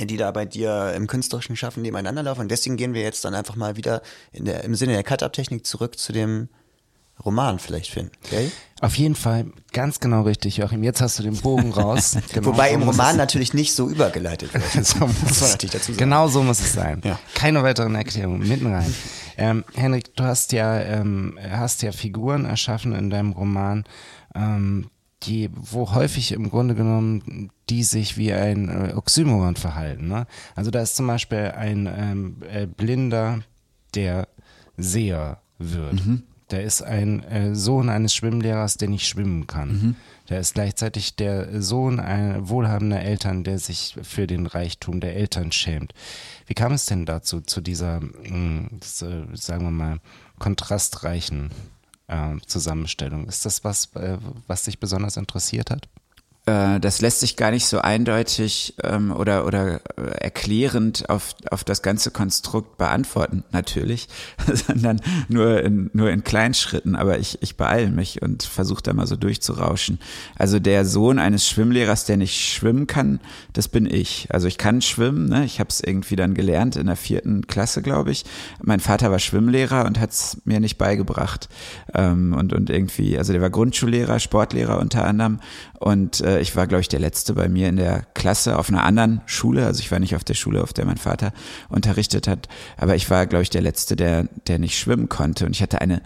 die 0.00 0.16
da 0.16 0.30
bei 0.30 0.46
dir 0.46 0.94
im 0.96 1.06
künstlerischen 1.06 1.56
Schaffen 1.56 1.82
nebeneinander 1.82 2.22
laufen. 2.22 2.40
Und 2.40 2.50
deswegen 2.50 2.78
gehen 2.78 2.94
wir 2.94 3.02
jetzt 3.02 3.24
dann 3.24 3.34
einfach 3.34 3.56
mal 3.56 3.76
wieder 3.76 4.02
in 4.32 4.46
der, 4.46 4.64
im 4.64 4.74
Sinne 4.74 4.94
der 4.94 5.02
Cut-Up-Technik 5.02 5.66
zurück 5.66 5.98
zu 5.98 6.12
dem 6.12 6.48
Roman 7.24 7.58
vielleicht 7.58 7.90
finden. 7.90 8.12
Okay? 8.24 8.50
Auf 8.80 8.96
jeden 8.96 9.14
Fall 9.14 9.46
ganz 9.72 10.00
genau 10.00 10.22
richtig, 10.22 10.56
Joachim. 10.56 10.82
Jetzt 10.82 11.00
hast 11.00 11.18
du 11.18 11.22
den 11.22 11.36
Bogen 11.36 11.72
raus. 11.72 12.16
Genau 12.32 12.46
Wobei 12.46 12.70
so 12.70 12.74
im 12.76 12.82
Roman 12.82 13.16
natürlich 13.16 13.52
nicht 13.54 13.74
so 13.74 13.88
übergeleitet 13.88 14.54
wird. 14.54 14.64
so 14.86 15.06
muss 15.06 15.40
man 15.40 15.50
dazu 15.60 15.66
sagen. 15.68 15.96
Genau 15.96 16.28
so 16.28 16.42
muss 16.42 16.60
es 16.60 16.72
sein. 16.72 17.00
Ja. 17.04 17.18
Keine 17.34 17.62
weiteren 17.62 17.94
Erklärungen. 17.94 18.46
Mitten 18.46 18.72
rein. 18.72 18.94
Ähm, 19.36 19.64
Henrik, 19.74 20.14
du 20.16 20.24
hast 20.24 20.52
ja, 20.52 20.80
ähm, 20.80 21.38
hast 21.50 21.82
ja 21.82 21.92
Figuren 21.92 22.44
erschaffen 22.44 22.92
in 22.92 23.10
deinem 23.10 23.32
Roman, 23.32 23.84
ähm, 24.34 24.88
die, 25.24 25.50
wo 25.54 25.92
häufig 25.94 26.32
im 26.32 26.48
Grunde 26.48 26.74
genommen 26.74 27.50
die 27.70 27.84
sich 27.84 28.16
wie 28.16 28.32
ein 28.32 28.68
äh, 28.68 28.94
Oxymoron 28.94 29.56
verhalten. 29.56 30.08
Ne? 30.08 30.26
Also 30.56 30.70
da 30.70 30.80
ist 30.80 30.96
zum 30.96 31.06
Beispiel 31.06 31.52
ein 31.56 31.86
ähm, 31.86 32.36
äh, 32.50 32.66
Blinder, 32.66 33.40
der 33.94 34.28
Seher 34.76 35.40
wird. 35.58 36.00
Der 36.50 36.64
ist 36.64 36.82
ein 36.82 37.22
äh, 37.24 37.54
Sohn 37.54 37.88
eines 37.88 38.14
Schwimmlehrers, 38.14 38.76
der 38.76 38.88
nicht 38.88 39.06
schwimmen 39.06 39.46
kann. 39.46 39.96
Der 40.28 40.40
ist 40.40 40.54
gleichzeitig 40.54 41.16
der 41.16 41.60
Sohn 41.60 42.00
einer 42.00 42.48
wohlhabender 42.48 43.00
Eltern, 43.00 43.44
der 43.44 43.58
sich 43.58 43.96
für 44.02 44.26
den 44.26 44.46
Reichtum 44.46 45.00
der 45.00 45.16
Eltern 45.16 45.52
schämt. 45.52 45.92
Wie 46.46 46.54
kam 46.54 46.72
es 46.72 46.86
denn 46.86 47.06
dazu, 47.06 47.40
zu 47.40 47.60
dieser, 47.60 48.00
mh, 48.00 48.68
das, 48.80 49.02
äh, 49.02 49.24
sagen 49.34 49.64
wir 49.64 49.70
mal, 49.70 49.98
kontrastreichen 50.38 51.50
äh, 52.08 52.36
Zusammenstellung? 52.46 53.26
Ist 53.28 53.44
das 53.44 53.64
was, 53.64 53.94
äh, 53.94 54.18
was 54.46 54.64
dich 54.64 54.78
besonders 54.78 55.16
interessiert 55.16 55.70
hat? 55.70 55.88
Äh, 56.50 56.80
das 56.80 57.00
lässt 57.00 57.20
sich 57.20 57.36
gar 57.36 57.50
nicht 57.50 57.66
so 57.66 57.78
eindeutig 57.78 58.74
ähm, 58.82 59.12
oder, 59.12 59.46
oder 59.46 59.80
äh, 59.96 60.02
erklärend 60.20 61.08
auf, 61.08 61.34
auf 61.50 61.62
das 61.64 61.82
ganze 61.82 62.10
Konstrukt 62.10 62.76
beantworten, 62.76 63.44
natürlich, 63.52 64.08
sondern 64.66 65.00
nur 65.28 65.62
in, 65.62 65.90
nur 65.92 66.10
in 66.10 66.24
kleinen 66.24 66.54
Schritten. 66.54 66.96
Aber 66.96 67.18
ich, 67.18 67.40
ich 67.42 67.56
beeile 67.56 67.90
mich 67.90 68.22
und 68.22 68.42
versuche 68.42 68.82
da 68.82 68.92
mal 68.92 69.06
so 69.06 69.16
durchzurauschen. 69.16 70.00
Also 70.36 70.58
der 70.58 70.84
Sohn 70.84 71.18
eines 71.18 71.48
Schwimmlehrers, 71.48 72.04
der 72.04 72.16
nicht 72.16 72.52
schwimmen 72.52 72.86
kann, 72.86 73.20
das 73.52 73.68
bin 73.68 73.86
ich. 73.86 74.28
Also 74.30 74.48
ich 74.48 74.58
kann 74.58 74.82
schwimmen, 74.82 75.28
ne? 75.28 75.44
ich 75.44 75.60
habe 75.60 75.70
es 75.70 75.80
irgendwie 75.80 76.16
dann 76.16 76.34
gelernt 76.34 76.76
in 76.76 76.86
der 76.86 76.96
vierten 76.96 77.46
Klasse, 77.46 77.82
glaube 77.82 78.10
ich. 78.10 78.24
Mein 78.62 78.80
Vater 78.80 79.10
war 79.10 79.18
Schwimmlehrer 79.18 79.84
und 79.84 80.00
hat 80.00 80.10
es 80.10 80.38
mir 80.44 80.58
nicht 80.58 80.78
beigebracht. 80.78 81.48
Ähm, 81.94 82.32
und, 82.32 82.52
und 82.52 82.70
irgendwie, 82.70 83.16
also 83.18 83.32
der 83.32 83.42
war 83.42 83.50
Grundschullehrer, 83.50 84.18
Sportlehrer 84.18 84.78
unter 84.78 85.04
anderem. 85.04 85.38
Und 85.80 86.20
äh, 86.20 86.40
ich 86.40 86.54
war, 86.56 86.66
glaube 86.66 86.82
ich, 86.82 86.88
der 86.88 87.00
Letzte 87.00 87.32
bei 87.32 87.48
mir 87.48 87.70
in 87.70 87.76
der 87.76 88.02
Klasse 88.12 88.58
auf 88.58 88.68
einer 88.68 88.84
anderen 88.84 89.22
Schule. 89.24 89.64
Also 89.64 89.80
ich 89.80 89.90
war 89.90 89.98
nicht 89.98 90.14
auf 90.14 90.24
der 90.24 90.34
Schule, 90.34 90.62
auf 90.62 90.74
der 90.74 90.84
mein 90.84 90.98
Vater 90.98 91.32
unterrichtet 91.70 92.28
hat. 92.28 92.48
Aber 92.76 92.96
ich 92.96 93.08
war, 93.08 93.26
glaube 93.26 93.44
ich, 93.44 93.50
der 93.50 93.62
Letzte, 93.62 93.96
der, 93.96 94.28
der 94.46 94.58
nicht 94.58 94.78
schwimmen 94.78 95.08
konnte. 95.08 95.46
Und 95.46 95.52
ich 95.52 95.62
hatte 95.62 95.80
eine 95.80 96.02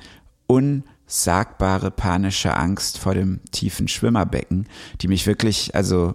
unsagbare 0.46 1.90
panische 1.90 2.56
Angst 2.56 2.98
vor 2.98 3.14
dem 3.14 3.40
tiefen 3.50 3.88
Schwimmerbecken, 3.88 4.68
die 5.00 5.08
mich 5.08 5.26
wirklich, 5.26 5.74
also 5.74 6.14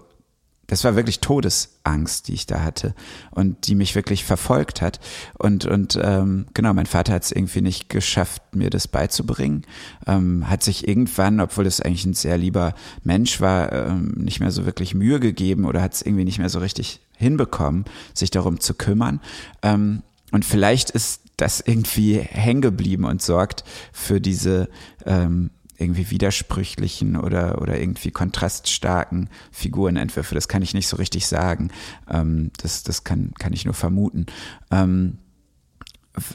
das 0.70 0.84
war 0.84 0.94
wirklich 0.94 1.18
Todesangst, 1.18 2.28
die 2.28 2.34
ich 2.34 2.46
da 2.46 2.62
hatte 2.62 2.94
und 3.32 3.66
die 3.66 3.74
mich 3.74 3.96
wirklich 3.96 4.24
verfolgt 4.24 4.80
hat. 4.80 5.00
Und, 5.36 5.64
und 5.64 5.98
ähm, 6.00 6.46
genau, 6.54 6.72
mein 6.72 6.86
Vater 6.86 7.12
hat 7.12 7.24
es 7.24 7.32
irgendwie 7.32 7.60
nicht 7.60 7.88
geschafft, 7.88 8.54
mir 8.54 8.70
das 8.70 8.86
beizubringen. 8.86 9.66
Ähm, 10.06 10.48
hat 10.48 10.62
sich 10.62 10.86
irgendwann, 10.86 11.40
obwohl 11.40 11.66
es 11.66 11.80
eigentlich 11.80 12.06
ein 12.06 12.14
sehr 12.14 12.38
lieber 12.38 12.74
Mensch 13.02 13.40
war, 13.40 13.72
ähm, 13.72 14.12
nicht 14.18 14.38
mehr 14.38 14.52
so 14.52 14.64
wirklich 14.64 14.94
Mühe 14.94 15.18
gegeben 15.18 15.64
oder 15.64 15.82
hat 15.82 15.94
es 15.94 16.02
irgendwie 16.02 16.24
nicht 16.24 16.38
mehr 16.38 16.48
so 16.48 16.60
richtig 16.60 17.00
hinbekommen, 17.16 17.84
sich 18.14 18.30
darum 18.30 18.60
zu 18.60 18.74
kümmern. 18.74 19.20
Ähm, 19.62 20.04
und 20.30 20.44
vielleicht 20.44 20.90
ist 20.90 21.22
das 21.36 21.60
irgendwie 21.60 22.20
hängen 22.20 22.60
geblieben 22.60 23.06
und 23.06 23.22
sorgt 23.22 23.64
für 23.92 24.20
diese 24.20 24.68
ähm, 25.04 25.50
irgendwie 25.80 26.10
widersprüchlichen 26.10 27.16
oder, 27.16 27.60
oder 27.60 27.80
irgendwie 27.80 28.10
kontraststarken 28.10 29.30
Figurenentwürfe. 29.50 30.34
Das 30.34 30.48
kann 30.48 30.62
ich 30.62 30.74
nicht 30.74 30.88
so 30.88 30.96
richtig 30.96 31.26
sagen. 31.26 31.70
Ähm, 32.10 32.50
das 32.62 32.82
das 32.82 33.04
kann, 33.04 33.32
kann 33.38 33.52
ich 33.52 33.64
nur 33.64 33.74
vermuten. 33.74 34.26
Ähm, 34.70 35.18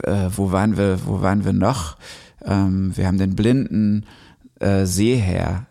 äh, 0.02 0.30
wo 0.34 0.52
waren 0.52 0.76
wir, 0.76 1.06
wo 1.06 1.22
waren 1.22 1.44
wir 1.44 1.52
noch? 1.52 1.96
Ähm, 2.44 2.96
wir 2.96 3.06
haben 3.06 3.18
den 3.18 3.36
blinden 3.36 4.06
äh, 4.60 4.84
Seeherr. 4.86 5.66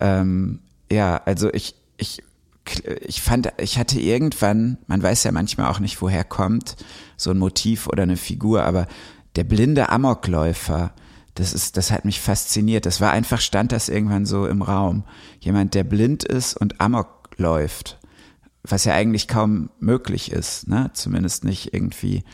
Ähm, 0.00 0.60
ja, 0.90 1.20
also 1.24 1.52
ich, 1.52 1.74
ich, 1.96 2.22
ich 3.06 3.22
fand, 3.22 3.52
ich 3.58 3.78
hatte 3.78 4.00
irgendwann, 4.00 4.78
man 4.86 5.02
weiß 5.02 5.24
ja 5.24 5.32
manchmal 5.32 5.70
auch 5.70 5.80
nicht, 5.80 6.00
woher 6.00 6.24
kommt 6.24 6.76
so 7.16 7.30
ein 7.30 7.38
Motiv 7.38 7.88
oder 7.88 8.04
eine 8.04 8.16
Figur, 8.16 8.62
aber 8.64 8.86
der 9.36 9.44
blinde 9.44 9.88
Amokläufer, 9.88 10.92
das 11.38 11.52
ist, 11.52 11.76
das 11.76 11.92
hat 11.92 12.04
mich 12.04 12.20
fasziniert. 12.20 12.84
Das 12.84 13.00
war 13.00 13.12
einfach, 13.12 13.40
stand 13.40 13.70
das 13.70 13.88
irgendwann 13.88 14.26
so 14.26 14.46
im 14.46 14.60
Raum. 14.60 15.04
Jemand, 15.38 15.74
der 15.74 15.84
blind 15.84 16.24
ist 16.24 16.56
und 16.56 16.80
Amok 16.80 17.30
läuft. 17.36 18.00
Was 18.64 18.84
ja 18.84 18.94
eigentlich 18.94 19.28
kaum 19.28 19.70
möglich 19.78 20.32
ist, 20.32 20.66
ne? 20.66 20.90
Zumindest 20.94 21.44
nicht 21.44 21.72
irgendwie 21.72 22.24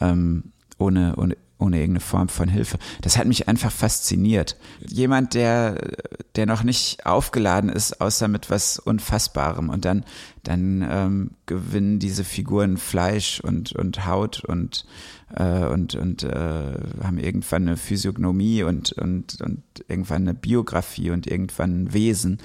ähm, 0.00 0.52
ohne, 0.76 1.14
ohne, 1.16 1.36
ohne 1.58 1.76
irgendeine 1.76 2.00
Form 2.00 2.28
von 2.28 2.48
Hilfe. 2.48 2.78
Das 3.00 3.16
hat 3.16 3.28
mich 3.28 3.46
einfach 3.46 3.70
fasziniert. 3.70 4.56
Jemand, 4.84 5.34
der, 5.34 5.78
der 6.34 6.46
noch 6.46 6.64
nicht 6.64 7.06
aufgeladen 7.06 7.70
ist, 7.70 8.00
außer 8.00 8.26
mit 8.26 8.50
was 8.50 8.80
Unfassbarem. 8.80 9.68
Und 9.68 9.84
dann, 9.84 10.04
dann 10.42 10.84
ähm, 10.90 11.30
gewinnen 11.46 12.00
diese 12.00 12.24
Figuren 12.24 12.76
Fleisch 12.76 13.40
und, 13.40 13.72
und 13.72 14.04
Haut 14.04 14.44
und 14.44 14.84
äh, 15.34 15.66
und, 15.66 15.94
und 15.94 16.22
äh, 16.22 16.74
haben 17.02 17.18
irgendwann 17.18 17.68
eine 17.68 17.76
Physiognomie 17.76 18.62
und, 18.62 18.92
und, 18.92 19.40
und 19.40 19.62
irgendwann 19.88 20.22
eine 20.22 20.34
Biografie 20.34 21.10
und 21.10 21.26
irgendwann 21.26 21.84
ein 21.84 21.92
Wesen. 21.92 22.38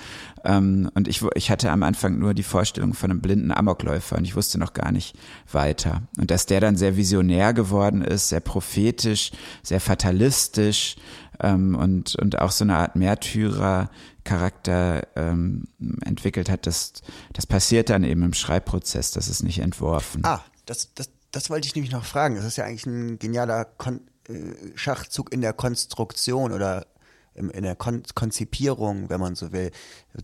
Ähm, 0.43 0.89
und 0.93 1.08
ich, 1.08 1.24
ich 1.36 1.50
hatte 1.50 1.72
am 1.72 1.84
Anfang 1.84 2.19
nur 2.19 2.34
die 2.34 2.43
Vorstellung 2.43 2.93
von 2.93 3.12
einem 3.12 3.22
blinden 3.22 3.52
Amokläufer 3.52 4.17
und 4.17 4.26
ich 4.26 4.36
wusste 4.36 4.60
noch 4.60 4.74
gar 4.74 4.91
nicht 4.91 5.15
weiter. 5.52 6.04
Und 6.17 6.32
dass 6.32 6.46
der 6.46 6.60
dann 6.60 6.76
sehr 6.76 6.98
visionär 6.98 7.54
geworden 7.54 8.02
ist, 8.02 8.30
sehr 8.30 8.41
prophetisch, 8.41 9.32
sehr 9.62 9.80
fatalistisch 9.80 10.96
ähm, 11.39 11.76
und, 11.76 12.15
und 12.15 12.39
auch 12.39 12.52
so 12.52 12.63
eine 12.63 12.78
Art 12.78 12.96
Märtyrer, 12.96 13.89
Charakter 14.24 15.06
ähm, 15.15 15.65
entwickelt 16.06 16.50
hat, 16.50 16.65
das, 16.65 16.93
das 17.34 17.46
passiert 17.46 17.89
dann 17.89 18.04
eben 18.04 18.24
im 18.24 18.34
Schreibprozess, 18.34 19.12
das 19.12 19.28
ist 19.28 19.43
nicht 19.43 19.60
entworfen. 19.60 20.22
Ah, 20.24 20.41
das, 20.65 20.93
das, 20.93 21.10
das 21.34 21.50
wollte 21.50 21.67
ich 21.67 21.76
nämlich 21.76 21.91
noch 21.91 22.06
fragen. 22.06 22.36
Das 22.36 22.46
ist 22.46 22.56
ja 22.56 22.63
eigentlich 22.63 22.86
ein 22.86 23.19
genialer 23.19 23.65
Kon 23.65 24.00
äh, 24.30 24.34
Schachzug 24.76 25.34
in 25.34 25.41
der 25.41 25.52
Konstruktion 25.52 26.54
oder 26.54 26.86
in 27.36 27.63
der 27.63 27.76
Kon 27.76 28.04
Konzipierung, 28.13 29.10
wenn 29.10 29.19
man 29.19 29.34
so 29.34 29.52
will. 29.52 29.72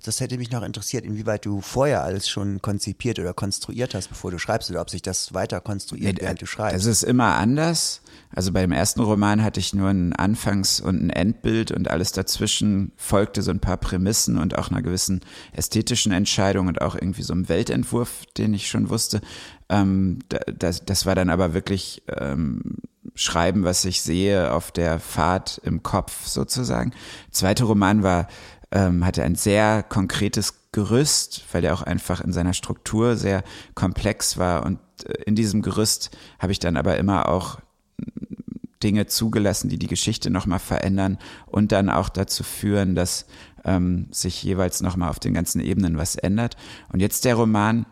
Das 0.04 0.20
hätte 0.20 0.38
mich 0.38 0.52
noch 0.52 0.62
interessiert, 0.62 1.06
inwieweit 1.06 1.44
du 1.44 1.60
vorher 1.60 2.04
alles 2.04 2.30
schon 2.30 2.62
konzipiert 2.62 3.18
oder 3.18 3.34
konstruiert 3.34 3.96
hast, 3.96 4.10
bevor 4.10 4.30
du 4.30 4.38
schreibst, 4.38 4.70
oder 4.70 4.82
ob 4.82 4.92
sich 4.92 5.02
das 5.02 5.34
weiter 5.34 5.60
konstruiert, 5.60 6.18
nee, 6.18 6.22
während 6.22 6.42
du 6.42 6.46
schreibst. 6.46 6.76
Das 6.76 6.86
ist 6.86 7.02
immer 7.02 7.36
anders. 7.36 8.02
Also 8.32 8.52
bei 8.52 8.62
dem 8.62 8.72
ersten 8.72 9.00
Roman 9.00 9.44
hatte 9.44 9.60
ich 9.60 9.74
nur 9.74 9.90
ein 9.90 10.14
Anfangs- 10.14 10.80
und 10.80 11.02
ein 11.02 11.10
Endbild 11.10 11.72
und 11.72 11.90
alles 11.90 12.12
dazwischen 12.12 12.92
folgte 12.96 13.42
so 13.42 13.50
ein 13.50 13.60
paar 13.60 13.78
Prämissen 13.78 14.38
und 14.38 14.56
auch 14.56 14.70
einer 14.70 14.84
gewissen 14.84 15.22
ästhetischen 15.52 16.12
Entscheidung 16.12 16.68
und 16.68 16.82
auch 16.82 16.94
irgendwie 16.94 17.24
so 17.24 17.34
einem 17.34 17.50
Weltentwurf, 17.50 18.26
den 18.38 18.54
ich 18.54 18.68
schon 18.68 18.92
wusste. 18.92 19.22
Ähm, 19.70 20.20
das, 20.28 20.84
das 20.86 21.06
war 21.06 21.16
dann 21.16 21.30
aber 21.30 21.54
wirklich 21.54 22.04
ähm, 22.08 22.78
Schreiben, 23.16 23.64
was 23.64 23.86
ich 23.86 24.02
sehe 24.02 24.52
auf 24.54 24.72
der 24.72 25.00
Fahrt 25.00 25.62
im 25.64 25.84
Kopf 25.84 26.26
sozusagen. 26.28 26.92
Zweiter 27.32 27.66
Roman 27.66 28.04
war, 28.04 28.28
ähm, 28.72 29.06
hatte 29.06 29.24
ein 29.24 29.36
sehr 29.36 29.84
konkretes 29.84 30.72
Gerüst, 30.72 31.44
weil 31.52 31.62
der 31.62 31.74
auch 31.74 31.82
einfach 31.82 32.22
in 32.22 32.32
seiner 32.32 32.54
Struktur 32.54 33.16
sehr 33.16 33.44
komplex 33.74 34.38
war 34.38 34.66
und 34.66 34.80
äh, 35.06 35.14
in 35.24 35.36
diesem 35.36 35.62
Gerüst 35.62 36.16
habe 36.38 36.52
ich 36.52 36.60
dann 36.60 36.78
aber 36.78 36.98
immer 36.98 37.28
auch 37.28 37.60
Dinge 38.84 39.08
zugelassen, 39.08 39.70
die 39.70 39.80
die 39.80 39.88
Geschichte 39.88 40.30
nochmal 40.30 40.60
verändern 40.60 41.18
und 41.48 41.72
dann 41.72 41.90
auch 41.90 42.10
dazu 42.10 42.44
führen, 42.44 42.96
dass 42.96 43.26
ähm, 43.66 44.08
sich 44.12 44.42
jeweils 44.42 44.82
nochmal 44.82 45.10
auf 45.10 45.20
den 45.20 45.34
ganzen 45.34 45.60
Ebenen 45.60 45.98
was 45.98 46.16
ändert. 46.16 46.56
Und 46.92 47.02
jetzt 47.02 47.26
der 47.26 47.36
Roman, 47.36 47.86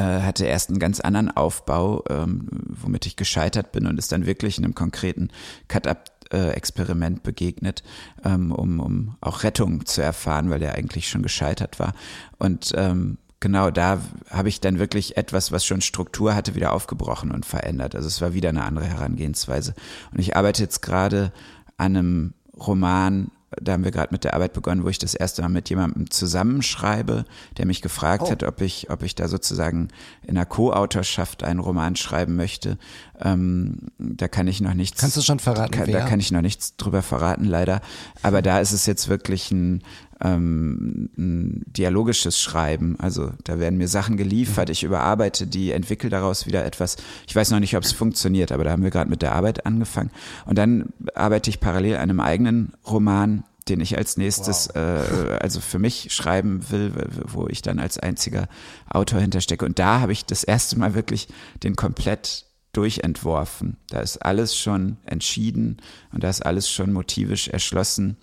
hatte 0.00 0.46
erst 0.46 0.70
einen 0.70 0.78
ganz 0.78 1.00
anderen 1.00 1.34
Aufbau, 1.34 2.04
ähm, 2.10 2.48
womit 2.68 3.06
ich 3.06 3.16
gescheitert 3.16 3.72
bin 3.72 3.86
und 3.86 3.98
ist 3.98 4.12
dann 4.12 4.26
wirklich 4.26 4.58
in 4.58 4.64
einem 4.64 4.74
konkreten 4.74 5.30
Cut-Up-Experiment 5.68 7.22
begegnet, 7.22 7.82
ähm, 8.24 8.52
um, 8.52 8.80
um 8.80 9.16
auch 9.20 9.42
Rettung 9.42 9.86
zu 9.86 10.02
erfahren, 10.02 10.50
weil 10.50 10.62
er 10.62 10.74
eigentlich 10.74 11.08
schon 11.08 11.22
gescheitert 11.22 11.78
war. 11.78 11.94
Und 12.38 12.72
ähm, 12.76 13.18
genau 13.40 13.70
da 13.70 14.00
habe 14.30 14.48
ich 14.48 14.60
dann 14.60 14.78
wirklich 14.78 15.16
etwas, 15.16 15.52
was 15.52 15.64
schon 15.64 15.80
Struktur 15.80 16.34
hatte, 16.34 16.54
wieder 16.54 16.72
aufgebrochen 16.72 17.30
und 17.30 17.46
verändert. 17.46 17.94
Also 17.94 18.08
es 18.08 18.20
war 18.20 18.34
wieder 18.34 18.48
eine 18.48 18.64
andere 18.64 18.86
Herangehensweise. 18.86 19.74
Und 20.12 20.20
ich 20.20 20.36
arbeite 20.36 20.62
jetzt 20.62 20.82
gerade 20.82 21.32
an 21.76 21.96
einem 21.96 22.34
Roman 22.56 23.30
da 23.50 23.72
haben 23.72 23.84
wir 23.84 23.90
gerade 23.90 24.12
mit 24.12 24.24
der 24.24 24.34
Arbeit 24.34 24.52
begonnen, 24.52 24.84
wo 24.84 24.88
ich 24.88 24.98
das 24.98 25.14
erste 25.14 25.40
Mal 25.40 25.48
mit 25.48 25.70
jemandem 25.70 26.10
zusammenschreibe, 26.10 27.24
der 27.56 27.66
mich 27.66 27.80
gefragt 27.80 28.24
oh. 28.26 28.30
hat, 28.30 28.42
ob 28.42 28.60
ich, 28.60 28.90
ob 28.90 29.02
ich 29.02 29.14
da 29.14 29.26
sozusagen 29.26 29.88
in 30.22 30.36
einer 30.36 30.44
Co-Autorschaft 30.44 31.42
einen 31.42 31.60
Roman 31.60 31.96
schreiben 31.96 32.36
möchte. 32.36 32.76
Ähm, 33.20 33.78
da 33.98 34.28
kann 34.28 34.48
ich 34.48 34.60
noch 34.60 34.74
nichts. 34.74 35.00
Kannst 35.00 35.16
du 35.16 35.22
schon 35.22 35.38
verraten? 35.38 35.70
Kann, 35.70 35.90
da 35.90 36.06
kann 36.06 36.20
ich 36.20 36.30
noch 36.30 36.42
nichts 36.42 36.76
drüber 36.76 37.02
verraten, 37.02 37.44
leider. 37.44 37.80
Aber 38.22 38.42
da 38.42 38.60
ist 38.60 38.72
es 38.72 38.84
jetzt 38.84 39.08
wirklich 39.08 39.50
ein, 39.50 39.82
ähm, 40.20 41.10
ein 41.16 41.64
dialogisches 41.66 42.40
Schreiben. 42.40 42.96
Also 42.98 43.32
da 43.44 43.58
werden 43.58 43.78
mir 43.78 43.88
Sachen 43.88 44.16
geliefert, 44.16 44.70
ich 44.70 44.82
überarbeite 44.82 45.46
die, 45.46 45.72
entwickle 45.72 46.10
daraus 46.10 46.46
wieder 46.46 46.64
etwas. 46.64 46.96
Ich 47.26 47.36
weiß 47.36 47.50
noch 47.50 47.60
nicht, 47.60 47.76
ob 47.76 47.84
es 47.84 47.92
funktioniert, 47.92 48.52
aber 48.52 48.64
da 48.64 48.70
haben 48.70 48.82
wir 48.82 48.90
gerade 48.90 49.10
mit 49.10 49.22
der 49.22 49.34
Arbeit 49.34 49.66
angefangen. 49.66 50.10
Und 50.46 50.58
dann 50.58 50.92
arbeite 51.14 51.50
ich 51.50 51.60
parallel 51.60 51.96
an 51.96 52.02
einem 52.02 52.20
eigenen 52.20 52.72
Roman, 52.86 53.44
den 53.68 53.80
ich 53.80 53.96
als 53.98 54.16
nächstes, 54.16 54.70
wow. 54.74 54.76
äh, 54.76 55.38
also 55.40 55.60
für 55.60 55.78
mich 55.78 56.12
schreiben 56.12 56.70
will, 56.70 56.92
wo 57.26 57.46
ich 57.48 57.62
dann 57.62 57.78
als 57.78 57.98
einziger 57.98 58.48
Autor 58.88 59.20
hinterstecke. 59.20 59.64
Und 59.64 59.78
da 59.78 60.00
habe 60.00 60.12
ich 60.12 60.24
das 60.24 60.42
erste 60.42 60.78
Mal 60.78 60.94
wirklich 60.94 61.28
den 61.62 61.76
komplett 61.76 62.46
durchentworfen. 62.72 63.76
Da 63.90 64.00
ist 64.00 64.18
alles 64.18 64.56
schon 64.56 64.98
entschieden 65.04 65.78
und 66.12 66.22
da 66.22 66.30
ist 66.30 66.44
alles 66.44 66.70
schon 66.70 66.92
motivisch 66.92 67.48
erschlossen 67.48 68.16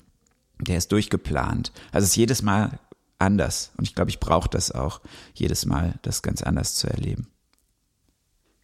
der 0.59 0.77
ist 0.77 0.91
durchgeplant. 0.91 1.71
Also 1.91 2.05
es 2.05 2.11
ist 2.11 2.15
jedes 2.15 2.41
Mal 2.41 2.79
anders. 3.19 3.71
Und 3.77 3.85
ich 3.85 3.95
glaube, 3.95 4.09
ich 4.09 4.19
brauche 4.19 4.49
das 4.49 4.71
auch, 4.71 5.01
jedes 5.33 5.65
Mal 5.65 5.99
das 6.01 6.21
ganz 6.21 6.41
anders 6.41 6.75
zu 6.75 6.87
erleben. 6.87 7.27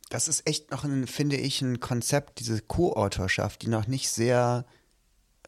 Das 0.09 0.27
ist 0.27 0.45
echt 0.45 0.71
noch 0.71 0.83
ein, 0.83 1.07
finde 1.07 1.37
ich, 1.37 1.61
ein 1.61 1.79
Konzept, 1.79 2.39
diese 2.39 2.61
Co-Autorschaft, 2.61 3.61
die 3.61 3.69
noch 3.69 3.87
nicht 3.87 4.09
sehr, 4.09 4.65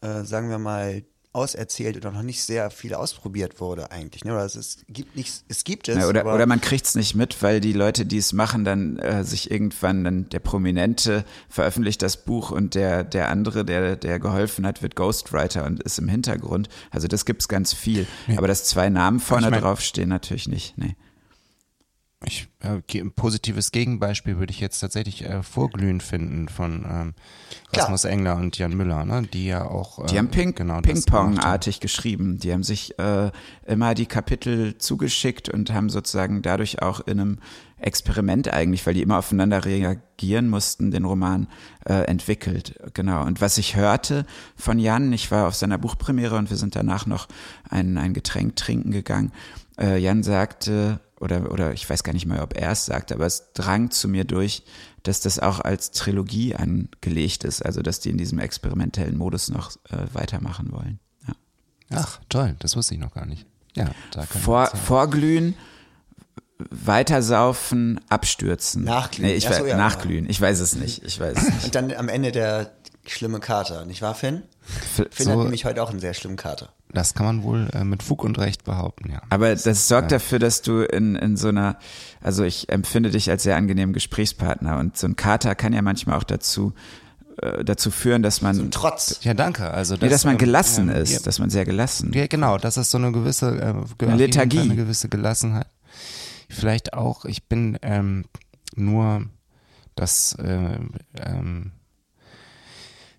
äh, 0.01 0.23
sagen 0.23 0.49
wir 0.49 0.57
mal, 0.57 1.03
auserzählt 1.33 1.97
oder 1.97 2.11
noch 2.11 2.21
nicht 2.21 2.43
sehr 2.43 2.69
viel 2.69 2.93
ausprobiert 2.93 3.59
wurde 3.59 3.91
eigentlich. 3.91 4.23
Ne? 4.23 4.33
Oder 4.33 4.45
es, 4.45 4.55
ist, 4.55 4.85
gibt 4.87 5.15
nichts, 5.15 5.43
es 5.47 5.63
gibt 5.63 5.89
es. 5.89 5.97
Ja, 5.97 6.07
oder, 6.07 6.25
oder 6.33 6.45
man 6.45 6.61
kriegt 6.61 6.85
es 6.85 6.95
nicht 6.95 7.15
mit, 7.15 7.41
weil 7.41 7.59
die 7.59 7.73
Leute, 7.73 8.05
die 8.05 8.17
es 8.17 8.33
machen, 8.33 8.63
dann 8.63 8.97
äh, 8.99 9.23
sich 9.23 9.51
irgendwann 9.51 10.03
dann 10.03 10.29
der 10.29 10.39
Prominente 10.39 11.25
veröffentlicht 11.49 12.01
das 12.01 12.23
Buch 12.23 12.51
und 12.51 12.75
der, 12.75 13.03
der 13.03 13.29
andere, 13.29 13.65
der, 13.65 13.95
der 13.95 14.19
geholfen 14.19 14.65
hat, 14.65 14.81
wird 14.83 14.95
Ghostwriter 14.95 15.65
und 15.65 15.81
ist 15.81 15.97
im 15.97 16.07
Hintergrund. 16.07 16.69
Also 16.91 17.07
das 17.07 17.25
gibt 17.25 17.41
es 17.41 17.47
ganz 17.47 17.73
viel. 17.73 18.05
Ja. 18.27 18.37
Aber 18.37 18.47
dass 18.47 18.65
zwei 18.65 18.89
Namen 18.89 19.19
vorne 19.19 19.47
ich 19.47 19.51
mein, 19.51 19.61
drauf 19.61 19.81
stehen, 19.81 20.09
natürlich 20.09 20.47
nicht. 20.47 20.77
Nee 20.77 20.95
ich, 22.25 22.47
äh, 22.61 22.99
ein 22.99 23.11
positives 23.11 23.71
Gegenbeispiel 23.71 24.37
würde 24.37 24.51
ich 24.51 24.59
jetzt 24.59 24.79
tatsächlich 24.79 25.23
äh, 25.25 25.43
Vorglühen 25.43 26.01
finden 26.01 26.47
von 26.47 26.85
ähm, 26.89 27.13
Rasmus 27.73 28.05
Engler 28.05 28.35
und 28.35 28.57
Jan 28.57 28.75
Müller, 28.75 29.05
ne? 29.05 29.23
die 29.23 29.47
ja 29.47 29.65
auch. 29.65 29.99
Äh, 29.99 30.07
die 30.07 30.17
haben 30.17 30.29
Ping, 30.29 30.55
genau 30.55 30.81
Ping-Pong-artig 30.81 31.79
geschrieben. 31.79 32.39
Die 32.39 32.51
haben 32.53 32.63
sich 32.63 32.97
äh, 32.99 33.31
immer 33.65 33.93
die 33.93 34.05
Kapitel 34.05 34.77
zugeschickt 34.77 35.49
und 35.49 35.71
haben 35.71 35.89
sozusagen 35.89 36.41
dadurch 36.41 36.81
auch 36.81 37.01
in 37.01 37.19
einem 37.19 37.39
Experiment 37.77 38.51
eigentlich, 38.51 38.85
weil 38.85 38.93
die 38.93 39.01
immer 39.01 39.17
aufeinander 39.17 39.65
reagieren 39.65 40.49
mussten, 40.49 40.91
den 40.91 41.05
Roman 41.05 41.47
äh, 41.85 42.05
entwickelt. 42.05 42.79
Genau. 42.93 43.25
Und 43.25 43.41
was 43.41 43.57
ich 43.57 43.75
hörte 43.75 44.25
von 44.55 44.79
Jan, 44.79 45.11
ich 45.11 45.31
war 45.31 45.47
auf 45.47 45.55
seiner 45.55 45.77
Buchpremiere 45.77 46.37
und 46.37 46.49
wir 46.49 46.57
sind 46.57 46.75
danach 46.75 47.05
noch 47.05 47.27
ein, 47.69 47.97
ein 47.97 48.13
Getränk 48.13 48.55
trinken 48.55 48.91
gegangen. 48.91 49.31
Äh, 49.77 49.97
Jan 49.97 50.23
sagte, 50.23 50.99
oder, 51.23 51.51
oder 51.51 51.73
ich 51.73 51.89
weiß 51.89 52.03
gar 52.03 52.13
nicht 52.13 52.25
mehr, 52.25 52.43
ob 52.43 52.55
er 52.57 52.71
es 52.71 52.85
sagt, 52.85 53.11
aber 53.11 53.25
es 53.25 53.53
drang 53.53 53.89
zu 53.91 54.07
mir 54.07 54.25
durch, 54.25 54.63
dass 55.03 55.21
das 55.21 55.39
auch 55.39 55.59
als 55.59 55.91
Trilogie 55.91 56.55
angelegt 56.55 57.43
ist, 57.43 57.65
also 57.65 57.81
dass 57.81 57.99
die 57.99 58.09
in 58.09 58.17
diesem 58.17 58.39
experimentellen 58.39 59.17
Modus 59.17 59.49
noch 59.49 59.71
äh, 59.89 59.97
weitermachen 60.13 60.71
wollen. 60.71 60.99
Ja. 61.27 61.33
Ach, 61.95 62.19
toll, 62.29 62.55
das 62.59 62.75
wusste 62.75 62.93
ich 62.95 62.99
noch 62.99 63.13
gar 63.13 63.25
nicht. 63.25 63.45
Ja, 63.75 63.89
da 64.11 64.25
kann 64.25 64.41
Vor, 64.41 64.67
Vorglühen, 64.67 65.55
weitersaufen, 66.69 67.99
abstürzen. 68.09 68.83
Nachglühen. 68.83 69.29
Nee, 69.29 69.35
ich 69.35 69.47
so, 69.47 69.65
ja, 69.65 69.77
nachglühen. 69.77 70.29
Ich 70.29 70.39
weiß 70.39 70.59
es 70.59 70.75
nicht. 70.75 71.03
Ich 71.03 71.19
weiß 71.19 71.37
es 71.37 71.43
nicht. 71.53 71.65
Und 71.65 71.75
dann 71.75 71.91
am 71.93 72.09
Ende 72.09 72.31
der 72.31 72.71
schlimme 73.05 73.39
Kater, 73.39 73.85
nicht 73.85 74.01
wahr, 74.01 74.15
Finn? 74.15 74.43
Finn 74.63 75.07
so, 75.25 75.31
hat 75.31 75.37
nämlich 75.39 75.65
heute 75.65 75.83
auch 75.83 75.89
einen 75.89 75.99
sehr 75.99 76.13
schlimmen 76.13 76.37
Kater. 76.37 76.69
Das 76.91 77.13
kann 77.15 77.25
man 77.25 77.43
wohl 77.43 77.69
äh, 77.73 77.83
mit 77.83 78.03
Fug 78.03 78.23
und 78.23 78.37
Recht 78.37 78.63
behaupten, 78.63 79.11
ja. 79.11 79.21
Aber 79.29 79.55
das 79.55 79.87
sorgt 79.87 80.11
äh, 80.11 80.15
dafür, 80.15 80.39
dass 80.39 80.61
du 80.61 80.81
in, 80.81 81.15
in 81.15 81.37
so 81.37 81.49
einer, 81.49 81.77
also 82.21 82.43
ich 82.43 82.69
empfinde 82.69 83.09
dich 83.09 83.29
als 83.29 83.43
sehr 83.43 83.55
angenehmen 83.55 83.93
Gesprächspartner 83.93 84.77
und 84.77 84.97
so 84.97 85.07
ein 85.07 85.15
Kater 85.15 85.55
kann 85.55 85.73
ja 85.73 85.81
manchmal 85.81 86.17
auch 86.17 86.23
dazu 86.23 86.73
äh, 87.41 87.65
dazu 87.65 87.89
führen, 87.89 88.21
dass 88.21 88.41
man 88.41 88.55
so 88.55 88.67
Trotz. 88.69 89.23
Ja, 89.23 89.33
danke. 89.33 89.71
Also 89.71 89.95
dass, 89.95 90.03
nee, 90.03 90.09
dass 90.09 90.23
man 90.23 90.33
ähm, 90.33 90.39
gelassen 90.39 90.89
ähm, 90.89 90.95
ist, 90.95 91.11
ja, 91.11 91.19
dass 91.19 91.39
man 91.39 91.49
sehr 91.49 91.65
gelassen. 91.65 92.11
Ja, 92.13 92.27
genau. 92.27 92.57
Das 92.57 92.77
ist 92.77 92.91
so 92.91 92.99
eine 92.99 93.11
gewisse 93.11 93.57
äh, 93.59 94.05
eine 94.05 94.15
Lethargie, 94.15 94.59
eine 94.59 94.75
gewisse 94.75 95.09
Gelassenheit. 95.09 95.67
Vielleicht 96.47 96.93
auch. 96.93 97.25
Ich 97.25 97.47
bin 97.47 97.79
ähm, 97.81 98.25
nur 98.75 99.25
das 99.95 100.35
äh, 100.35 100.77
ähm, 101.19 101.71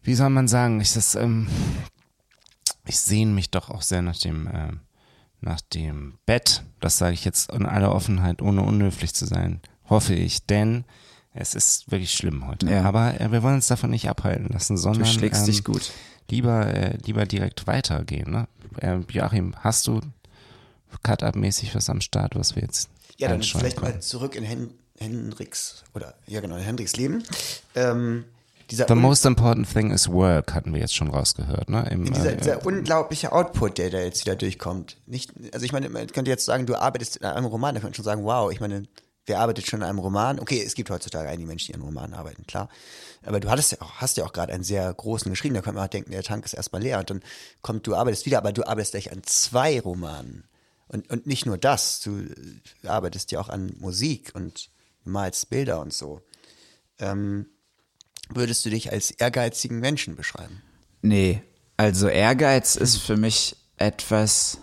wie 0.04 0.14
soll 0.14 0.30
man 0.30 0.46
sagen, 0.48 0.80
ich 0.80 0.92
das, 0.92 1.14
ähm, 1.16 1.48
ich 2.86 2.98
sehne 2.98 3.32
mich 3.32 3.50
doch 3.50 3.70
auch 3.70 3.82
sehr 3.82 4.02
nach 4.02 4.16
dem, 4.18 4.46
äh, 4.46 4.72
nach 5.40 5.60
dem 5.60 6.18
Bett. 6.26 6.62
Das 6.80 6.98
sage 6.98 7.14
ich 7.14 7.24
jetzt 7.24 7.50
in 7.52 7.66
aller 7.66 7.94
Offenheit, 7.94 8.40
ohne 8.42 8.62
unhöflich 8.62 9.14
zu 9.14 9.26
sein, 9.26 9.60
hoffe 9.88 10.14
ich. 10.14 10.44
Denn 10.46 10.84
Es 11.36 11.56
ist 11.56 11.90
wirklich 11.90 12.12
schlimm 12.12 12.46
heute. 12.46 12.70
Ja. 12.70 12.84
Aber 12.84 13.20
äh, 13.20 13.32
wir 13.32 13.42
wollen 13.42 13.56
uns 13.56 13.66
davon 13.66 13.90
nicht 13.90 14.08
abhalten 14.08 14.46
lassen, 14.52 14.76
sondern 14.76 15.02
Du 15.02 15.08
schlägst 15.08 15.40
ähm, 15.40 15.46
dich 15.46 15.64
gut. 15.64 15.90
lieber, 16.30 16.66
äh, 16.72 16.96
lieber 17.04 17.26
direkt 17.26 17.66
weitergehen. 17.66 18.30
Ne? 18.30 18.46
Äh, 18.80 18.98
Joachim, 19.10 19.52
hast 19.58 19.88
du 19.88 20.00
Cut-Up-mäßig 21.02 21.74
was 21.74 21.90
am 21.90 22.00
Start, 22.00 22.36
was 22.36 22.54
wir 22.54 22.62
jetzt 22.62 22.88
Ja, 23.18 23.28
dann 23.28 23.42
vielleicht 23.42 23.78
können? 23.78 23.94
mal 23.94 24.00
zurück 24.00 24.36
in 24.36 24.44
Hen 24.44 24.70
Hendricks, 24.96 25.82
oder, 25.92 26.14
ja 26.28 26.40
genau, 26.40 26.54
in 26.54 26.62
Hendricks 26.62 26.94
Leben. 26.96 27.24
Ähm, 27.74 28.24
dieser, 28.70 28.86
The 28.88 28.94
most 28.94 29.24
important 29.26 29.70
thing 29.70 29.90
is 29.90 30.08
work, 30.08 30.54
hatten 30.54 30.72
wir 30.72 30.80
jetzt 30.80 30.94
schon 30.94 31.08
rausgehört. 31.08 31.68
Ne? 31.68 31.86
Im, 31.90 32.04
dieser, 32.04 32.32
äh, 32.32 32.36
dieser 32.36 32.66
unglaubliche 32.66 33.32
Output, 33.32 33.78
der 33.78 33.90
da 33.90 33.98
jetzt 34.00 34.24
wieder 34.24 34.36
durchkommt. 34.36 34.96
Nicht, 35.06 35.32
also 35.52 35.64
ich 35.64 35.72
meine, 35.72 35.88
man 35.88 36.06
könnte 36.08 36.30
jetzt 36.30 36.44
sagen, 36.44 36.66
du 36.66 36.74
arbeitest 36.74 37.16
in 37.16 37.24
einem 37.24 37.46
Roman, 37.46 37.74
da 37.74 37.80
könnte 37.80 37.90
man 37.90 37.94
schon 37.94 38.04
sagen, 38.04 38.24
wow, 38.24 38.50
ich 38.50 38.60
meine, 38.60 38.84
wer 39.26 39.40
arbeitet 39.40 39.66
schon 39.66 39.82
an 39.82 39.88
einem 39.88 39.98
Roman? 39.98 40.40
Okay, 40.40 40.62
es 40.64 40.74
gibt 40.74 40.90
heutzutage 40.90 41.28
einige 41.28 41.46
Menschen, 41.46 41.72
die 41.72 41.74
an 41.74 41.82
Romanen 41.82 42.14
arbeiten, 42.14 42.46
klar. 42.46 42.68
Aber 43.24 43.40
du 43.40 43.50
hattest 43.50 43.72
ja 43.72 43.80
auch, 43.80 43.92
hast 43.96 44.16
ja 44.16 44.24
auch 44.24 44.32
gerade 44.32 44.52
einen 44.52 44.64
sehr 44.64 44.92
großen 44.92 45.30
geschrieben, 45.30 45.54
da 45.54 45.62
könnte 45.62 45.76
man 45.76 45.86
auch 45.86 45.90
denken, 45.90 46.10
der 46.10 46.22
Tank 46.22 46.44
ist 46.44 46.54
erstmal 46.54 46.82
leer 46.82 46.98
und 46.98 47.10
dann 47.10 47.22
kommt, 47.62 47.86
du 47.86 47.94
arbeitest 47.94 48.26
wieder, 48.26 48.38
aber 48.38 48.52
du 48.52 48.66
arbeitest 48.66 48.92
gleich 48.92 49.12
an 49.12 49.22
zwei 49.24 49.80
Romanen. 49.80 50.44
Und, 50.88 51.10
und 51.10 51.26
nicht 51.26 51.46
nur 51.46 51.56
das, 51.58 52.00
du 52.02 52.18
äh, 52.18 52.86
arbeitest 52.86 53.32
ja 53.32 53.40
auch 53.40 53.48
an 53.48 53.74
Musik 53.78 54.32
und 54.34 54.70
malst 55.04 55.48
Bilder 55.50 55.80
und 55.80 55.92
so. 55.92 56.20
Ähm, 56.98 57.46
würdest 58.30 58.64
du 58.64 58.70
dich 58.70 58.92
als 58.92 59.10
ehrgeizigen 59.10 59.80
Menschen 59.80 60.16
beschreiben? 60.16 60.62
Nee, 61.02 61.42
also 61.76 62.08
Ehrgeiz 62.08 62.76
ist 62.76 62.98
für 62.98 63.16
mich 63.16 63.56
etwas, 63.76 64.58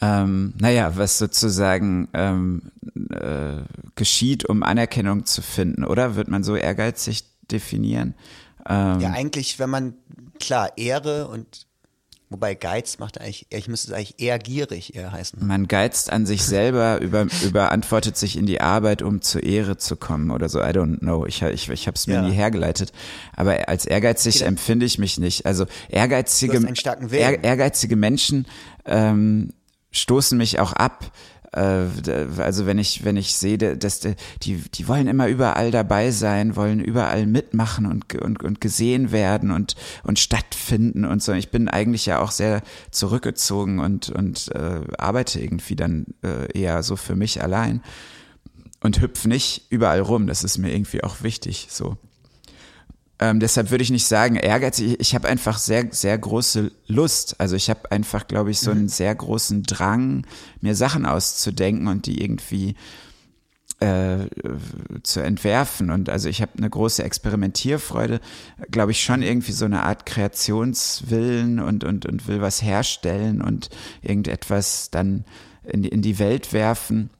ähm, 0.00 0.54
naja, 0.58 0.96
was 0.96 1.18
sozusagen 1.18 2.08
ähm, 2.14 2.72
äh, 3.10 3.62
geschieht, 3.94 4.44
um 4.48 4.62
Anerkennung 4.62 5.26
zu 5.26 5.42
finden, 5.42 5.84
oder? 5.84 6.16
Wird 6.16 6.28
man 6.28 6.42
so 6.42 6.56
ehrgeizig 6.56 7.24
definieren? 7.50 8.14
Ähm, 8.68 9.00
Ja, 9.00 9.10
eigentlich, 9.12 9.58
wenn 9.58 9.70
man, 9.70 9.94
klar, 10.40 10.76
Ehre 10.76 11.28
und, 11.28 11.65
wobei 12.28 12.54
Geiz 12.54 12.98
macht 12.98 13.20
eigentlich, 13.20 13.46
ich 13.50 13.68
müsste 13.68 13.92
es 13.92 13.96
eigentlich 13.96 14.20
eher 14.20 14.38
gierig 14.38 14.94
eher 14.96 15.12
heißen. 15.12 15.46
Man 15.46 15.68
geizt 15.68 16.10
an 16.12 16.26
sich 16.26 16.44
selber, 16.44 17.00
über, 17.00 17.26
überantwortet 17.44 18.16
sich 18.16 18.36
in 18.36 18.46
die 18.46 18.60
Arbeit, 18.60 19.02
um 19.02 19.22
zur 19.22 19.42
Ehre 19.42 19.76
zu 19.76 19.96
kommen 19.96 20.30
oder 20.30 20.48
so. 20.48 20.60
I 20.60 20.64
don't 20.70 20.98
know. 20.98 21.24
Ich, 21.26 21.42
ich, 21.42 21.68
ich 21.68 21.86
habe 21.86 21.94
es 21.94 22.06
mir 22.06 22.14
Ja. 22.14 22.22
nie 22.22 22.32
hergeleitet. 22.34 22.92
Aber 23.36 23.68
als 23.68 23.86
ehrgeizig 23.86 24.36
Okay, 24.36 24.44
empfinde 24.48 24.86
ich 24.86 24.98
mich 24.98 25.18
nicht. 25.18 25.46
Also 25.46 25.66
ehrgeizige, 25.88 26.58
ehrgeizige 27.42 27.96
Menschen 27.96 28.46
ähm, 28.84 29.52
stoßen 29.92 30.36
mich 30.36 30.58
auch 30.60 30.72
ab. 30.72 31.10
Äh, 31.56 31.86
Also 32.38 32.66
wenn 32.66 32.78
ich 32.78 33.04
wenn 33.04 33.16
ich 33.16 33.34
sehe, 33.34 33.58
dass 33.58 34.00
die 34.00 34.56
die 34.56 34.88
wollen 34.88 35.06
immer 35.08 35.26
überall 35.28 35.70
dabei 35.70 36.10
sein, 36.10 36.54
wollen 36.54 36.80
überall 36.80 37.26
mitmachen 37.26 37.86
und 37.86 38.14
und, 38.14 38.42
und 38.42 38.60
gesehen 38.60 39.10
werden 39.10 39.50
und 39.50 39.74
und 40.04 40.18
stattfinden 40.18 41.04
und 41.04 41.22
so. 41.22 41.32
Ich 41.32 41.50
bin 41.50 41.68
eigentlich 41.68 42.06
ja 42.06 42.20
auch 42.20 42.30
sehr 42.30 42.62
zurückgezogen 42.90 43.78
und 43.78 44.10
und 44.10 44.54
äh, 44.54 44.80
arbeite 44.98 45.40
irgendwie 45.40 45.76
dann 45.76 46.06
äh, 46.22 46.52
eher 46.58 46.82
so 46.82 46.96
für 46.96 47.16
mich 47.16 47.42
allein 47.42 47.82
und 48.80 49.00
hüpf 49.00 49.24
nicht 49.24 49.66
überall 49.70 50.00
rum. 50.00 50.26
Das 50.26 50.44
ist 50.44 50.58
mir 50.58 50.72
irgendwie 50.72 51.02
auch 51.02 51.22
wichtig. 51.22 51.68
So. 51.70 51.96
Ähm, 53.18 53.40
deshalb 53.40 53.70
würde 53.70 53.82
ich 53.82 53.90
nicht 53.90 54.06
sagen 54.06 54.36
ehrgeizig. 54.36 55.00
Ich 55.00 55.14
habe 55.14 55.28
einfach 55.28 55.58
sehr, 55.58 55.88
sehr 55.90 56.18
große 56.18 56.70
Lust. 56.86 57.40
Also 57.40 57.56
ich 57.56 57.70
habe 57.70 57.90
einfach, 57.90 58.28
glaube 58.28 58.50
ich, 58.50 58.60
so 58.60 58.70
einen 58.70 58.88
sehr 58.88 59.14
großen 59.14 59.62
Drang, 59.62 60.26
mir 60.60 60.74
Sachen 60.74 61.06
auszudenken 61.06 61.88
und 61.88 62.06
die 62.06 62.22
irgendwie 62.22 62.76
äh, 63.80 64.26
zu 65.02 65.20
entwerfen. 65.20 65.90
Und 65.90 66.10
also 66.10 66.28
ich 66.28 66.42
habe 66.42 66.52
eine 66.58 66.68
große 66.68 67.02
Experimentierfreude, 67.02 68.20
glaube 68.70 68.92
ich, 68.92 69.02
schon 69.02 69.22
irgendwie 69.22 69.52
so 69.52 69.64
eine 69.64 69.82
Art 69.82 70.06
Kreationswillen 70.06 71.60
und, 71.60 71.84
und, 71.84 72.06
und 72.06 72.26
will 72.26 72.40
was 72.40 72.62
herstellen 72.62 73.40
und 73.40 73.70
irgendetwas 74.02 74.90
dann 74.90 75.24
in 75.64 75.82
die, 75.82 75.88
in 75.88 76.02
die 76.02 76.18
Welt 76.18 76.52
werfen. 76.52 77.10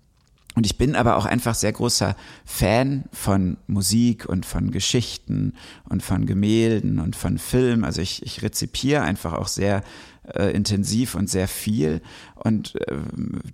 Und 0.56 0.64
ich 0.64 0.78
bin 0.78 0.96
aber 0.96 1.16
auch 1.18 1.26
einfach 1.26 1.54
sehr 1.54 1.72
großer 1.72 2.16
Fan 2.46 3.04
von 3.12 3.58
Musik 3.66 4.24
und 4.24 4.46
von 4.46 4.70
Geschichten 4.70 5.52
und 5.86 6.02
von 6.02 6.24
Gemälden 6.24 6.98
und 6.98 7.14
von 7.14 7.36
Film. 7.36 7.84
Also 7.84 8.00
ich, 8.00 8.22
ich 8.22 8.42
rezipiere 8.42 9.02
einfach 9.02 9.34
auch 9.34 9.48
sehr 9.48 9.84
äh, 10.34 10.50
intensiv 10.50 11.14
und 11.14 11.30
sehr 11.30 11.48
viel. 11.48 12.00
Und 12.34 12.74
äh, 12.76 12.96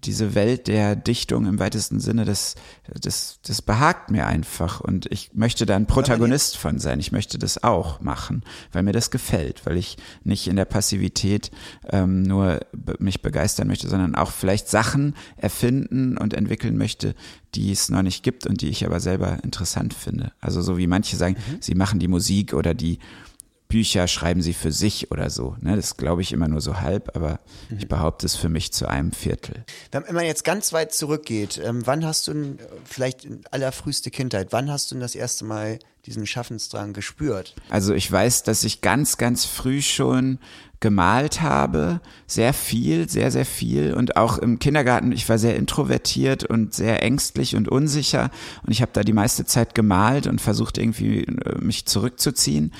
diese 0.04 0.34
Welt 0.34 0.66
der 0.66 0.96
Dichtung 0.96 1.46
im 1.46 1.58
weitesten 1.58 2.00
Sinne, 2.00 2.24
das, 2.24 2.56
das, 3.00 3.38
das 3.46 3.62
behagt 3.62 4.10
mir 4.10 4.26
einfach. 4.26 4.80
Und 4.80 5.06
ich 5.10 5.30
möchte 5.34 5.66
da 5.66 5.76
ein 5.76 5.86
Protagonist 5.86 6.56
von 6.56 6.78
sein. 6.78 7.00
Ich 7.00 7.12
möchte 7.12 7.38
das 7.38 7.62
auch 7.62 8.00
machen, 8.00 8.42
weil 8.72 8.82
mir 8.82 8.92
das 8.92 9.10
gefällt, 9.10 9.64
weil 9.66 9.76
ich 9.76 9.96
nicht 10.24 10.48
in 10.48 10.56
der 10.56 10.64
Passivität 10.64 11.50
ähm, 11.90 12.22
nur 12.22 12.60
be 12.72 12.96
mich 12.98 13.22
begeistern 13.22 13.68
möchte, 13.68 13.88
sondern 13.88 14.14
auch 14.14 14.30
vielleicht 14.30 14.68
Sachen 14.68 15.14
erfinden 15.36 16.16
und 16.16 16.34
entwickeln 16.34 16.76
möchte, 16.76 17.14
die 17.54 17.70
es 17.70 17.88
noch 17.88 18.02
nicht 18.02 18.22
gibt 18.22 18.46
und 18.46 18.60
die 18.62 18.68
ich 18.68 18.86
aber 18.86 19.00
selber 19.00 19.38
interessant 19.42 19.94
finde. 19.94 20.32
Also 20.40 20.62
so 20.62 20.78
wie 20.78 20.86
manche 20.86 21.16
sagen, 21.16 21.36
sie 21.60 21.74
machen 21.74 21.98
die 21.98 22.08
Musik 22.08 22.54
oder 22.54 22.74
die 22.74 22.98
Bücher 23.72 24.06
schreiben 24.06 24.42
sie 24.42 24.52
für 24.52 24.70
sich 24.70 25.10
oder 25.10 25.30
so. 25.30 25.56
Ne? 25.62 25.76
Das 25.76 25.96
glaube 25.96 26.20
ich 26.20 26.34
immer 26.34 26.46
nur 26.46 26.60
so 26.60 26.80
halb, 26.80 27.16
aber 27.16 27.40
ich 27.74 27.88
behaupte 27.88 28.26
es 28.26 28.36
für 28.36 28.50
mich 28.50 28.70
zu 28.70 28.86
einem 28.86 29.12
Viertel. 29.12 29.64
Wenn 29.90 30.14
man 30.14 30.26
jetzt 30.26 30.44
ganz 30.44 30.74
weit 30.74 30.92
zurückgeht, 30.92 31.58
ähm, 31.64 31.80
wann 31.86 32.04
hast 32.04 32.28
du 32.28 32.34
denn, 32.34 32.58
vielleicht 32.84 33.24
in 33.24 33.40
allerfrüheste 33.50 34.10
Kindheit, 34.10 34.48
wann 34.50 34.70
hast 34.70 34.90
du 34.90 34.96
denn 34.96 35.00
das 35.00 35.14
erste 35.14 35.46
Mal 35.46 35.78
diesen 36.04 36.26
Schaffensdrang 36.26 36.92
gespürt? 36.92 37.54
Also 37.70 37.94
ich 37.94 38.12
weiß, 38.12 38.42
dass 38.42 38.62
ich 38.62 38.82
ganz, 38.82 39.16
ganz 39.16 39.46
früh 39.46 39.80
schon 39.80 40.38
gemalt 40.82 41.40
habe, 41.40 42.00
sehr 42.26 42.52
viel, 42.52 43.08
sehr, 43.08 43.30
sehr 43.30 43.46
viel 43.46 43.94
und 43.94 44.16
auch 44.16 44.36
im 44.36 44.58
Kindergarten, 44.58 45.12
ich 45.12 45.26
war 45.28 45.38
sehr 45.38 45.56
introvertiert 45.56 46.44
und 46.44 46.74
sehr 46.74 47.02
ängstlich 47.02 47.56
und 47.56 47.68
unsicher 47.68 48.30
und 48.66 48.72
ich 48.72 48.82
habe 48.82 48.92
da 48.92 49.02
die 49.02 49.14
meiste 49.14 49.46
Zeit 49.46 49.74
gemalt 49.74 50.26
und 50.26 50.40
versucht 50.40 50.76
irgendwie 50.76 51.22
äh, 51.22 51.58
mich 51.60 51.86
zurückzuziehen. 51.86 52.72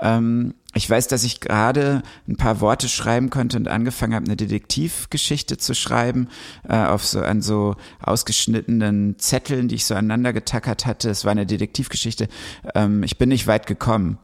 Ähm, 0.00 0.54
ich 0.72 0.88
weiß, 0.88 1.08
dass 1.08 1.24
ich 1.24 1.40
gerade 1.40 2.02
ein 2.28 2.36
paar 2.36 2.60
Worte 2.60 2.88
schreiben 2.88 3.28
konnte 3.28 3.56
und 3.56 3.68
angefangen 3.68 4.14
habe, 4.14 4.24
eine 4.24 4.36
Detektivgeschichte 4.36 5.58
zu 5.58 5.74
schreiben, 5.74 6.28
äh, 6.66 6.76
auf 6.76 7.04
so 7.04 7.20
an 7.20 7.42
so 7.42 7.76
ausgeschnittenen 8.00 9.18
Zetteln, 9.18 9.68
die 9.68 9.74
ich 9.74 9.84
so 9.84 9.94
aneinander 9.94 10.32
getackert 10.32 10.86
hatte. 10.86 11.10
Es 11.10 11.24
war 11.24 11.32
eine 11.32 11.46
Detektivgeschichte. 11.46 12.28
Ähm, 12.74 13.02
ich 13.02 13.18
bin 13.18 13.28
nicht 13.28 13.46
weit 13.46 13.66
gekommen. 13.66 14.18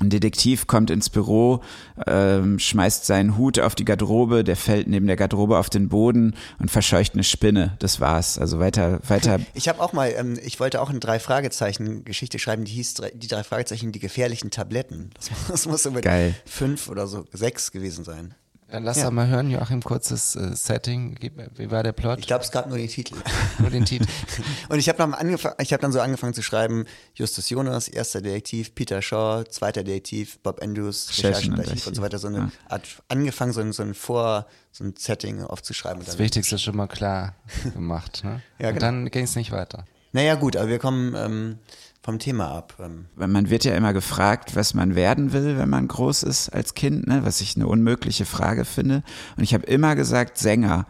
Ein 0.00 0.10
Detektiv 0.10 0.66
kommt 0.66 0.90
ins 0.90 1.08
Büro, 1.08 1.60
ähm, 2.06 2.58
schmeißt 2.58 3.06
seinen 3.06 3.38
Hut 3.38 3.60
auf 3.60 3.74
die 3.74 3.84
Garderobe, 3.84 4.42
der 4.42 4.56
fällt 4.56 4.88
neben 4.88 5.06
der 5.06 5.16
Garderobe 5.16 5.56
auf 5.56 5.70
den 5.70 5.88
Boden 5.88 6.34
und 6.58 6.70
verscheucht 6.70 7.14
eine 7.14 7.22
Spinne. 7.22 7.76
Das 7.78 8.00
war's. 8.00 8.38
Also 8.38 8.58
weiter, 8.58 9.00
weiter. 9.08 9.38
Ich 9.54 9.68
habe 9.68 9.80
auch 9.80 9.92
mal, 9.92 10.12
ähm, 10.16 10.38
ich 10.42 10.58
wollte 10.58 10.80
auch 10.80 10.90
eine 10.90 10.98
drei 10.98 11.18
Fragezeichen 11.18 12.04
Geschichte 12.04 12.38
schreiben, 12.38 12.64
die 12.64 12.72
hieß 12.72 12.94
die 13.14 13.28
drei 13.28 13.44
Fragezeichen, 13.44 13.92
die 13.92 14.00
gefährlichen 14.00 14.50
Tabletten. 14.50 15.10
Das, 15.14 15.30
das 15.48 15.66
muss 15.66 15.84
so 15.84 15.90
mit 15.90 16.04
Geil. 16.04 16.34
fünf 16.44 16.88
oder 16.88 17.06
so 17.06 17.24
sechs 17.32 17.70
gewesen 17.70 18.04
sein. 18.04 18.34
Dann 18.74 18.82
lass 18.82 18.96
Ja. 18.96 19.04
doch 19.04 19.12
mal 19.12 19.28
hören, 19.28 19.50
Joachim, 19.52 19.80
kurzes 19.84 20.34
äh, 20.34 20.56
Setting. 20.56 21.16
Wie 21.54 21.70
war 21.70 21.84
der 21.84 21.92
Plot? 21.92 22.18
Ich 22.18 22.26
glaube, 22.26 22.42
es 22.42 22.50
gab 22.50 22.68
nur 22.68 22.76
die 22.76 22.88
Titel. 22.88 23.14
Nur 23.60 23.70
den 23.70 23.84
Titel. 23.84 24.04
Und 24.68 24.80
ich 24.80 24.88
habe 24.88 24.98
dann, 24.98 25.14
angef- 25.14 25.54
ich 25.62 25.72
hab 25.72 25.80
dann 25.80 25.92
so 25.92 26.00
angefangen 26.00 26.34
zu 26.34 26.42
schreiben, 26.42 26.84
Justus 27.14 27.48
Jonas, 27.50 27.86
erster 27.86 28.20
Detektiv, 28.20 28.74
Peter 28.74 29.00
Shaw, 29.00 29.44
zweiter 29.48 29.84
Detektiv, 29.84 30.40
Bob 30.40 30.60
Andrews, 30.60 31.08
Recherchenarchiv 31.10 31.86
und 31.86 31.94
so 31.94 32.02
weiter, 32.02 32.18
so 32.18 32.26
eine 32.26 32.38
Ja. 32.38 32.50
Art, 32.68 32.82
angefangen, 33.06 33.52
so 33.52 33.60
ein, 33.60 33.72
so 33.72 33.84
ein 33.84 33.94
Vor, 33.94 34.46
so 34.72 34.82
ein 34.82 34.94
Setting 34.98 35.44
aufzuschreiben. 35.44 36.04
Das 36.04 36.18
Wichtigste 36.18 36.58
schon 36.58 36.74
mal 36.74 36.88
klar 36.88 37.36
gemacht. 37.74 38.22
Ne? 38.24 38.42
Ja, 38.58 38.70
Und 38.70 38.74
genau. 38.74 38.86
dann 38.86 39.08
ging 39.12 39.22
es 39.22 39.36
nicht 39.36 39.52
weiter. 39.52 39.84
Naja, 40.10 40.34
gut, 40.34 40.56
aber 40.56 40.68
wir 40.68 40.80
kommen 40.80 41.14
ähm, 41.16 41.58
vom 42.04 42.18
Thema 42.18 42.50
ab. 42.52 42.74
Ähm, 42.78 43.06
Man 43.16 43.48
wird 43.48 43.64
ja 43.64 43.74
immer 43.74 43.94
gefragt, 43.94 44.54
was 44.54 44.74
man 44.74 44.94
werden 44.94 45.32
will, 45.32 45.56
wenn 45.56 45.70
man 45.70 45.88
groß 45.88 46.22
ist 46.24 46.50
als 46.50 46.74
Kind, 46.74 47.06
ne? 47.06 47.24
was 47.24 47.40
ich 47.40 47.56
eine 47.56 47.66
unmögliche 47.66 48.26
Frage 48.26 48.66
finde. 48.66 49.02
Und 49.38 49.42
ich 49.42 49.54
habe 49.54 49.64
immer 49.64 49.96
gesagt 49.96 50.36
Sänger. 50.36 50.86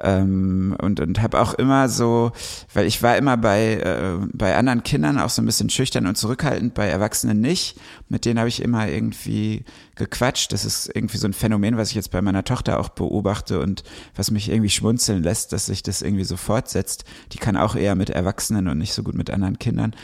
Ähm, 0.00 0.76
und 0.80 1.00
und 1.00 1.22
habe 1.22 1.40
auch 1.40 1.54
immer 1.54 1.88
so, 1.88 2.32
weil 2.72 2.86
ich 2.86 3.02
war 3.02 3.16
immer 3.16 3.36
bei, 3.36 3.74
äh, 3.74 4.26
bei 4.32 4.56
anderen 4.56 4.82
Kindern 4.82 5.18
auch 5.18 5.30
so 5.30 5.42
ein 5.42 5.46
bisschen 5.46 5.70
schüchtern 5.70 6.06
und 6.06 6.16
zurückhaltend, 6.16 6.74
bei 6.74 6.86
Erwachsenen 6.86 7.40
nicht. 7.40 7.78
Mit 8.08 8.24
denen 8.24 8.38
habe 8.38 8.48
ich 8.48 8.62
immer 8.62 8.88
irgendwie 8.88 9.64
gequatscht. 9.94 10.52
Das 10.52 10.64
ist 10.64 10.90
irgendwie 10.94 11.18
so 11.18 11.26
ein 11.26 11.32
Phänomen, 11.32 11.76
was 11.76 11.90
ich 11.90 11.94
jetzt 11.94 12.10
bei 12.10 12.22
meiner 12.22 12.44
Tochter 12.44 12.80
auch 12.80 12.88
beobachte 12.88 13.60
und 13.60 13.84
was 14.14 14.30
mich 14.30 14.48
irgendwie 14.48 14.70
schmunzeln 14.70 15.22
lässt, 15.22 15.52
dass 15.52 15.66
sich 15.66 15.82
das 15.82 16.02
irgendwie 16.02 16.24
so 16.24 16.36
fortsetzt. 16.36 17.04
Die 17.32 17.38
kann 17.38 17.56
auch 17.56 17.76
eher 17.76 17.94
mit 17.94 18.10
Erwachsenen 18.10 18.68
und 18.68 18.78
nicht 18.78 18.94
so 18.94 19.02
gut 19.02 19.14
mit 19.14 19.30
anderen 19.30 19.58
Kindern. 19.58 19.94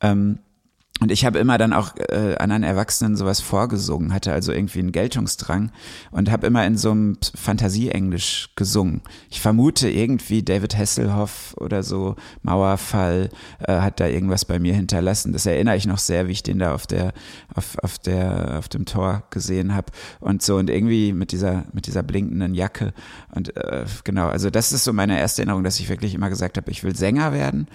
Ähm, 0.00 0.38
und 1.00 1.10
ich 1.10 1.24
habe 1.24 1.38
immer 1.38 1.56
dann 1.56 1.72
auch 1.72 1.96
äh, 1.96 2.36
anderen 2.36 2.62
Erwachsenen 2.62 3.16
sowas 3.16 3.40
vorgesungen, 3.40 4.12
hatte 4.12 4.32
also 4.34 4.52
irgendwie 4.52 4.80
einen 4.80 4.92
Geltungsdrang 4.92 5.72
und 6.10 6.30
habe 6.30 6.46
immer 6.46 6.66
in 6.66 6.76
so 6.76 6.90
einem 6.90 7.16
Fantasieenglisch 7.34 8.50
gesungen. 8.54 9.00
Ich 9.30 9.40
vermute 9.40 9.88
irgendwie 9.88 10.42
David 10.42 10.76
Hasselhoff 10.76 11.54
oder 11.58 11.82
so, 11.82 12.16
Mauerfall, 12.42 13.30
äh, 13.60 13.80
hat 13.80 13.98
da 13.98 14.08
irgendwas 14.08 14.44
bei 14.44 14.58
mir 14.58 14.74
hinterlassen. 14.74 15.32
Das 15.32 15.46
erinnere 15.46 15.76
ich 15.76 15.86
noch 15.86 15.96
sehr, 15.96 16.28
wie 16.28 16.32
ich 16.32 16.42
den 16.42 16.58
da 16.58 16.74
auf 16.74 16.86
der, 16.86 17.14
auf, 17.54 17.78
auf 17.78 17.98
der, 17.98 18.58
auf 18.58 18.68
dem 18.68 18.84
Tor 18.84 19.22
gesehen 19.30 19.74
habe. 19.74 19.86
Und 20.20 20.42
so 20.42 20.56
und 20.56 20.68
irgendwie 20.68 21.14
mit 21.14 21.32
dieser, 21.32 21.64
mit 21.72 21.86
dieser 21.86 22.02
blinkenden 22.02 22.54
Jacke. 22.54 22.92
Und 23.34 23.56
äh, 23.56 23.86
genau, 24.04 24.28
also 24.28 24.50
das 24.50 24.70
ist 24.72 24.84
so 24.84 24.92
meine 24.92 25.18
erste 25.18 25.40
Erinnerung, 25.40 25.64
dass 25.64 25.80
ich 25.80 25.88
wirklich 25.88 26.14
immer 26.14 26.28
gesagt 26.28 26.58
habe, 26.58 26.70
ich 26.70 26.84
will 26.84 26.94
Sänger 26.94 27.32
werden. 27.32 27.68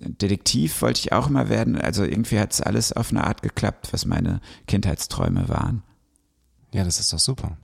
Detektiv 0.00 0.82
wollte 0.82 1.00
ich 1.00 1.12
auch 1.12 1.28
immer 1.28 1.48
werden. 1.48 1.80
Also 1.80 2.04
irgendwie 2.04 2.38
hat 2.38 2.52
es 2.52 2.60
alles 2.60 2.92
auf 2.92 3.10
eine 3.10 3.24
Art 3.24 3.42
geklappt, 3.42 3.88
was 3.92 4.06
meine 4.06 4.40
Kindheitsträume 4.66 5.48
waren. 5.48 5.82
Ja, 6.72 6.84
das 6.84 7.00
ist 7.00 7.12
doch 7.12 7.18
super. 7.18 7.56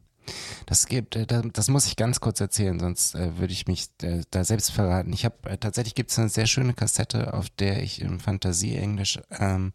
Das 0.67 0.87
gibt, 0.87 1.15
äh, 1.17 1.27
das 1.27 1.69
muss 1.69 1.87
ich 1.87 1.97
ganz 1.97 2.21
kurz 2.21 2.41
erzählen, 2.41 2.81
sonst 2.81 3.15
äh, 3.15 3.39
würde 3.39 3.53
ich 3.53 3.67
mich 3.67 3.89
äh, 4.03 4.23
da 4.31 4.45
selbst 4.45 4.73
verraten. 4.73 5.13
Ich 5.13 5.25
habe 5.25 5.59
tatsächlich 5.61 5.95
gibt 5.95 6.11
es 6.11 6.19
eine 6.19 6.29
sehr 6.29 6.47
schöne 6.47 6.75
Kassette, 6.75 7.33
auf 7.35 7.49
der 7.51 7.83
ich 7.83 8.01
im 8.01 8.19
Fantasie-Englisch 8.19 9.21
ähm, 9.31 9.73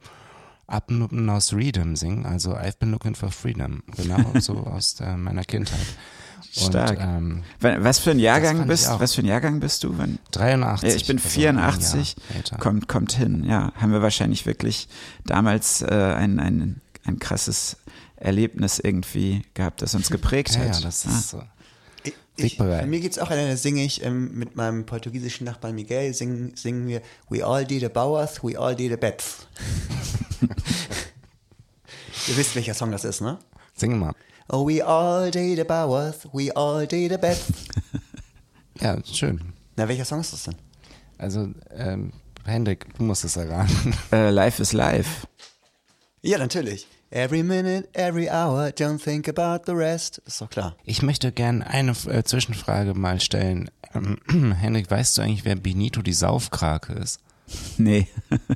Up 0.67 0.89
aus 1.27 1.49
Freedom 1.49 1.97
singe, 1.97 2.25
also 2.25 2.55
I've 2.55 2.79
been 2.79 2.91
looking 2.91 3.13
for 3.13 3.29
freedom, 3.29 3.83
genau 3.95 4.23
so 4.39 4.57
aus 4.59 4.95
der, 4.95 5.17
meiner 5.17 5.43
Kindheit. 5.43 5.85
Stark. 6.51 6.99
Und, 6.99 7.43
ähm, 7.61 7.83
was 7.83 7.99
für 7.99 8.11
ein 8.11 8.19
Jahrgang 8.19 8.67
bist? 8.67 8.89
Was 8.89 9.15
für 9.15 9.21
ein 9.21 9.27
Jahrgang 9.27 9.59
bist 9.59 9.83
du? 9.83 9.97
Wenn, 9.97 10.19
83. 10.31 10.89
Ja, 10.89 10.95
ich 10.95 11.07
bin 11.07 11.19
84. 11.19 12.15
Also 12.35 12.55
kommt 12.57 12.87
kommt 12.87 13.13
hin. 13.13 13.43
Ja, 13.45 13.71
haben 13.75 13.91
wir 13.91 14.01
wahrscheinlich 14.01 14.45
wirklich 14.45 14.87
damals 15.25 15.81
äh, 15.81 15.87
ein, 15.87 16.39
ein 16.39 16.81
ein 17.03 17.19
krasses 17.19 17.77
Erlebnis 18.15 18.79
irgendwie 18.79 19.43
gehabt, 19.53 19.81
das 19.81 19.95
uns 19.95 20.09
geprägt 20.09 20.51
ja, 20.55 20.61
hat. 20.61 20.75
Ja, 20.75 20.81
das 20.81 21.05
ist 21.05 21.29
so. 21.29 21.43
Ich, 22.37 22.57
bei 22.57 22.85
mir 22.87 23.01
gibt 23.01 23.13
es 23.15 23.19
auch 23.19 23.29
eine, 23.29 23.47
da 23.49 23.57
singe 23.57 23.83
ich 23.83 24.03
ähm, 24.03 24.33
mit 24.33 24.55
meinem 24.55 24.85
portugiesischen 24.85 25.45
Nachbarn 25.45 25.75
Miguel, 25.75 26.13
singen, 26.13 26.55
singen 26.55 26.87
wir 26.87 27.01
We 27.29 27.45
all 27.45 27.65
did 27.65 27.83
a 27.83 27.89
Bauers, 27.89 28.41
we 28.41 28.57
all 28.57 28.75
did 28.75 28.91
a 28.91 28.95
Bets. 28.95 29.47
Ihr 32.27 32.37
wisst, 32.37 32.55
welcher 32.55 32.73
Song 32.73 32.91
das 32.91 33.03
ist, 33.03 33.21
ne? 33.21 33.37
Sing 33.75 33.99
mal. 33.99 34.15
Oh, 34.49 34.67
we 34.67 34.81
all 34.81 35.29
did 35.31 35.59
a 35.59 35.65
Bauers, 35.65 36.27
we 36.33 36.51
all 36.51 36.85
did 36.85 37.11
a 37.11 37.17
Bets. 37.17 37.67
ja, 38.81 38.97
schön. 39.05 39.53
Na, 39.77 39.87
welcher 39.87 40.05
Song 40.05 40.19
ist 40.19 40.33
das 40.33 40.43
denn? 40.43 40.55
Also, 41.17 41.49
ähm, 41.71 42.11
Hendrik, 42.45 42.93
du 42.97 43.03
musst 43.03 43.23
es 43.23 43.37
erraten. 43.37 43.93
Uh, 44.11 44.29
life 44.31 44.61
is 44.61 44.73
life. 44.73 45.27
Ja, 46.21 46.37
natürlich. 46.37 46.87
Every 47.09 47.43
minute, 47.43 47.89
every 47.93 48.29
hour, 48.29 48.71
don't 48.71 49.03
think 49.03 49.27
about 49.27 49.65
the 49.65 49.73
rest. 49.73 50.21
Ist 50.25 50.41
doch 50.41 50.49
klar. 50.49 50.77
Ich 50.85 51.01
möchte 51.01 51.31
gerne 51.31 51.67
eine 51.67 51.91
äh, 52.07 52.23
Zwischenfrage 52.23 52.93
mal 52.93 53.19
stellen. 53.19 53.69
Ähm, 53.93 54.17
Henrik, 54.59 54.89
weißt 54.89 55.17
du 55.17 55.21
eigentlich, 55.21 55.45
wer 55.45 55.55
Benito 55.55 56.01
die 56.01 56.13
Saufkrake 56.13 56.93
ist? 56.93 57.19
Nee. 57.77 58.07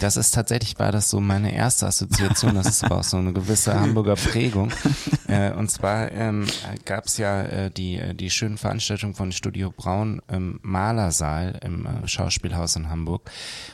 Das 0.00 0.16
ist 0.16 0.32
tatsächlich, 0.34 0.78
war 0.78 0.92
das 0.92 1.10
so 1.10 1.20
meine 1.20 1.54
erste 1.54 1.86
Assoziation, 1.86 2.54
das 2.54 2.66
ist 2.66 2.84
aber 2.84 2.98
auch 2.98 3.04
so 3.04 3.16
eine 3.16 3.32
gewisse 3.32 3.78
Hamburger 3.78 4.16
Prägung. 4.16 4.70
Äh, 5.28 5.52
und 5.54 5.68
zwar 5.72 6.12
ähm, 6.12 6.46
gab 6.84 7.06
es 7.06 7.16
ja 7.16 7.42
äh, 7.42 7.70
die, 7.72 7.96
äh, 7.96 8.14
die 8.14 8.30
schönen 8.30 8.58
Veranstaltungen 8.58 9.14
von 9.14 9.32
Studio 9.32 9.72
Braun 9.76 10.22
im 10.28 10.60
Malersaal 10.62 11.58
im 11.64 11.84
äh, 11.84 12.06
Schauspielhaus 12.06 12.76
in 12.76 12.88
Hamburg. 12.88 13.28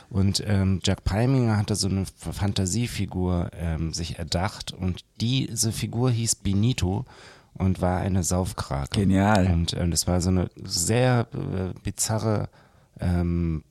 Und 0.09 0.43
ähm, 0.47 0.79
Jack 0.83 1.03
Palminger 1.03 1.57
hatte 1.57 1.75
so 1.75 1.87
eine 1.87 2.05
Fantasiefigur 2.17 3.51
ähm, 3.55 3.93
sich 3.93 4.17
erdacht 4.17 4.71
und 4.71 5.05
diese 5.21 5.71
Figur 5.71 6.09
hieß 6.09 6.37
Benito 6.37 7.05
und 7.53 7.81
war 7.81 7.99
eine 7.99 8.23
Saufkrake. 8.23 8.99
Genial. 9.01 9.45
Und, 9.53 9.73
und 9.73 9.93
es 9.93 10.07
war 10.07 10.21
so 10.21 10.29
eine 10.29 10.49
sehr 10.55 11.27
äh, 11.33 11.79
bizarre 11.83 12.49
ähm, 12.99 13.63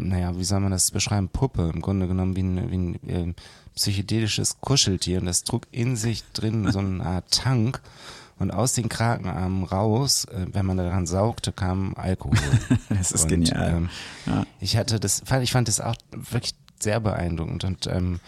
naja, 0.00 0.36
wie 0.36 0.44
soll 0.44 0.60
man 0.60 0.72
das 0.72 0.90
beschreiben, 0.90 1.28
Puppe, 1.28 1.70
im 1.72 1.80
Grunde 1.80 2.08
genommen 2.08 2.36
wie 2.36 2.42
ein, 2.42 2.70
wie 2.70 2.74
ein 2.74 3.30
äh, 3.30 3.34
psychedelisches 3.74 4.60
Kuscheltier 4.60 5.20
und 5.20 5.26
das 5.26 5.44
trug 5.44 5.66
in 5.70 5.96
sich 5.96 6.24
drin 6.32 6.70
so 6.72 6.78
eine 6.78 7.04
Art 7.04 7.30
Tank 7.30 7.80
und 8.38 8.50
aus 8.50 8.74
den 8.74 8.88
Krakenarmen 8.88 9.64
raus, 9.64 10.24
äh, 10.26 10.46
wenn 10.52 10.66
man 10.66 10.76
daran 10.76 11.06
saugte, 11.06 11.52
kam 11.52 11.94
Alkohol. 11.96 12.36
das 12.88 13.12
ist 13.12 13.24
und, 13.24 13.30
genial. 13.30 13.76
Ähm, 13.76 13.88
ja. 14.26 14.46
Ich 14.60 14.76
hatte 14.76 15.00
das, 15.00 15.22
ich 15.40 15.52
fand 15.52 15.68
das 15.68 15.80
auch 15.80 15.96
wirklich 16.10 16.54
sehr 16.78 17.00
beeindruckend 17.00 17.64
und 17.64 17.86
ähm, 17.86 18.20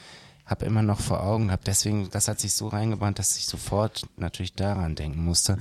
habe 0.47 0.65
immer 0.65 0.83
noch 0.83 1.01
vor 1.01 1.23
Augen 1.23 1.49
gehabt. 1.49 1.67
Deswegen, 1.67 2.09
das 2.11 2.29
hat 2.29 2.41
sich 2.41 2.55
so 2.55 2.69
reingebrannt, 2.69 3.19
dass 3.19 3.37
ich 3.37 3.47
sofort 3.47 4.07
natürlich 4.17 4.55
daran 4.55 4.95
denken 4.95 5.23
musste. 5.23 5.59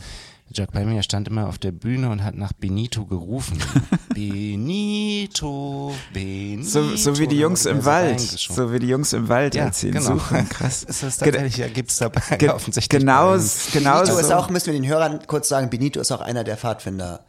Jack 0.53 0.71
Palmier 0.71 1.03
stand 1.03 1.27
immer 1.27 1.47
auf 1.47 1.57
der 1.57 1.71
Bühne 1.71 2.10
und 2.10 2.23
hat 2.23 2.36
nach 2.36 2.53
Benito 2.53 3.05
gerufen. 3.05 3.57
Benito, 4.13 5.93
Benito. 6.13 6.63
So, 6.63 6.95
so 6.95 7.19
wie 7.19 7.27
die 7.27 7.38
Jungs 7.38 7.65
im 7.65 7.83
Wald. 7.83 8.19
So 8.19 8.71
wie 8.71 8.79
die 8.79 8.88
Jungs 8.88 9.13
im 9.13 9.27
Wald, 9.27 9.55
ja, 9.55 9.65
als 9.65 9.81
sie 9.81 9.88
ihn 9.88 9.93
genau. 9.93 10.13
suchen. 10.17 10.47
Krass. 10.49 10.83
ist 10.83 11.03
das 11.03 11.17
tatsächlich, 11.17 11.57
ja, 11.57 11.67
gibt's 11.67 11.97
dabei 11.97 12.38
Ge 12.38 12.49
offensichtlich. 12.49 12.99
Genau, 12.99 13.38
genau 13.73 13.99
Benito 13.99 14.13
so. 14.13 14.19
ist 14.19 14.31
auch, 14.31 14.49
müssen 14.49 14.67
wir 14.67 14.73
den 14.73 14.88
Hörern 14.88 15.19
kurz 15.27 15.49
sagen, 15.49 15.69
Benito 15.69 15.99
ist 15.99 16.12
auch 16.12 16.21
einer 16.21 16.43
der 16.43 16.57
Pfadfinder. 16.57 17.25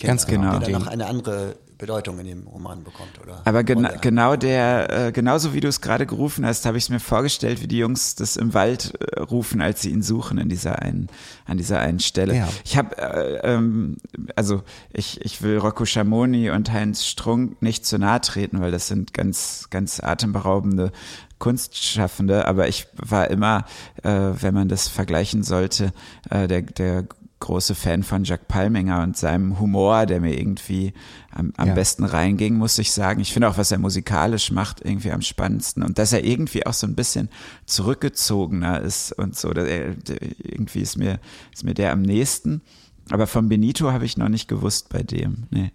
Ganz 0.00 0.26
genau. 0.26 0.58
Der 0.58 0.68
dann 0.68 0.72
noch 0.82 0.86
eine 0.88 1.06
andere 1.06 1.56
Bedeutung 1.78 2.18
in 2.18 2.26
dem 2.26 2.46
Roman 2.46 2.82
bekommt, 2.84 3.20
oder? 3.22 3.42
Aber 3.44 3.62
gena 3.62 3.90
oder? 3.90 3.98
genau 3.98 4.36
der, 4.36 5.08
äh, 5.08 5.12
genauso 5.12 5.52
wie 5.52 5.60
du 5.60 5.68
es 5.68 5.80
gerade 5.80 6.06
gerufen 6.06 6.46
hast, 6.46 6.64
habe 6.64 6.78
ich 6.78 6.84
es 6.84 6.90
mir 6.90 7.00
vorgestellt, 7.00 7.60
wie 7.60 7.66
die 7.66 7.78
Jungs 7.78 8.14
das 8.14 8.36
im 8.36 8.54
Wald 8.54 8.94
äh, 9.00 9.20
rufen, 9.20 9.60
als 9.60 9.82
sie 9.82 9.90
ihn 9.90 10.02
suchen 10.02 10.38
in 10.38 10.48
dieser 10.48 10.80
einen, 10.80 11.08
an 11.44 11.58
dieser 11.58 11.80
einen 11.80 12.00
Stelle. 12.00 12.36
Ja. 12.36 12.48
Ich 12.64 12.76
habe, 12.78 12.96
äh, 12.96 13.54
ähm, 13.54 13.96
also 14.36 14.62
ich, 14.92 15.20
ich 15.22 15.42
will 15.42 15.58
Rocco 15.58 15.84
Schamoni 15.84 16.50
und 16.50 16.72
Heinz 16.72 17.04
Strunk 17.04 17.60
nicht 17.60 17.84
zu 17.84 17.98
nahe 17.98 18.20
treten, 18.20 18.60
weil 18.60 18.70
das 18.70 18.88
sind 18.88 19.12
ganz, 19.12 19.68
ganz 19.70 20.00
atemberaubende 20.00 20.92
Kunstschaffende, 21.38 22.48
aber 22.48 22.68
ich 22.68 22.86
war 22.94 23.30
immer, 23.30 23.66
äh, 24.02 24.10
wenn 24.10 24.54
man 24.54 24.68
das 24.68 24.88
vergleichen 24.88 25.42
sollte, 25.42 25.92
äh, 26.30 26.48
der, 26.48 26.62
der 26.62 27.04
große 27.40 27.74
Fan 27.74 28.02
von 28.02 28.24
Jack 28.24 28.48
Palminger 28.48 29.02
und 29.02 29.16
seinem 29.16 29.60
Humor, 29.60 30.06
der 30.06 30.20
mir 30.20 30.38
irgendwie 30.38 30.94
am, 31.30 31.52
am 31.56 31.68
ja. 31.68 31.74
besten 31.74 32.04
reinging, 32.04 32.54
muss 32.54 32.78
ich 32.78 32.92
sagen. 32.92 33.20
Ich 33.20 33.32
finde 33.32 33.48
auch, 33.48 33.58
was 33.58 33.70
er 33.70 33.78
musikalisch 33.78 34.50
macht, 34.50 34.80
irgendwie 34.82 35.12
am 35.12 35.20
spannendsten. 35.20 35.82
Und 35.82 35.98
dass 35.98 36.12
er 36.12 36.24
irgendwie 36.24 36.66
auch 36.66 36.72
so 36.72 36.86
ein 36.86 36.94
bisschen 36.94 37.28
zurückgezogener 37.66 38.80
ist 38.80 39.12
und 39.12 39.36
so. 39.36 39.52
Er, 39.52 39.94
irgendwie 40.38 40.80
ist 40.80 40.96
mir, 40.96 41.20
ist 41.52 41.64
mir 41.64 41.74
der 41.74 41.92
am 41.92 42.02
nächsten. 42.02 42.62
Aber 43.10 43.26
von 43.26 43.48
Benito 43.48 43.92
habe 43.92 44.04
ich 44.04 44.16
noch 44.16 44.28
nicht 44.28 44.48
gewusst 44.48 44.88
bei 44.88 45.02
dem. 45.02 45.44
Nee. 45.50 45.72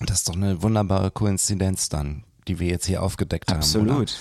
Das 0.00 0.18
ist 0.18 0.28
doch 0.28 0.36
eine 0.36 0.62
wunderbare 0.62 1.10
Koinzidenz 1.10 1.88
dann, 1.88 2.24
die 2.46 2.58
wir 2.58 2.68
jetzt 2.68 2.86
hier 2.86 3.02
aufgedeckt 3.02 3.50
Absolut. 3.50 3.90
haben. 3.90 4.02
Absolut. 4.02 4.20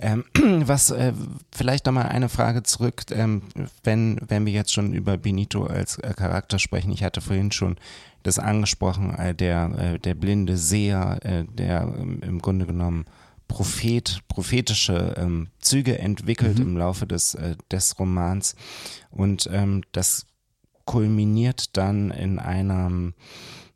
Ähm, 0.00 0.24
was 0.66 0.90
äh, 0.90 1.12
vielleicht 1.52 1.86
nochmal 1.86 2.06
eine 2.06 2.28
Frage 2.28 2.62
zurück, 2.62 3.02
ähm, 3.10 3.42
wenn, 3.84 4.20
wenn 4.26 4.46
wir 4.46 4.52
jetzt 4.52 4.72
schon 4.72 4.92
über 4.92 5.16
Benito 5.16 5.64
als 5.64 5.98
äh, 5.98 6.14
Charakter 6.14 6.58
sprechen. 6.58 6.92
Ich 6.92 7.02
hatte 7.02 7.20
vorhin 7.20 7.52
schon 7.52 7.76
das 8.22 8.38
angesprochen, 8.38 9.14
äh, 9.14 9.34
der, 9.34 9.70
äh, 9.78 9.98
der 9.98 10.14
blinde 10.14 10.56
Seher, 10.56 11.18
äh, 11.22 11.44
der 11.44 11.82
ähm, 11.82 12.20
im 12.22 12.40
Grunde 12.40 12.66
genommen 12.66 13.06
Prophet, 13.48 14.20
prophetische 14.28 15.14
ähm, 15.16 15.48
Züge 15.58 15.98
entwickelt 15.98 16.58
mhm. 16.58 16.66
im 16.66 16.76
Laufe 16.76 17.06
des, 17.06 17.34
äh, 17.34 17.56
des 17.70 17.98
Romans. 17.98 18.54
Und 19.10 19.48
ähm, 19.52 19.82
das 19.92 20.26
kulminiert 20.84 21.76
dann 21.76 22.10
in 22.10 22.38
einem 22.38 23.14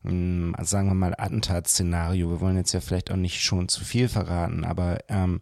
hm, 0.03 0.55
sagen 0.61 0.89
wir 0.89 0.95
mal, 0.95 1.15
Attentatsszenario. 1.17 2.31
Wir 2.31 2.41
wollen 2.41 2.57
jetzt 2.57 2.73
ja 2.73 2.81
vielleicht 2.81 3.11
auch 3.11 3.17
nicht 3.17 3.41
schon 3.41 3.69
zu 3.69 3.85
viel 3.85 4.09
verraten, 4.09 4.65
aber 4.65 4.99
ähm, 5.09 5.41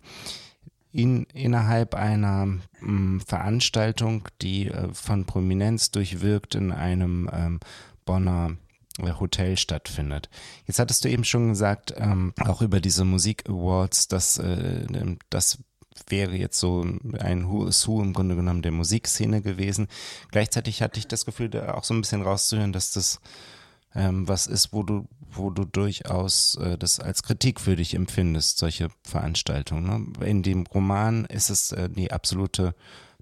in, 0.93 1.25
innerhalb 1.35 1.95
einer 1.95 2.47
mh, 2.47 2.61
hm, 2.81 3.21
Veranstaltung, 3.21 4.29
die 4.43 4.69
äh, 4.69 4.93
von 4.93 5.25
Prominenz 5.25 5.91
durchwirkt 5.91 6.55
in 6.55 6.73
einem 6.73 7.31
ähm, 7.33 7.61
Bonner 8.05 8.57
äh, 8.99 9.13
Hotel 9.19 9.57
stattfindet. 9.57 10.29
Jetzt 10.67 10.79
hattest 10.79 11.05
du 11.05 11.09
eben 11.09 11.25
schon 11.25 11.49
gesagt, 11.49 11.95
ähm, 11.97 12.33
auch 12.41 12.63
über 12.63 12.81
diese 12.81 13.05
Musik 13.05 13.49
Awards, 13.49 14.09
dass 14.09 14.39
äh, 14.39 14.87
das 15.31 15.59
wäre 16.09 16.35
jetzt 16.35 16.59
so 16.59 16.85
ein 17.19 17.49
Who 17.49 17.67
is 17.67 17.87
Who 17.87 18.03
im 18.03 18.13
Grunde 18.13 18.37
genommen 18.37 18.63
der 18.63 18.73
Musikszene 18.73 19.43
gewesen. 19.43 19.89
Gleichzeitig 20.31 20.83
hatte 20.83 20.99
ich 20.99 21.07
das 21.07 21.25
Gefühl, 21.25 21.51
da 21.51 21.75
auch 21.75 21.85
so 21.85 21.95
ein 21.95 22.01
bisschen 22.01 22.23
rauszuhören, 22.23 22.73
dass 22.73 22.93
das 22.93 23.21
ähm, 23.95 24.29
was 24.29 24.47
ist, 24.47 24.73
wo 24.73 24.83
du, 24.83 25.09
wo 25.31 25.51
du 25.51 25.65
durchaus 25.65 26.57
äh, 26.57 26.79
das 26.79 27.01
als 27.01 27.23
kritikwürdig 27.23 27.95
empfindest, 27.95 28.59
solche 28.59 28.89
Veranstaltungen. 29.03 30.13
Ne? 30.19 30.27
In 30.27 30.43
dem 30.43 30.67
Roman 30.67 31.25
ist 31.25 31.51
es 31.51 31.73
äh, 31.73 31.89
die 31.89 32.13
absolute 32.13 32.75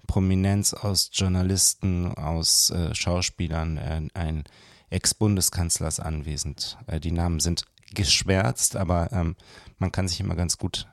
Prominenz 0.07 0.73
aus 0.73 1.09
Journalisten, 1.13 2.13
aus 2.15 2.71
äh, 2.71 2.93
Schauspielern, 2.95 3.77
äh, 3.77 4.01
ein 4.13 4.43
Ex-Bundeskanzler 4.89 5.87
ist 5.87 5.99
anwesend. 5.99 6.77
Äh, 6.87 6.99
die 6.99 7.11
Namen 7.11 7.39
sind 7.39 7.65
geschwärzt, 7.93 8.75
aber 8.75 9.11
ähm, 9.11 9.35
man 9.77 9.91
kann 9.91 10.07
sich 10.07 10.19
immer 10.19 10.35
ganz 10.35 10.57
gut 10.57 10.87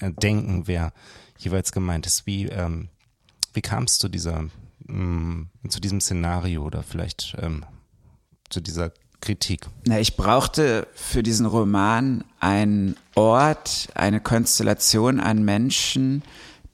äh, 0.00 0.12
denken, 0.12 0.66
wer 0.66 0.92
jeweils 1.38 1.72
gemeint 1.72 2.06
ist. 2.06 2.26
Wie, 2.26 2.46
ähm, 2.46 2.88
wie 3.52 3.62
kam 3.62 3.84
es 3.84 3.98
zu 3.98 4.08
dieser, 4.08 4.42
mh, 4.86 4.94
mm, 4.94 5.50
zu 5.68 5.80
diesem 5.80 6.00
Szenario 6.00 6.64
oder 6.64 6.82
vielleicht 6.82 7.36
ähm, 7.40 7.64
zu 8.48 8.60
dieser 8.60 8.92
Kritik? 9.20 9.66
Na, 9.86 9.98
ich 9.98 10.16
brauchte 10.16 10.86
für 10.94 11.22
diesen 11.22 11.46
Roman 11.46 12.24
einen 12.40 12.96
Ort, 13.14 13.88
eine 13.94 14.20
Konstellation 14.20 15.20
an 15.20 15.44
Menschen, 15.44 16.22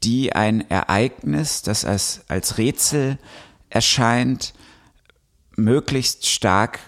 die 0.02 0.34
ein 0.34 0.68
Ereignis, 0.70 1.62
das 1.62 1.84
als, 1.84 2.22
als 2.28 2.58
Rätsel 2.58 3.18
erscheint, 3.70 4.54
möglichst 5.56 6.26
stark 6.26 6.78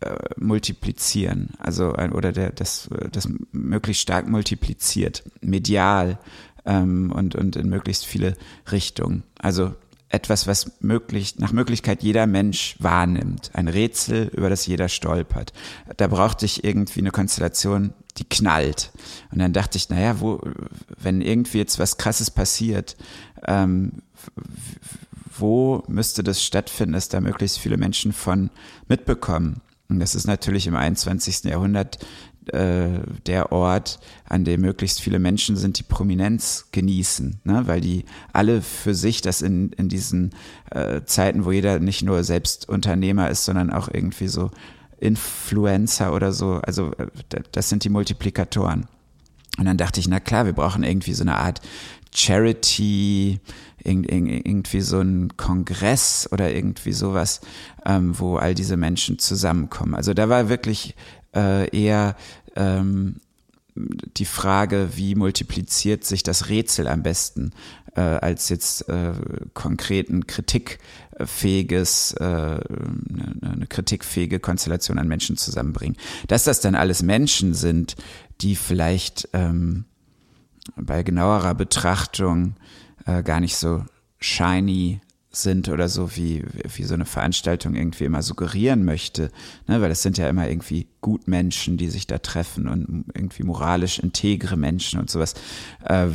äh, 0.00 0.14
multiplizieren, 0.36 1.50
also 1.58 1.94
oder 1.94 2.32
der, 2.32 2.52
das, 2.52 2.88
das 3.10 3.28
möglichst 3.52 4.02
stark 4.02 4.28
multipliziert, 4.28 5.24
medial 5.40 6.18
ähm, 6.64 7.10
und, 7.10 7.34
und 7.34 7.56
in 7.56 7.68
möglichst 7.68 8.06
viele 8.06 8.36
Richtungen. 8.70 9.24
Also 9.38 9.74
etwas, 10.10 10.46
was 10.46 10.72
möglich, 10.80 11.38
nach 11.38 11.52
Möglichkeit 11.52 12.02
jeder 12.02 12.26
Mensch 12.26 12.76
wahrnimmt. 12.78 13.50
Ein 13.52 13.68
Rätsel, 13.68 14.30
über 14.34 14.48
das 14.48 14.66
jeder 14.66 14.88
stolpert. 14.88 15.52
Da 15.96 16.06
brauchte 16.06 16.46
ich 16.46 16.64
irgendwie 16.64 17.00
eine 17.00 17.10
Konstellation, 17.10 17.92
die 18.16 18.24
knallt. 18.24 18.90
Und 19.30 19.38
dann 19.38 19.52
dachte 19.52 19.76
ich, 19.76 19.90
naja, 19.90 20.20
wo, 20.20 20.40
wenn 20.96 21.20
irgendwie 21.20 21.58
jetzt 21.58 21.78
was 21.78 21.98
Krasses 21.98 22.30
passiert, 22.30 22.96
ähm, 23.46 24.02
wo 25.36 25.84
müsste 25.88 26.22
das 26.22 26.42
stattfinden, 26.42 26.94
dass 26.94 27.08
da 27.08 27.20
möglichst 27.20 27.58
viele 27.58 27.76
Menschen 27.76 28.12
von 28.12 28.50
mitbekommen? 28.88 29.60
Und 29.88 30.00
das 30.00 30.14
ist 30.14 30.26
natürlich 30.26 30.66
im 30.66 30.76
21. 30.76 31.44
Jahrhundert 31.44 31.98
äh, 32.54 33.00
der 33.26 33.52
Ort, 33.52 33.98
an 34.24 34.44
dem 34.44 34.60
möglichst 34.60 35.00
viele 35.00 35.18
Menschen 35.18 35.56
sind, 35.56 35.78
die 35.78 35.82
Prominenz 35.82 36.68
genießen, 36.72 37.40
ne? 37.44 37.62
weil 37.66 37.80
die 37.80 38.04
alle 38.32 38.62
für 38.62 38.94
sich 38.94 39.20
das 39.20 39.42
in, 39.42 39.72
in 39.72 39.88
diesen 39.88 40.30
äh, 40.70 41.02
Zeiten, 41.04 41.44
wo 41.44 41.52
jeder 41.52 41.78
nicht 41.80 42.02
nur 42.02 42.24
selbst 42.24 42.68
Unternehmer 42.68 43.30
ist, 43.30 43.44
sondern 43.44 43.70
auch 43.70 43.88
irgendwie 43.92 44.28
so 44.28 44.50
Influencer 45.00 46.12
oder 46.12 46.32
so, 46.32 46.60
also 46.64 46.92
äh, 46.92 47.06
das 47.52 47.68
sind 47.68 47.84
die 47.84 47.90
Multiplikatoren. 47.90 48.86
Und 49.58 49.64
dann 49.64 49.76
dachte 49.76 49.98
ich, 50.00 50.08
na 50.08 50.20
klar, 50.20 50.46
wir 50.46 50.52
brauchen 50.52 50.84
irgendwie 50.84 51.14
so 51.14 51.24
eine 51.24 51.36
Art 51.36 51.60
Charity, 52.14 53.40
irgendwie 53.84 54.80
so 54.80 55.00
ein 55.00 55.36
Kongress 55.36 56.28
oder 56.32 56.52
irgendwie 56.52 56.92
sowas, 56.92 57.40
ähm, 57.86 58.18
wo 58.18 58.36
all 58.36 58.54
diese 58.54 58.76
Menschen 58.76 59.18
zusammenkommen. 59.18 59.94
Also 59.94 60.14
da 60.14 60.28
war 60.28 60.48
wirklich 60.48 60.94
äh, 61.34 61.68
eher 61.76 62.16
ähm, 62.58 63.16
die 64.16 64.24
Frage, 64.24 64.90
wie 64.94 65.14
multipliziert 65.14 66.04
sich 66.04 66.22
das 66.22 66.48
Rätsel 66.48 66.88
am 66.88 67.02
besten, 67.02 67.52
äh, 67.94 68.00
als 68.00 68.48
jetzt 68.48 68.88
äh, 68.88 69.12
konkreten 69.54 70.26
kritikfähiges, 70.26 72.12
äh, 72.12 72.24
eine, 72.24 72.60
eine 73.40 73.66
kritikfähige 73.68 74.40
Konstellation 74.40 74.98
an 74.98 75.06
Menschen 75.08 75.36
zusammenbringen. 75.36 75.96
Dass 76.26 76.44
das 76.44 76.60
dann 76.60 76.74
alles 76.74 77.02
Menschen 77.02 77.54
sind, 77.54 77.96
die 78.40 78.56
vielleicht 78.56 79.28
ähm, 79.32 79.84
bei 80.76 81.02
genauerer 81.02 81.54
Betrachtung 81.54 82.54
äh, 83.06 83.22
gar 83.22 83.40
nicht 83.40 83.56
so 83.56 83.84
shiny 84.20 85.00
sind 85.42 85.68
oder 85.68 85.88
so, 85.88 86.16
wie, 86.16 86.44
wie 86.74 86.84
so 86.84 86.94
eine 86.94 87.04
Veranstaltung 87.04 87.74
irgendwie 87.74 88.04
immer 88.04 88.22
suggerieren 88.22 88.84
möchte. 88.84 89.30
Ne? 89.66 89.80
Weil 89.80 89.90
es 89.90 90.02
sind 90.02 90.18
ja 90.18 90.28
immer 90.28 90.48
irgendwie 90.48 90.88
Gutmenschen, 91.00 91.76
die 91.76 91.88
sich 91.88 92.06
da 92.06 92.18
treffen 92.18 92.68
und 92.68 93.04
irgendwie 93.14 93.42
moralisch 93.42 93.98
integre 93.98 94.56
Menschen 94.56 94.98
und 95.00 95.10
sowas. 95.10 95.34
Äh, 95.84 96.08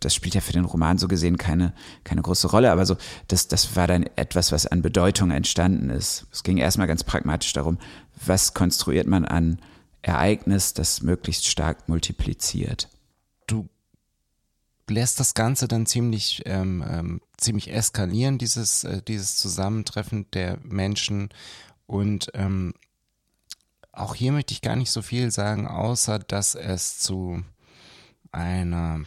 das 0.00 0.14
spielt 0.14 0.34
ja 0.34 0.40
für 0.40 0.52
den 0.52 0.64
Roman 0.64 0.98
so 0.98 1.08
gesehen 1.08 1.38
keine, 1.38 1.72
keine 2.04 2.22
große 2.22 2.48
Rolle, 2.48 2.70
aber 2.70 2.86
so, 2.86 2.96
das, 3.28 3.48
das 3.48 3.76
war 3.76 3.86
dann 3.86 4.04
etwas, 4.16 4.52
was 4.52 4.66
an 4.66 4.82
Bedeutung 4.82 5.30
entstanden 5.30 5.90
ist. 5.90 6.26
Es 6.32 6.42
ging 6.42 6.58
erstmal 6.58 6.86
ganz 6.86 7.04
pragmatisch 7.04 7.52
darum, 7.52 7.78
was 8.24 8.54
konstruiert 8.54 9.06
man 9.06 9.24
an 9.24 9.58
Ereignis, 10.02 10.74
das 10.74 11.02
möglichst 11.02 11.46
stark 11.46 11.88
multipliziert. 11.88 12.88
Du 13.46 13.68
lässt 14.90 15.20
das 15.20 15.34
Ganze 15.34 15.68
dann 15.68 15.86
ziemlich, 15.86 16.42
ähm, 16.46 16.84
ähm, 16.88 17.20
ziemlich 17.36 17.72
eskalieren, 17.72 18.38
dieses, 18.38 18.84
äh, 18.84 19.02
dieses 19.02 19.36
Zusammentreffen 19.36 20.30
der 20.32 20.58
Menschen. 20.62 21.30
Und 21.86 22.30
ähm, 22.34 22.74
auch 23.92 24.14
hier 24.14 24.32
möchte 24.32 24.52
ich 24.52 24.62
gar 24.62 24.76
nicht 24.76 24.90
so 24.90 25.02
viel 25.02 25.30
sagen, 25.30 25.66
außer 25.66 26.18
dass 26.18 26.54
es 26.54 26.98
zu 26.98 27.42
einer 28.32 29.00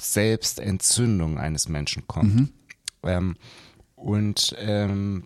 Selbstentzündung 0.00 1.38
eines 1.38 1.68
Menschen 1.68 2.06
kommt. 2.06 2.34
Mhm. 2.34 2.48
Ähm, 3.02 3.36
und 3.94 4.54
ähm, 4.58 5.24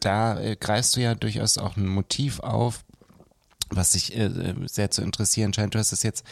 da 0.00 0.40
äh, 0.40 0.56
greifst 0.56 0.96
du 0.96 1.00
ja 1.00 1.14
durchaus 1.14 1.58
auch 1.58 1.76
ein 1.76 1.88
Motiv 1.88 2.40
auf, 2.40 2.84
was 3.70 3.92
sich 3.92 4.16
äh, 4.16 4.26
äh 4.26 4.68
sehr 4.68 4.90
zu 4.90 5.02
interessieren 5.02 5.52
scheint. 5.52 5.74
Du 5.74 5.78
hast 5.78 5.92
es 5.92 6.02
jetzt 6.02 6.24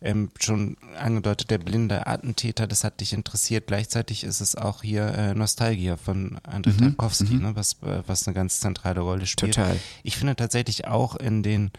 ähm, 0.00 0.30
schon 0.38 0.76
angedeutet, 0.96 1.50
der 1.50 1.58
blinde 1.58 2.06
Attentäter, 2.06 2.66
das 2.66 2.84
hat 2.84 3.00
dich 3.00 3.12
interessiert. 3.12 3.66
Gleichzeitig 3.66 4.24
ist 4.24 4.40
es 4.40 4.54
auch 4.54 4.82
hier 4.82 5.06
äh, 5.06 5.34
Nostalgia 5.34 5.96
von 5.96 6.38
Andrei 6.44 6.72
mhm, 6.72 6.96
Tarkovsky, 6.96 7.34
mhm. 7.34 7.42
ne, 7.42 7.56
was, 7.56 7.74
äh, 7.82 8.02
was 8.06 8.26
eine 8.26 8.34
ganz 8.34 8.60
zentrale 8.60 9.00
Rolle 9.00 9.26
spielt. 9.26 9.54
Total. 9.54 9.78
Ich 10.02 10.16
finde 10.16 10.36
tatsächlich 10.36 10.86
auch 10.86 11.16
in 11.16 11.42
den 11.42 11.70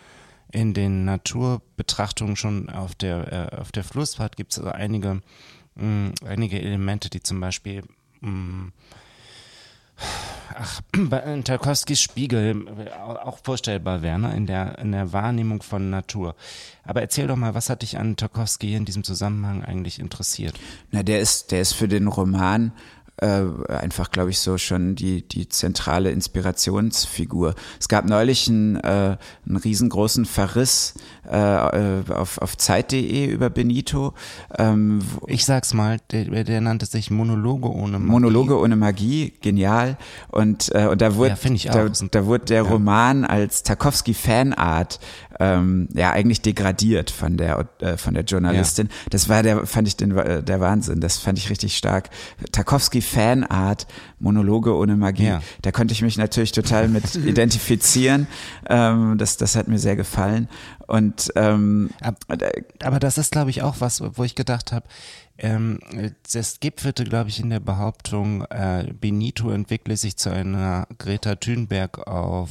in 0.52 0.74
den 0.74 1.06
Naturbetrachtungen 1.06 2.36
schon 2.36 2.70
auf 2.72 2.96
der 2.96 3.52
äh, 3.54 3.56
auf 3.58 3.72
der 3.72 3.84
Flussfahrt 3.84 4.36
gibt 4.36 4.52
es 4.52 4.58
also 4.58 4.72
einige 4.72 5.22
mh, 5.76 6.14
einige 6.26 6.60
Elemente, 6.60 7.12
die 7.12 7.22
zum 7.22 7.40
Beispiel 7.40 7.84
mh, 8.22 8.72
ach, 10.56 10.82
bei 11.10 11.42
Tarkowskis 11.44 12.02
Spiegel 12.02 12.66
auch 13.24 13.40
vorstellbar 13.44 14.02
wäre, 14.02 14.20
ne? 14.20 14.36
in, 14.36 14.46
der, 14.46 14.78
in 14.80 14.92
der 14.92 15.14
Wahrnehmung 15.14 15.62
von 15.62 15.90
Natur. 15.90 16.36
Aber 16.84 17.02
erzähl 17.02 17.28
doch 17.28 17.36
mal, 17.36 17.54
was 17.54 17.70
hat 17.70 17.82
dich 17.82 17.98
an 17.98 18.16
Tarkowski 18.16 18.76
in 18.76 18.86
diesem 18.86 19.04
Zusammenhang 19.04 19.64
eigentlich 19.64 20.00
interessiert? 20.00 20.56
Na, 20.92 21.04
der 21.04 21.20
ist, 21.20 21.52
der 21.52 21.62
ist 21.62 21.74
für 21.74 21.88
den 21.88 22.08
Roman 22.08 22.72
äh, 23.22 23.44
einfach, 23.68 24.12
glaube 24.12 24.30
ich, 24.30 24.40
so 24.40 24.58
schon 24.58 24.96
die, 24.96 25.28
die 25.28 25.50
zentrale 25.50 26.12
Inspirationsfigur. 26.12 27.56
Es 27.80 27.88
gab 27.88 28.06
neulich 28.06 28.48
einen, 28.48 28.78
äh, 28.78 29.18
einen 29.46 29.58
riesengroßen 29.58 30.26
Verriss 30.26 30.94
äh, 31.30 31.38
auf, 31.38 32.38
auf 32.40 32.58
Zeit.de 32.58 33.26
über 33.26 33.50
Benito. 33.50 34.14
Ähm, 34.58 35.02
ich 35.28 35.46
sag's 35.46 35.74
mal, 35.74 35.98
der, 36.12 36.44
der 36.44 36.62
nannte 36.62 36.86
sich 36.86 37.12
Monologe 37.12 37.70
ohne 37.70 38.00
Magie. 38.00 38.12
Monologe 38.12 38.60
ohne 38.60 38.76
Magie, 38.76 39.34
genial. 39.42 39.98
Und, 40.30 40.74
äh, 40.74 40.88
und 40.88 41.02
da 41.02 41.16
wurde, 41.16 41.38
ja, 41.56 41.72
da, 41.72 41.90
da 41.90 42.26
wurde 42.26 42.46
der 42.46 42.64
ja. 42.64 42.70
Roman 42.70 43.26
als 43.26 43.64
Tarkovsky-Fanart 43.64 45.00
ähm, 45.40 45.88
ja 45.94 46.12
eigentlich 46.12 46.42
degradiert 46.42 47.10
von 47.12 47.38
der 47.38 47.68
äh, 47.80 47.98
von 47.98 48.14
der 48.14 48.24
Journalistin. 48.24 48.88
Ja. 48.88 48.94
Das 49.10 49.30
war 49.30 49.42
der 49.42 49.66
fand 49.66 49.88
ich 49.88 49.96
den 49.96 50.16
äh, 50.18 50.44
der 50.44 50.60
Wahnsinn. 50.60 51.00
Das 51.00 51.18
fand 51.18 51.38
ich 51.38 51.50
richtig 51.50 51.78
stark. 51.78 52.10
Tarkovsky 52.52 53.02
Fanart 53.02 53.88
Monologe 54.20 54.76
ohne 54.76 54.98
Magie. 54.98 55.28
Ja. 55.28 55.42
Da 55.62 55.72
konnte 55.72 55.94
ich 55.94 56.02
mich 56.02 56.18
natürlich 56.18 56.52
total 56.52 56.90
mit 56.90 57.16
identifizieren. 57.26 58.28
Ähm, 58.68 59.18
das 59.18 59.38
das 59.38 59.56
hat 59.56 59.68
mir 59.68 59.80
sehr 59.80 59.96
gefallen. 59.96 60.50
Und 60.88 61.32
ähm, 61.36 61.92
aber 62.84 63.00
das 63.00 63.18
ist 63.18 63.32
glaube 63.32 63.50
ich 63.50 63.62
auch 63.62 63.76
was, 63.80 64.02
wo 64.02 64.24
ich 64.24 64.36
gedacht 64.36 64.72
habe. 64.72 64.88
Ähm, 65.42 65.80
das 66.34 66.60
gipfelte, 66.60 67.06
glaube 67.06 67.30
ich, 67.30 67.40
in 67.40 67.50
der 67.50 67.62
Behauptung, 67.62 68.44
äh, 68.50 68.92
Benito 69.00 69.50
entwickle 69.52 69.96
sich 69.96 70.18
zu 70.18 70.30
einer 70.30 70.86
Greta 70.98 71.36
Thunberg 71.36 72.06
auf 72.08 72.50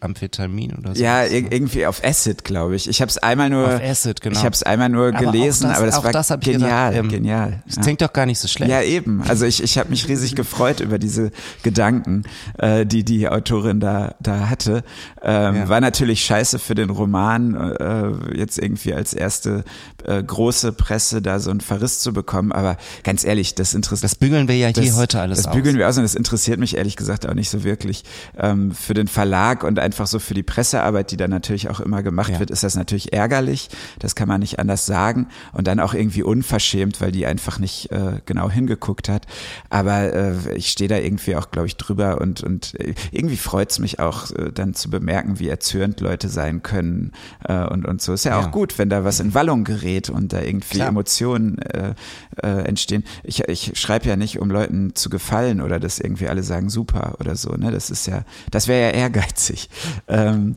Amphetamin 0.00 0.74
oder 0.74 0.94
so. 0.94 1.02
Ja, 1.02 1.24
irgendwie 1.24 1.86
auf 1.86 2.04
Acid, 2.04 2.44
glaube 2.44 2.76
ich. 2.76 2.88
Ich 2.88 3.00
habe 3.00 3.08
es 3.08 3.18
einmal 3.18 3.48
nur. 3.48 3.66
Auf 3.66 3.82
Acid, 3.82 4.20
genau. 4.20 4.38
Ich 4.38 4.44
habe 4.44 4.54
es 4.54 4.62
einmal 4.62 4.88
nur 4.88 5.08
aber 5.08 5.18
gelesen, 5.18 5.68
das, 5.68 5.78
aber 5.78 5.86
das 5.86 6.04
war 6.04 6.12
das 6.12 6.28
genial, 6.40 6.90
gedacht, 6.92 6.94
ähm, 6.94 7.08
genial. 7.08 7.62
Das 7.66 7.76
ja. 7.76 7.82
klingt 7.82 8.02
doch 8.02 8.12
gar 8.12 8.26
nicht 8.26 8.38
so 8.38 8.46
schlecht. 8.46 8.70
Ja, 8.70 8.82
eben. 8.82 9.22
Also 9.26 9.46
ich, 9.46 9.62
ich 9.62 9.78
habe 9.78 9.88
mich 9.90 10.08
riesig 10.08 10.34
gefreut 10.34 10.80
über 10.80 10.98
diese 10.98 11.30
Gedanken, 11.62 12.24
äh, 12.58 12.84
die 12.84 13.04
die 13.04 13.28
Autorin 13.28 13.80
da 13.80 14.14
da 14.20 14.50
hatte. 14.50 14.84
Ähm, 15.22 15.56
ja. 15.56 15.68
War 15.68 15.80
natürlich 15.80 16.24
scheiße 16.24 16.58
für 16.58 16.74
den 16.74 16.90
Roman, 16.90 17.54
äh, 17.54 18.36
jetzt 18.36 18.58
irgendwie 18.58 18.92
als 18.92 19.14
erste 19.14 19.64
äh, 20.04 20.22
große 20.22 20.72
Presse 20.72 21.22
da 21.22 21.40
so 21.40 21.50
einen 21.50 21.60
Verriss 21.60 22.00
zu 22.00 22.12
bekommen. 22.12 22.52
Aber 22.52 22.76
ganz 23.02 23.24
ehrlich, 23.24 23.54
das 23.54 23.72
interessiert. 23.72 24.04
Das 24.04 24.14
bügeln 24.14 24.46
wir 24.46 24.56
ja 24.56 24.72
das, 24.72 24.84
hier 24.84 24.96
heute 24.96 25.20
alles 25.20 25.42
Das 25.42 25.52
bügeln 25.52 25.76
aus. 25.76 25.78
wir 25.78 25.88
aus 25.88 25.96
und 25.96 26.02
das 26.02 26.14
interessiert 26.14 26.60
mich 26.60 26.76
ehrlich 26.76 26.96
gesagt 26.96 27.26
auch 27.26 27.34
nicht 27.34 27.48
so 27.48 27.64
wirklich 27.64 28.04
ähm, 28.38 28.72
für 28.72 28.94
den 28.94 29.08
Verlag 29.08 29.64
und 29.64 29.78
einfach 29.86 30.06
so 30.06 30.18
für 30.18 30.34
die 30.34 30.42
Pressearbeit, 30.42 31.10
die 31.12 31.16
dann 31.16 31.30
natürlich 31.30 31.70
auch 31.70 31.80
immer 31.80 32.02
gemacht 32.02 32.32
Ja. 32.32 32.38
wird, 32.40 32.50
ist 32.50 32.62
das 32.64 32.74
natürlich 32.74 33.12
ärgerlich. 33.12 33.68
Das 34.00 34.14
kann 34.14 34.28
man 34.28 34.40
nicht 34.40 34.58
anders 34.58 34.84
sagen. 34.84 35.28
Und 35.52 35.66
dann 35.66 35.80
auch 35.80 35.94
irgendwie 35.94 36.22
unverschämt, 36.22 37.00
weil 37.00 37.12
die 37.12 37.24
einfach 37.24 37.58
nicht 37.58 37.90
äh, 37.92 38.20
genau 38.26 38.50
hingeguckt 38.50 39.08
hat. 39.08 39.26
Aber 39.70 40.12
äh, 40.12 40.34
ich 40.56 40.68
stehe 40.68 40.88
da 40.88 40.98
irgendwie 40.98 41.36
auch, 41.36 41.50
glaube 41.50 41.68
ich, 41.68 41.76
drüber 41.76 42.20
und, 42.20 42.42
und 42.42 42.74
äh, 42.80 42.94
irgendwie 43.12 43.36
freut's 43.36 43.78
mich 43.78 43.98
auch, 44.00 44.30
äh, 44.32 44.50
dann 44.52 44.74
zu 44.74 44.90
bemerken, 44.90 45.38
wie 45.38 45.48
erzürnt 45.48 46.00
Leute 46.00 46.28
sein 46.28 46.62
können. 46.62 47.12
Äh, 47.44 47.64
und, 47.66 47.86
und 47.86 48.02
so 48.02 48.12
ist 48.12 48.24
ja, 48.24 48.32
Ja. 48.40 48.46
auch 48.46 48.50
gut, 48.50 48.78
wenn 48.78 48.90
da 48.90 49.04
was 49.04 49.20
in 49.20 49.32
Wallung 49.34 49.64
gerät 49.64 50.10
und 50.10 50.32
da 50.32 50.42
irgendwie 50.42 50.76
Klar. 50.78 50.88
Emotionen 50.88 51.58
äh, 51.58 51.94
äh, 52.42 52.48
entstehen. 52.66 53.04
Ich, 53.22 53.44
ich 53.48 53.72
schreibe 53.78 54.08
ja 54.08 54.16
nicht, 54.16 54.38
um 54.40 54.50
Leuten 54.50 54.94
zu 54.94 55.08
gefallen 55.10 55.60
oder 55.60 55.78
dass 55.78 55.98
irgendwie 56.00 56.28
alle 56.28 56.42
sagen 56.42 56.68
super 56.70 57.14
oder 57.20 57.36
so. 57.36 57.50
Ne? 57.52 57.70
Das 57.70 57.90
ist 57.90 58.06
ja, 58.06 58.22
das 58.50 58.66
wäre 58.68 58.82
ja 58.82 58.90
ehrgeizig. 58.90 59.68
Ähm, 60.08 60.54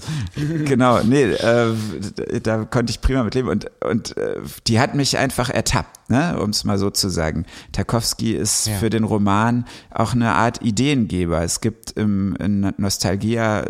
genau, 0.66 1.02
nee, 1.04 1.24
äh, 1.24 1.74
da 2.42 2.66
konnte 2.66 2.92
ich 2.92 3.02
prima 3.02 3.24
mit 3.24 3.36
leben. 3.36 3.48
Und, 3.50 3.70
und 3.84 4.16
äh, 4.18 4.38
die 4.68 4.80
hat 4.80 4.96
mich 4.96 5.18
einfach 5.18 5.50
ertappt, 5.50 6.10
ne? 6.10 6.40
um 6.40 6.50
es 6.52 6.64
mal 6.64 6.78
so 6.78 6.90
zu 6.90 7.10
sagen. 7.10 7.46
Tarkovsky 7.72 8.34
ist 8.34 8.68
Ja. 8.68 8.78
für 8.78 8.90
den 8.90 9.04
Roman 9.04 9.66
auch 9.92 10.14
eine 10.14 10.34
Art 10.34 10.62
Ideengeber. 10.64 11.44
Es 11.44 11.62
gibt 11.62 11.92
im, 11.92 12.36
in 12.38 12.74
Nostalgia, 12.78 13.66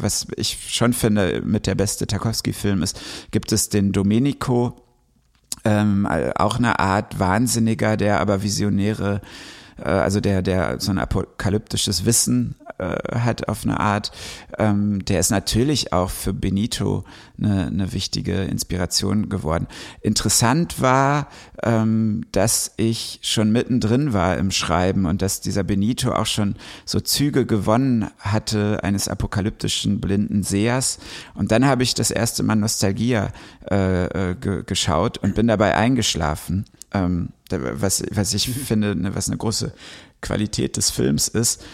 was 0.00 0.26
ich 0.36 0.58
schon 0.74 0.92
finde, 0.92 1.42
mit 1.44 1.66
der 1.66 1.74
beste 1.74 2.06
Tarkovsky-Film 2.06 2.82
ist, 2.82 3.00
gibt 3.30 3.52
es 3.52 3.68
den 3.68 3.92
Domenico, 3.92 4.76
ähm, 5.64 6.06
auch 6.36 6.58
eine 6.58 6.78
Art 6.78 7.18
Wahnsinniger, 7.18 7.96
der 7.96 8.20
aber 8.20 8.42
visionäre, 8.42 9.22
äh, 9.78 9.88
also 9.88 10.20
der, 10.20 10.42
der 10.42 10.78
so 10.80 10.90
ein 10.90 10.98
apokalyptisches 10.98 12.04
Wissen 12.04 12.56
äh, 12.78 13.18
hat 13.18 13.48
auf 13.48 13.64
eine 13.64 13.78
Art. 13.78 14.10
Ähm, 14.58 15.04
der 15.04 15.20
ist 15.20 15.30
natürlich 15.30 15.92
auch 15.92 16.10
für 16.10 16.32
Benito 16.32 17.04
eine, 17.38 17.66
eine 17.66 17.92
wichtige 17.92 18.42
Inspiration 18.42 19.28
geworden. 19.28 19.68
Interessant 20.00 20.80
war, 20.80 21.28
ähm, 21.62 22.26
dass 22.32 22.72
ich 22.76 23.20
schon 23.22 23.52
mittendrin 23.52 24.12
war 24.12 24.36
im 24.36 24.50
Schreiben 24.50 25.06
und 25.06 25.22
dass 25.22 25.40
dieser 25.40 25.62
Benito 25.62 26.12
auch 26.12 26.26
schon 26.26 26.56
so 26.84 27.00
Züge 27.00 27.46
gewonnen 27.46 28.10
hatte 28.18 28.82
eines 28.82 29.08
apokalyptischen 29.08 30.00
blinden 30.00 30.42
Sehers. 30.42 30.98
Und 31.34 31.52
dann 31.52 31.66
habe 31.66 31.84
ich 31.84 31.94
das 31.94 32.10
erste 32.10 32.42
Mal 32.42 32.56
Nostalgia 32.56 33.32
äh, 33.70 34.30
äh, 34.30 34.34
ge 34.34 34.64
geschaut 34.66 35.18
und 35.18 35.34
bin 35.34 35.46
dabei 35.46 35.76
eingeschlafen. 35.76 36.64
Ähm, 36.92 37.30
was, 37.50 38.02
was 38.10 38.34
ich 38.34 38.48
finde, 38.66 38.96
ne, 38.96 39.14
was 39.14 39.28
eine 39.28 39.36
große 39.36 39.72
Qualität 40.20 40.76
des 40.76 40.90
Films 40.90 41.28
ist. 41.28 41.64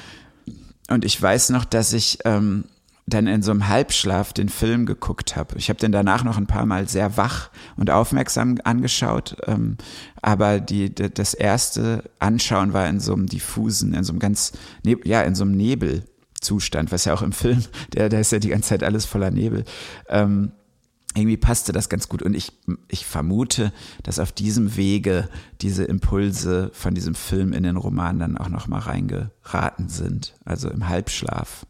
Und 0.90 1.04
ich 1.04 1.20
weiß 1.20 1.50
noch, 1.50 1.64
dass 1.64 1.92
ich 1.92 2.18
ähm, 2.24 2.64
dann 3.06 3.26
in 3.26 3.42
so 3.42 3.50
einem 3.50 3.68
Halbschlaf 3.68 4.32
den 4.32 4.48
Film 4.48 4.86
geguckt 4.86 5.36
habe. 5.36 5.56
Ich 5.56 5.68
habe 5.68 5.80
den 5.80 5.92
danach 5.92 6.22
noch 6.22 6.36
ein 6.36 6.46
paar 6.46 6.66
Mal 6.66 6.88
sehr 6.88 7.16
wach 7.16 7.50
und 7.76 7.90
aufmerksam 7.90 8.58
angeschaut. 8.64 9.36
Ähm, 9.46 9.76
aber 10.20 10.60
die, 10.60 10.94
das 10.94 11.34
erste 11.34 12.04
Anschauen 12.18 12.72
war 12.72 12.88
in 12.88 13.00
so 13.00 13.14
einem 13.14 13.26
diffusen, 13.26 13.94
in 13.94 14.04
so 14.04 14.12
einem 14.12 14.20
ganz, 14.20 14.52
neb- 14.84 15.06
ja, 15.06 15.22
in 15.22 15.34
so 15.34 15.44
einem 15.44 15.56
Nebelzustand, 15.56 16.92
was 16.92 17.04
ja 17.04 17.14
auch 17.14 17.22
im 17.22 17.32
Film, 17.32 17.64
der, 17.94 18.08
der 18.08 18.20
ist 18.20 18.32
ja 18.32 18.38
die 18.38 18.50
ganze 18.50 18.70
Zeit 18.70 18.84
alles 18.84 19.06
voller 19.06 19.30
Nebel. 19.30 19.64
Ähm, 20.08 20.52
irgendwie 21.14 21.36
passte 21.36 21.72
das 21.72 21.88
ganz 21.88 22.08
gut 22.08 22.22
und 22.22 22.34
ich, 22.34 22.52
ich 22.88 23.04
vermute, 23.04 23.72
dass 24.04 24.18
auf 24.18 24.30
diesem 24.30 24.76
Wege 24.76 25.28
diese 25.60 25.84
Impulse 25.84 26.70
von 26.72 26.94
diesem 26.94 27.14
Film 27.14 27.52
in 27.52 27.64
den 27.64 27.76
Roman 27.76 28.20
dann 28.20 28.38
auch 28.38 28.48
nochmal 28.48 28.80
reingeraten 28.80 29.88
sind, 29.88 30.34
also 30.44 30.70
im 30.70 30.88
Halbschlaf. 30.88 31.66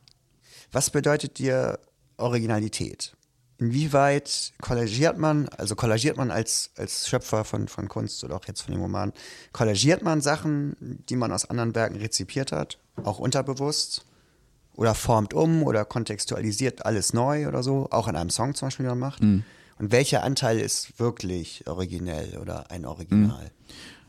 Was 0.73 0.91
bedeutet 0.91 1.39
dir 1.39 1.79
Originalität? 2.19 3.17
Inwieweit 3.59 4.53
kollagiert 4.63 5.19
man, 5.19 5.49
also 5.51 5.75
kollagiert 5.75 6.17
man 6.17 6.31
als, 6.31 6.71
als 6.77 7.09
Schöpfer 7.09 7.45
von, 7.45 7.69
von 7.69 7.89
Kunst 7.89 8.25
oder 8.25 8.37
auch 8.37 8.47
jetzt 8.47 8.63
von 8.63 8.73
dem 8.73 8.81
Roman, 8.81 9.13
kollagiert 9.53 10.03
man 10.03 10.21
Sachen, 10.21 11.03
die 11.09 11.17
man 11.17 11.33
aus 11.33 11.45
anderen 11.45 11.75
Werken 11.75 11.97
rezipiert 11.97 12.53
hat, 12.53 12.79
auch 13.05 13.19
unterbewusst? 13.19 14.07
Oder 14.81 14.95
formt 14.95 15.35
um 15.35 15.63
oder 15.63 15.85
kontextualisiert 15.85 16.87
alles 16.87 17.13
neu 17.13 17.47
oder 17.47 17.63
so, 17.63 17.89
auch 17.91 18.09
in 18.09 18.17
einem 18.17 18.31
Song 18.31 18.55
zum 18.55 18.69
Beispiel, 18.69 18.85
den 18.85 18.93
man 18.93 18.99
macht? 18.99 19.21
Und 19.79 19.93
welcher 19.93 20.25
Anteil 20.25 20.59
ist 20.59 20.99
wirklich 20.99 21.67
originell 21.67 22.39
oder 22.39 22.71
ein 22.71 22.87
Original? 22.87 23.51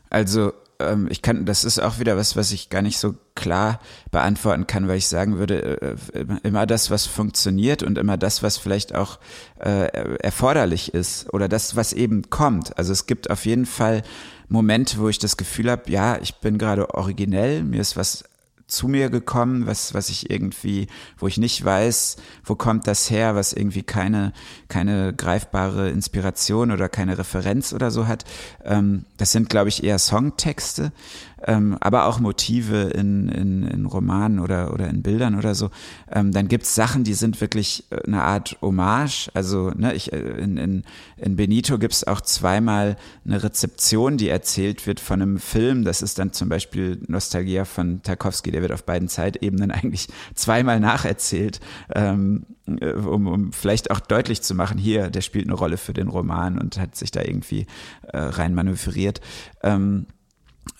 Also 0.08 0.54
ähm, 0.78 1.08
ich 1.10 1.20
kann, 1.20 1.44
das 1.44 1.64
ist 1.64 1.78
auch 1.78 1.98
wieder 1.98 2.16
was, 2.16 2.36
was 2.36 2.52
ich 2.52 2.70
gar 2.70 2.80
nicht 2.80 2.96
so 2.96 3.14
klar 3.34 3.80
beantworten 4.10 4.66
kann, 4.66 4.88
weil 4.88 4.96
ich 4.96 5.08
sagen 5.08 5.36
würde, 5.36 5.98
äh, 6.14 6.24
immer 6.42 6.64
das, 6.64 6.90
was 6.90 7.04
funktioniert 7.04 7.82
und 7.82 7.98
immer 7.98 8.16
das, 8.16 8.42
was 8.42 8.56
vielleicht 8.56 8.94
auch 8.94 9.18
äh, 9.58 9.88
erforderlich 10.22 10.94
ist 10.94 11.32
oder 11.34 11.50
das, 11.50 11.76
was 11.76 11.92
eben 11.92 12.30
kommt. 12.30 12.78
Also 12.78 12.92
es 12.92 13.04
gibt 13.04 13.28
auf 13.28 13.44
jeden 13.44 13.66
Fall 13.66 14.02
Momente, 14.48 14.96
wo 14.98 15.10
ich 15.10 15.18
das 15.18 15.36
Gefühl 15.36 15.70
habe, 15.70 15.90
ja, 15.90 16.16
ich 16.16 16.36
bin 16.36 16.56
gerade 16.56 16.94
originell, 16.94 17.62
mir 17.62 17.82
ist 17.82 17.96
was 17.96 18.24
zu 18.72 18.88
mir 18.88 19.10
gekommen, 19.10 19.66
was, 19.66 19.94
was 19.94 20.08
ich 20.08 20.30
irgendwie, 20.30 20.88
wo 21.18 21.28
ich 21.28 21.38
nicht 21.38 21.64
weiß, 21.64 22.16
wo 22.44 22.54
kommt 22.54 22.86
das 22.86 23.10
her, 23.10 23.34
was 23.34 23.52
irgendwie 23.52 23.82
keine, 23.82 24.32
keine 24.68 25.12
greifbare 25.12 25.90
Inspiration 25.90 26.72
oder 26.72 26.88
keine 26.88 27.18
Referenz 27.18 27.72
oder 27.72 27.90
so 27.90 28.06
hat. 28.06 28.24
Ähm, 28.64 29.04
das 29.18 29.32
sind, 29.32 29.48
glaube 29.48 29.68
ich, 29.68 29.84
eher 29.84 29.98
Songtexte, 29.98 30.92
ähm, 31.46 31.76
aber 31.80 32.06
auch 32.06 32.20
Motive 32.20 32.90
in, 32.94 33.28
in, 33.28 33.64
in 33.64 33.86
Romanen 33.86 34.38
oder, 34.38 34.72
oder 34.72 34.88
in 34.88 35.02
Bildern 35.02 35.36
oder 35.36 35.54
so. 35.54 35.70
Ähm, 36.10 36.32
dann 36.32 36.48
gibt's 36.48 36.74
Sachen, 36.74 37.04
die 37.04 37.14
sind 37.14 37.40
wirklich 37.40 37.84
äh, 37.90 38.02
eine 38.06 38.22
Art 38.22 38.56
Hommage. 38.62 39.30
Also 39.34 39.70
ne, 39.70 39.94
ich, 39.94 40.12
äh, 40.12 40.18
in, 40.18 40.56
in, 40.56 40.82
in 41.16 41.36
Benito 41.36 41.78
gibt's 41.78 42.04
auch 42.04 42.20
zweimal 42.20 42.96
eine 43.24 43.42
Rezeption, 43.42 44.16
die 44.16 44.28
erzählt 44.28 44.86
wird 44.86 45.00
von 45.00 45.22
einem 45.22 45.38
Film. 45.38 45.84
Das 45.84 46.02
ist 46.02 46.18
dann 46.18 46.32
zum 46.32 46.48
Beispiel 46.48 47.00
Nostalgia 47.08 47.64
von 47.64 48.02
Tarkovsky, 48.02 48.50
der 48.50 48.62
wird 48.62 48.72
auf 48.72 48.84
beiden 48.84 49.08
Zeitebenen 49.08 49.70
eigentlich 49.72 50.08
zweimal 50.34 50.80
nacherzählt, 50.80 51.60
ähm, 51.94 52.46
äh, 52.66 52.92
um, 52.92 53.26
um 53.26 53.52
vielleicht 53.52 53.90
auch 53.90 54.00
deutlich 54.00 54.42
zu 54.42 54.54
machen, 54.54 54.78
hier, 54.78 55.10
der 55.10 55.20
spielt 55.20 55.46
eine 55.46 55.54
Rolle 55.54 55.76
für 55.76 55.92
den 55.92 56.08
Roman 56.08 56.58
und 56.58 56.78
hat 56.78 56.96
sich 56.96 57.10
da 57.10 57.22
irgendwie 57.22 57.66
äh, 58.08 58.18
rein 58.18 58.54
manövriert. 58.54 59.20
Ähm, 59.62 60.06
äh, 60.08 60.21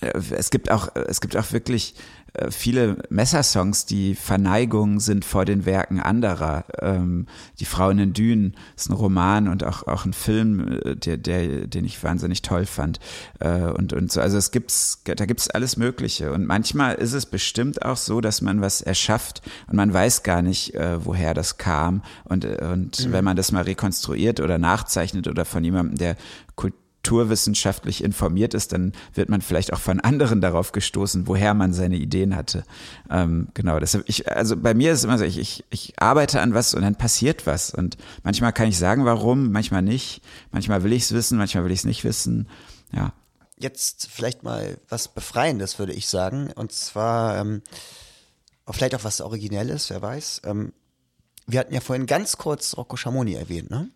es 0.01 0.51
gibt 0.51 0.71
auch, 0.71 0.95
es 0.95 1.21
gibt 1.21 1.37
auch 1.37 1.53
wirklich 1.53 1.95
äh, 2.35 2.51
viele 2.51 2.97
Messersongs, 3.11 3.85
die 3.85 4.15
Verneigung 4.15 5.01
sind 5.01 5.25
vor 5.25 5.45
den 5.45 5.67
Werken 5.67 6.01
anderer. 6.01 6.65
Ähm, 6.81 7.27
die 7.61 7.65
Frau 7.65 7.91
in 7.91 7.99
den 7.99 8.13
Dünen 8.13 8.57
ist 8.77 8.89
ein 8.89 8.95
Roman 8.95 9.49
und 9.49 9.65
auch, 9.65 9.87
auch 9.87 10.05
ein 10.05 10.13
Film, 10.13 10.81
äh, 10.85 10.97
der, 10.97 11.19
der, 11.19 11.67
den 11.67 11.85
ich 11.85 12.03
wahnsinnig 12.03 12.43
toll 12.43 12.65
fand. 12.65 13.01
Äh, 13.41 13.65
und, 13.65 13.93
und 13.93 14.11
so, 14.11 14.21
also 14.21 14.39
es 14.39 14.51
gibt's, 14.51 15.03
da 15.05 15.27
gibt's 15.27 15.51
alles 15.51 15.77
Mögliche. 15.77 16.33
Und 16.33 16.47
manchmal 16.47 16.95
ist 16.95 17.13
es 17.13 17.27
bestimmt 17.27 17.85
auch 17.85 17.97
so, 17.97 18.21
dass 18.21 18.41
man 18.41 18.61
was 18.61 18.81
erschafft 18.81 19.43
und 19.69 19.77
man 19.77 19.93
weiß 19.93 20.23
gar 20.23 20.43
nicht, 20.43 20.75
äh, 20.75 21.05
woher 21.05 21.35
das 21.35 21.59
kam. 21.59 22.03
Und, 22.25 22.45
äh, 22.45 22.67
und 22.73 23.13
wenn 23.13 23.25
man 23.25 23.37
das 23.37 23.53
mal 23.53 23.63
rekonstruiert 23.63 24.41
oder 24.41 24.59
nachzeichnet 24.59 25.29
oder 25.29 25.45
von 25.45 25.63
jemandem, 25.63 25.99
der 25.99 26.17
kulturwissenschaftlich 27.03 28.05
informiert 28.05 28.55
ist, 28.55 28.73
dann 28.73 28.93
wird 29.15 29.29
man 29.29 29.43
vielleicht 29.43 29.73
auch 29.73 29.81
von 29.81 30.01
anderen 30.01 30.41
darauf 30.41 30.73
gestoßen, 30.73 31.27
woher 31.27 31.53
man 31.53 31.73
seine 31.73 31.97
Ideen 31.97 32.37
hatte. 32.37 32.65
Ähm, 33.11 33.49
genau, 33.55 33.81
deshalb 33.81 34.09
ich, 34.09 34.31
also 34.31 34.57
bei 34.57 34.73
mir 34.73 34.93
ist 34.93 35.05
immer 35.05 35.19
so, 35.19 35.25
ich, 35.25 35.39
ich, 35.39 35.65
ich 35.71 36.01
arbeite 36.01 36.41
an 36.41 36.55
was 36.55 36.75
und 36.75 36.83
dann 36.83 36.95
passiert 36.95 37.47
was. 37.47 37.75
Und 37.75 37.97
manchmal 38.23 38.53
kann 38.53 38.69
ich 38.69 38.79
sagen, 38.79 39.05
warum, 39.05 39.51
manchmal 39.51 39.83
nicht. 39.83 40.23
Manchmal 40.53 40.85
will 40.85 40.93
ich 40.93 41.03
es 41.03 41.13
wissen, 41.13 41.39
manchmal 41.39 41.65
will 41.65 41.73
ich 41.73 41.81
es 41.81 41.85
nicht 41.85 42.05
wissen. 42.05 42.49
Ja. 42.93 43.13
Jetzt 43.59 44.09
vielleicht 44.11 44.45
mal 44.45 44.79
was 44.89 45.09
Befreiendes, 45.09 45.79
würde 45.79 45.93
ich 45.93 46.09
sagen. 46.09 46.53
Und 46.55 46.73
zwar 46.73 47.37
ähm, 47.39 47.63
vielleicht 48.71 48.95
auch 48.95 49.05
was 49.05 49.21
Originelles, 49.21 49.91
wer 49.91 50.03
weiß. 50.03 50.43
Ähm, 50.45 50.73
wir 51.49 51.59
hatten 51.59 51.75
ja 51.75 51.81
vorhin 51.81 52.07
ganz 52.07 52.37
kurz 52.37 52.77
Rocco 52.77 52.97
Schamoni 52.97 53.35
erwähnt, 53.35 53.71
ne? 53.71 53.89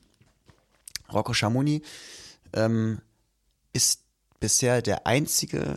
Rocco 1.12 1.32
Schamoni 1.32 1.82
ähm, 2.57 3.00
ist 3.72 4.02
bisher 4.40 4.82
der 4.82 5.07
einzige 5.07 5.76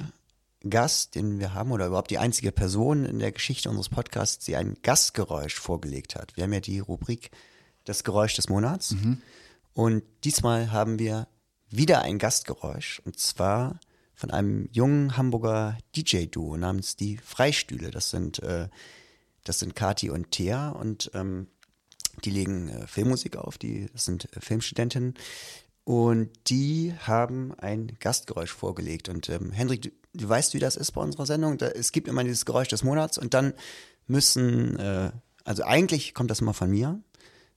Gast, 0.67 1.15
den 1.15 1.39
wir 1.39 1.53
haben, 1.53 1.71
oder 1.71 1.87
überhaupt 1.87 2.11
die 2.11 2.17
einzige 2.17 2.51
Person 2.51 3.05
in 3.05 3.19
der 3.19 3.31
Geschichte 3.31 3.69
unseres 3.69 3.89
Podcasts, 3.89 4.43
die 4.45 4.55
ein 4.55 4.77
Gastgeräusch 4.81 5.55
vorgelegt 5.55 6.15
hat. 6.15 6.35
Wir 6.35 6.43
haben 6.43 6.53
ja 6.53 6.59
die 6.59 6.79
Rubrik 6.79 7.31
Das 7.85 8.03
Geräusch 8.03 8.35
des 8.35 8.49
Monats. 8.49 8.91
Und 9.73 10.03
diesmal 10.23 10.71
haben 10.71 10.99
wir 10.99 11.27
wieder 11.69 12.01
ein 12.01 12.17
Gastgeräusch. 12.17 13.01
Und 13.05 13.19
zwar 13.19 13.79
von 14.13 14.31
einem 14.31 14.67
jungen 14.73 15.15
Hamburger 15.15 15.77
DJ-Duo 15.95 16.57
namens 16.57 16.97
die 16.97 17.17
Freistühle. 17.17 17.89
Das 17.89 18.09
sind, 18.09 18.39
äh, 18.39 18.67
das 19.45 19.59
sind 19.59 19.75
Kati 19.75 20.09
und 20.09 20.31
Thea 20.31 20.69
und 20.69 21.09
ähm, 21.13 21.47
die 22.25 22.31
legen 22.31 22.67
äh, 22.67 22.85
Filmmusik 22.87 23.37
auf, 23.37 23.57
die 23.57 23.87
das 23.93 24.05
sind 24.05 24.25
äh, 24.35 24.41
Filmstudentinnen. 24.41 25.13
Und 25.89 26.29
die 26.49 26.93
haben 26.99 27.51
ein 27.57 27.97
Gastgeräusch 27.99 28.51
vorgelegt. 28.51 29.09
Und 29.09 29.27
ähm, 29.29 29.51
Hendrik, 29.51 29.81
du, 29.81 29.89
du 30.13 30.29
weißt, 30.29 30.53
wie 30.53 30.59
das 30.59 30.75
ist 30.75 30.91
bei 30.91 31.01
unserer 31.01 31.25
Sendung. 31.25 31.57
Da, 31.57 31.69
es 31.69 31.91
gibt 31.91 32.07
immer 32.07 32.23
dieses 32.23 32.45
Geräusch 32.45 32.67
des 32.67 32.83
Monats 32.83 33.17
und 33.17 33.33
dann 33.33 33.55
müssen 34.05 34.77
äh, 34.77 35.11
also 35.49 35.63
eigentlich 35.63 36.13
kommt 36.13 36.29
das 36.29 36.41
immer 36.41 36.53
von 36.53 36.69
mir. 36.69 37.01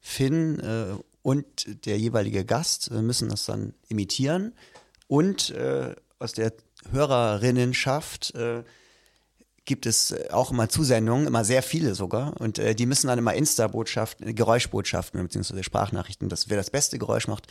Finn 0.01 0.59
äh, 0.61 0.95
und 1.20 1.85
der 1.85 1.99
jeweilige 1.99 2.47
Gast 2.47 2.91
äh, 2.91 3.03
müssen 3.03 3.28
das 3.28 3.45
dann 3.45 3.74
imitieren. 3.89 4.55
Und 5.09 5.51
äh, 5.51 5.95
aus 6.18 6.33
der 6.33 6.55
Hörerinnenschaft 6.91 8.35
äh, 8.35 8.64
gibt 9.66 9.85
es 9.85 10.12
äh, 10.12 10.28
auch 10.30 10.53
immer 10.53 10.70
Zusendungen, 10.70 11.26
immer 11.26 11.45
sehr 11.45 11.62
viele 11.62 11.95
sogar. 11.95 12.41
Und 12.41 12.59
äh, 12.59 12.74
die 12.74 12.87
müssen 12.87 13.09
dann 13.09 13.18
immer 13.18 13.35
Insta-Botschaften, 13.35 14.35
Geräuschbotschaften 14.35 15.22
bzw. 15.22 15.62
Sprachnachrichten, 15.62 16.30
das 16.30 16.49
wer 16.49 16.57
das 16.57 16.70
beste 16.70 16.99
Geräusch 16.99 17.28
macht, 17.28 17.47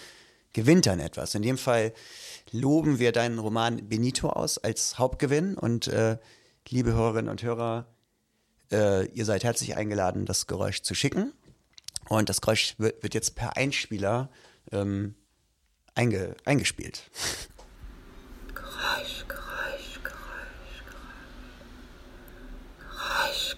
gewinnt 0.54 0.86
dann 0.86 1.00
etwas. 1.00 1.36
In 1.36 1.42
dem 1.42 1.58
Fall 1.58 1.94
loben 2.52 3.00
wir 3.00 3.12
deinen 3.12 3.40
Roman 3.40 3.88
Benito 3.88 4.30
aus 4.30 4.58
als 4.58 5.00
Hauptgewinn. 5.00 5.58
Und 5.58 5.88
äh, 5.88 6.18
liebe 6.70 6.94
Hörerinnen 6.94 7.30
und 7.30 7.44
Hörer, 7.44 7.88
äh, 8.72 9.06
ihr 9.08 9.26
seid 9.26 9.44
herzlich 9.44 9.76
eingeladen, 9.76 10.26
das 10.26 10.48
Geräusch 10.48 10.82
zu 10.82 10.96
schicken. 10.96 11.34
Und 12.10 12.30
das 12.30 12.42
Geräusch 12.42 12.76
wird, 12.78 13.04
wird 13.04 13.14
jetzt 13.14 13.36
per 13.36 13.58
Einspieler 13.58 14.30
ähm, 14.72 15.16
einge, 15.96 16.36
eingespielt. 16.46 17.10
Geräusch, 18.54 19.26
Geräusch, 19.28 20.00
Geräusch, 20.04 20.84
Geräusch. 20.90 21.18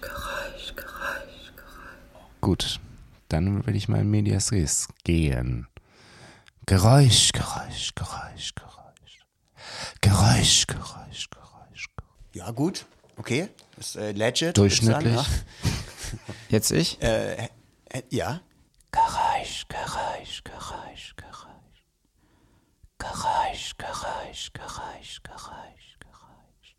Geräusch, 0.00 0.76
Geräusch, 0.76 1.52
Geräusch. 1.56 2.40
Gut, 2.40 2.80
dann 3.28 3.66
will 3.66 3.74
ich 3.74 3.88
mal 3.88 4.00
in 4.00 4.10
Medias 4.10 4.52
Res 4.52 4.88
gehen. 5.02 5.66
Geräusch, 6.66 7.30
Geräusch, 7.32 7.94
Geräusch, 7.94 8.54
Geräusch. 8.54 9.18
Geräusch, 10.00 10.66
Geräusch, 10.66 11.28
Geräusch. 11.28 11.88
Ja, 12.32 12.50
gut. 12.52 12.86
Okay. 13.16 13.50
Das 13.76 13.88
ist 13.88 13.96
äh, 13.96 14.12
legit. 14.12 14.56
Durchschnittlich. 14.56 15.20
Jetzt 16.48 16.70
ich? 16.70 17.02
Äh, 17.02 17.34
äh, 17.34 17.48
ja. 18.08 18.40
Geräusch, 18.90 19.66
Geräusch, 19.68 20.42
Geräusch, 20.44 21.14
Geräusch. 21.16 21.84
Geräusch, 22.96 23.76
Geräusch, 23.76 24.52
Geräusch, 24.54 25.22
Geräusch, 25.22 25.98
Geräusch. 26.00 26.76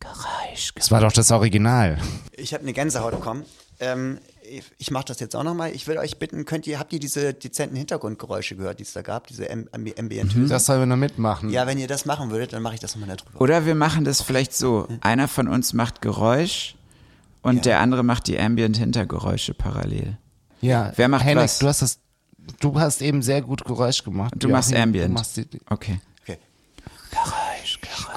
Geräusch. 0.00 0.72
Das 0.74 0.90
war 0.90 1.00
doch 1.00 1.12
das 1.12 1.30
Original. 1.30 1.98
Ich 2.32 2.52
habe 2.52 2.62
eine 2.62 2.74
Gänsehaut 2.74 3.12
bekommen. 3.12 3.46
Ähm, 3.80 4.20
ich 4.78 4.90
mache 4.90 5.04
das 5.06 5.20
jetzt 5.20 5.34
auch 5.36 5.42
nochmal. 5.42 5.72
Ich 5.72 5.86
will 5.86 5.98
euch 5.98 6.18
bitten, 6.18 6.44
könnt 6.44 6.66
ihr, 6.66 6.78
habt 6.78 6.92
ihr 6.92 6.98
diese 7.00 7.34
dezenten 7.34 7.76
Hintergrundgeräusche 7.76 8.56
gehört, 8.56 8.78
die 8.78 8.84
es 8.84 8.92
da 8.92 9.02
gab, 9.02 9.26
diese 9.26 9.48
M- 9.48 9.68
Ambi- 9.72 9.98
Ambient 9.98 10.32
Töne? 10.32 10.46
Das 10.48 10.66
sollen 10.66 10.80
wir 10.80 10.86
noch 10.86 10.96
mitmachen. 10.96 11.50
Ja, 11.50 11.66
wenn 11.66 11.78
ihr 11.78 11.88
das 11.88 12.04
machen 12.06 12.30
würdet, 12.30 12.52
dann 12.52 12.62
mache 12.62 12.74
ich 12.74 12.80
das 12.80 12.96
nochmal 12.96 13.16
darüber. 13.16 13.40
Oder 13.40 13.66
wir 13.66 13.74
machen 13.74 14.04
das 14.04 14.22
vielleicht 14.22 14.54
so. 14.54 14.88
Einer 15.00 15.28
von 15.28 15.48
uns 15.48 15.72
macht 15.72 16.00
Geräusch 16.02 16.76
und 17.42 17.56
Ja. 17.56 17.62
der 17.62 17.80
andere 17.80 18.02
macht 18.02 18.26
die 18.28 18.38
Ambient-Hintergeräusche 18.38 19.54
parallel. 19.54 20.16
Ja, 20.60 20.92
Wer 20.96 21.08
macht 21.08 21.24
Henrik, 21.24 21.44
was? 21.44 21.58
du 21.58 21.68
hast 21.68 21.82
das, 21.82 21.98
du 22.60 22.78
hast 22.80 23.02
eben 23.02 23.22
sehr 23.22 23.42
gut 23.42 23.64
Geräusch 23.64 24.02
gemacht. 24.04 24.32
Du 24.36 24.48
machst 24.48 24.70
Joachim, 24.70 24.82
Ambient. 24.84 25.08
Du 25.08 25.12
machst 25.12 25.36
die, 25.36 25.46
Okay. 25.68 26.00
Okay. 26.22 26.38
Geräusch, 27.10 27.80
Geräusch, 27.80 28.15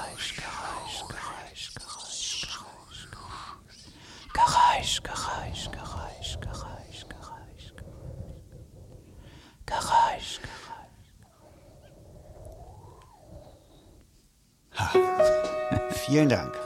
Vielen 15.90 16.28
Dank. 16.28 16.59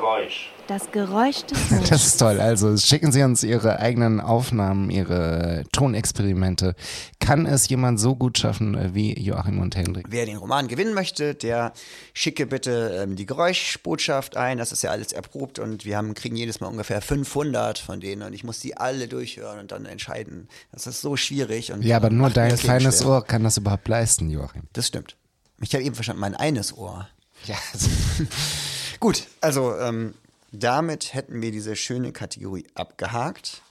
Geräusch. 0.00 0.50
Das 0.66 0.90
Geräusch 0.92 1.42
des 1.44 1.70
Menschen. 1.70 1.90
Das 1.90 2.06
ist 2.06 2.16
toll. 2.16 2.40
Also 2.40 2.74
schicken 2.78 3.12
Sie 3.12 3.22
uns 3.22 3.42
Ihre 3.42 3.80
eigenen 3.80 4.20
Aufnahmen, 4.20 4.88
Ihre 4.88 5.64
Tonexperimente. 5.72 6.74
Kann 7.18 7.44
es 7.44 7.68
jemand 7.68 8.00
so 8.00 8.16
gut 8.16 8.38
schaffen 8.38 8.94
wie 8.94 9.18
Joachim 9.20 9.58
und 9.58 9.76
Hendrik? 9.76 10.06
Wer 10.08 10.24
den 10.24 10.38
Roman 10.38 10.68
gewinnen 10.68 10.94
möchte, 10.94 11.34
der 11.34 11.74
schicke 12.14 12.46
bitte 12.46 13.02
ähm, 13.02 13.16
die 13.16 13.26
Geräuschbotschaft 13.26 14.38
ein. 14.38 14.56
Das 14.56 14.72
ist 14.72 14.82
ja 14.82 14.90
alles 14.90 15.12
erprobt 15.12 15.58
und 15.58 15.84
wir 15.84 15.98
haben, 15.98 16.14
kriegen 16.14 16.36
jedes 16.36 16.60
Mal 16.60 16.68
ungefähr 16.68 17.02
500 17.02 17.78
von 17.78 18.00
denen 18.00 18.22
und 18.22 18.32
ich 18.32 18.42
muss 18.42 18.60
die 18.60 18.78
alle 18.78 19.06
durchhören 19.06 19.58
und 19.58 19.72
dann 19.72 19.84
entscheiden. 19.84 20.48
Das 20.72 20.86
ist 20.86 21.02
so 21.02 21.16
schwierig. 21.16 21.72
Und 21.72 21.82
Ja, 21.82 21.96
aber 21.96 22.08
nur 22.08 22.30
dein 22.30 22.56
kleines 22.56 23.00
schwer. 23.00 23.08
Ohr 23.08 23.24
kann 23.26 23.44
das 23.44 23.58
überhaupt 23.58 23.86
leisten, 23.86 24.30
Joachim. 24.30 24.62
Das 24.72 24.86
stimmt. 24.86 25.16
Ich 25.60 25.74
habe 25.74 25.84
eben 25.84 25.94
verstanden, 25.94 26.20
mein 26.20 26.34
eines 26.34 26.74
Ohr. 26.74 27.06
Ja. 27.44 27.56
Gut, 29.00 29.26
also 29.40 29.74
ähm, 29.78 30.14
damit 30.52 31.14
hätten 31.14 31.40
wir 31.40 31.50
diese 31.50 31.74
schöne 31.74 32.12
Kategorie 32.12 32.66
abgehakt 32.74 33.62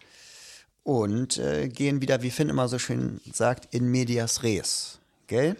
und 0.83 1.37
äh, 1.37 1.69
gehen 1.69 2.01
wieder, 2.01 2.23
wie 2.23 2.31
Finn 2.31 2.49
immer 2.49 2.67
so 2.67 2.79
schön 2.79 3.21
sagt, 3.31 3.73
in 3.73 3.91
medias 3.91 4.41
res. 4.41 4.99
Gell? 5.27 5.55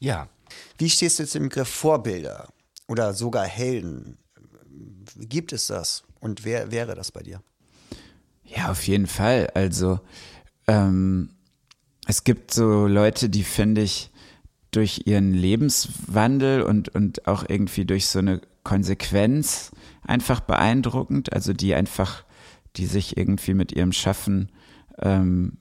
Ja. 0.00 0.28
Wie 0.78 0.90
stehst 0.90 1.18
du 1.18 1.22
jetzt 1.22 1.36
im 1.36 1.44
Begriff 1.44 1.68
Vorbilder 1.68 2.48
oder 2.88 3.14
sogar 3.14 3.46
Helden? 3.46 4.18
Gibt 5.16 5.52
es 5.52 5.68
das? 5.68 6.02
Und 6.18 6.44
wer 6.44 6.72
wäre 6.72 6.96
das 6.96 7.12
bei 7.12 7.22
dir? 7.22 7.40
Ja, 8.44 8.70
auf 8.72 8.86
jeden 8.88 9.06
Fall. 9.06 9.48
Also 9.54 10.00
ähm, 10.66 11.30
es 12.08 12.24
gibt 12.24 12.52
so 12.52 12.86
Leute, 12.86 13.28
die 13.28 13.44
finde 13.44 13.82
ich 13.82 14.10
durch 14.70 15.02
ihren 15.06 15.32
Lebenswandel 15.32 16.62
und, 16.62 16.88
und 16.94 17.26
auch 17.26 17.44
irgendwie 17.48 17.84
durch 17.84 18.06
so 18.08 18.18
eine 18.18 18.40
Konsequenz 18.66 19.70
einfach 20.02 20.40
beeindruckend. 20.40 21.32
Also 21.32 21.52
die 21.52 21.72
einfach, 21.74 22.24
die 22.74 22.86
sich 22.86 23.16
irgendwie 23.16 23.54
mit 23.54 23.70
ihrem 23.70 23.92
Schaffen 23.92 24.50
ähm, 24.98 25.58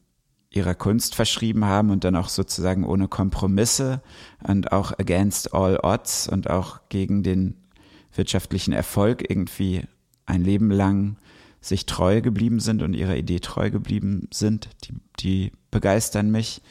ihrer 0.49 0.74
Kunst 0.74 1.14
verschrieben 1.14 1.66
haben 1.66 1.91
und 1.91 2.03
dann 2.03 2.16
auch 2.16 2.30
sozusagen 2.30 2.84
ohne 2.84 3.08
Kompromisse 3.08 4.01
und 4.41 4.72
auch 4.72 4.97
against 4.97 5.53
all 5.53 5.78
odds 5.84 6.28
und 6.28 6.49
auch 6.49 6.80
gegen 6.89 7.22
den 7.22 7.56
wirtschaftlichen 8.16 8.74
Erfolg 8.74 9.30
irgendwie 9.30 9.84
ein 10.26 10.43
Leben 10.43 10.72
lang 10.72 11.18
sich 11.62 11.86
treu 11.86 12.22
geblieben 12.22 12.60
sind 12.60 12.82
und 12.82 12.95
ihrer 12.95 13.18
Idee 13.18 13.39
treu 13.39 13.70
geblieben 13.70 14.30
sind, 14.34 14.70
die, 14.84 14.93
die 15.20 15.51
begeistern 15.70 16.32
mich. 16.32 16.64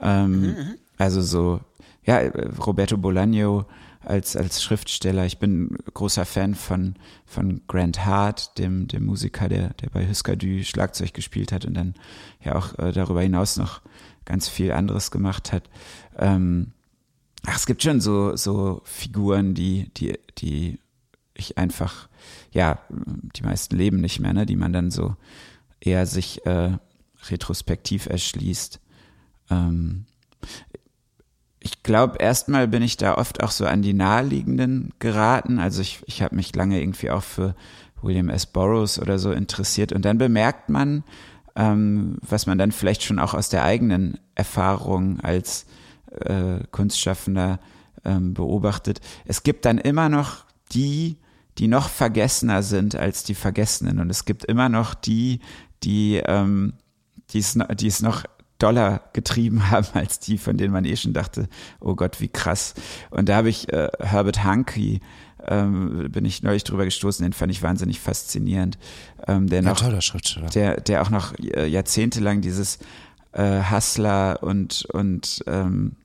Ähm, 0.00 0.54
also 0.96 1.20
so, 1.20 1.60
ja, 2.04 2.20
Roberto 2.64 2.96
Bolaño 2.96 3.66
als, 4.06 4.36
als 4.36 4.62
Schriftsteller. 4.62 5.26
Ich 5.26 5.38
bin 5.38 5.76
großer 5.92 6.24
Fan 6.24 6.54
von, 6.54 6.94
von 7.26 7.62
Grant 7.66 8.04
Hart, 8.04 8.58
dem, 8.58 8.88
dem 8.88 9.04
Musiker, 9.04 9.48
der, 9.48 9.74
der 9.74 9.90
bei 9.90 10.08
Husker 10.08 10.36
Du 10.36 10.62
Schlagzeug 10.64 11.14
gespielt 11.14 11.52
hat 11.52 11.64
und 11.64 11.74
dann 11.74 11.94
ja 12.42 12.54
auch 12.56 12.78
äh, 12.78 12.92
darüber 12.92 13.22
hinaus 13.22 13.56
noch 13.56 13.82
ganz 14.24 14.48
viel 14.48 14.72
anderes 14.72 15.10
gemacht 15.10 15.52
hat. 15.52 15.68
Ähm, 16.16 16.72
ach, 17.46 17.56
es 17.56 17.66
gibt 17.66 17.82
schon 17.82 18.00
so, 18.00 18.36
so 18.36 18.80
Figuren, 18.84 19.54
die, 19.54 19.90
die, 19.96 20.18
die 20.38 20.78
ich 21.34 21.58
einfach, 21.58 22.08
ja, 22.52 22.78
die 22.88 23.42
meisten 23.42 23.76
leben 23.76 24.00
nicht 24.00 24.20
mehr, 24.20 24.32
ne, 24.32 24.46
die 24.46 24.56
man 24.56 24.72
dann 24.72 24.90
so 24.90 25.16
eher 25.80 26.06
sich 26.06 26.46
äh, 26.46 26.78
retrospektiv 27.28 28.06
erschließt. 28.06 28.80
Ähm, 29.50 30.06
ich 31.64 31.82
glaube, 31.82 32.18
erstmal 32.18 32.68
bin 32.68 32.82
ich 32.82 32.98
da 32.98 33.14
oft 33.16 33.42
auch 33.42 33.50
so 33.50 33.64
an 33.64 33.80
die 33.80 33.94
naheliegenden 33.94 34.92
geraten. 34.98 35.58
Also 35.58 35.80
ich, 35.80 36.02
ich 36.04 36.20
habe 36.20 36.36
mich 36.36 36.54
lange 36.54 36.78
irgendwie 36.78 37.10
auch 37.10 37.22
für 37.22 37.56
William 38.02 38.28
S. 38.28 38.44
Burroughs 38.44 38.98
oder 38.98 39.18
so 39.18 39.32
interessiert. 39.32 39.90
Und 39.90 40.04
dann 40.04 40.18
bemerkt 40.18 40.68
man, 40.68 41.04
ähm, 41.56 42.18
was 42.20 42.44
man 42.46 42.58
dann 42.58 42.70
vielleicht 42.70 43.02
schon 43.02 43.18
auch 43.18 43.32
aus 43.32 43.48
der 43.48 43.64
eigenen 43.64 44.18
Erfahrung 44.34 45.20
als 45.20 45.64
äh, 46.20 46.58
Kunstschaffender 46.70 47.58
ähm, 48.04 48.34
beobachtet. 48.34 49.00
Es 49.24 49.42
gibt 49.42 49.64
dann 49.64 49.78
immer 49.78 50.10
noch 50.10 50.44
die, 50.72 51.16
die 51.56 51.68
noch 51.68 51.88
vergessener 51.88 52.62
sind 52.62 52.94
als 52.94 53.24
die 53.24 53.34
Vergessenen. 53.34 54.00
Und 54.00 54.10
es 54.10 54.26
gibt 54.26 54.44
immer 54.44 54.68
noch 54.68 54.92
die, 54.92 55.40
die, 55.82 56.16
ähm, 56.26 56.74
die, 57.30 57.38
es, 57.38 57.58
die 57.76 57.86
es 57.86 58.02
noch 58.02 58.24
doller 58.58 59.02
getrieben 59.12 59.70
haben 59.70 59.88
als 59.94 60.20
die, 60.20 60.38
von 60.38 60.56
denen 60.56 60.72
man 60.72 60.84
eh 60.84 60.96
schon 60.96 61.12
dachte, 61.12 61.48
oh 61.80 61.94
Gott, 61.94 62.20
wie 62.20 62.28
krass. 62.28 62.74
Und 63.10 63.28
da 63.28 63.36
habe 63.36 63.48
ich 63.48 63.72
äh, 63.72 63.88
Herbert 64.00 64.44
Hanke, 64.44 65.00
ähm, 65.46 66.10
bin 66.10 66.24
ich 66.24 66.42
neulich 66.42 66.64
drüber 66.64 66.84
gestoßen, 66.84 67.22
den 67.24 67.32
fand 67.32 67.52
ich 67.52 67.62
wahnsinnig 67.62 68.00
faszinierend. 68.00 68.78
Ähm, 69.26 69.48
der 69.48 69.62
Ja, 69.62 69.70
noch, 69.70 69.80
toller 69.80 70.00
Schriftsteller. 70.00 70.48
der, 70.48 70.80
der 70.80 71.02
auch 71.02 71.10
noch 71.10 71.34
äh, 71.38 71.66
jahrzehntelang 71.66 72.40
dieses 72.40 72.78
äh, 73.32 73.62
Hustler 73.70 74.42
und, 74.42 74.86
und 74.92 75.44
ähm, 75.46 75.96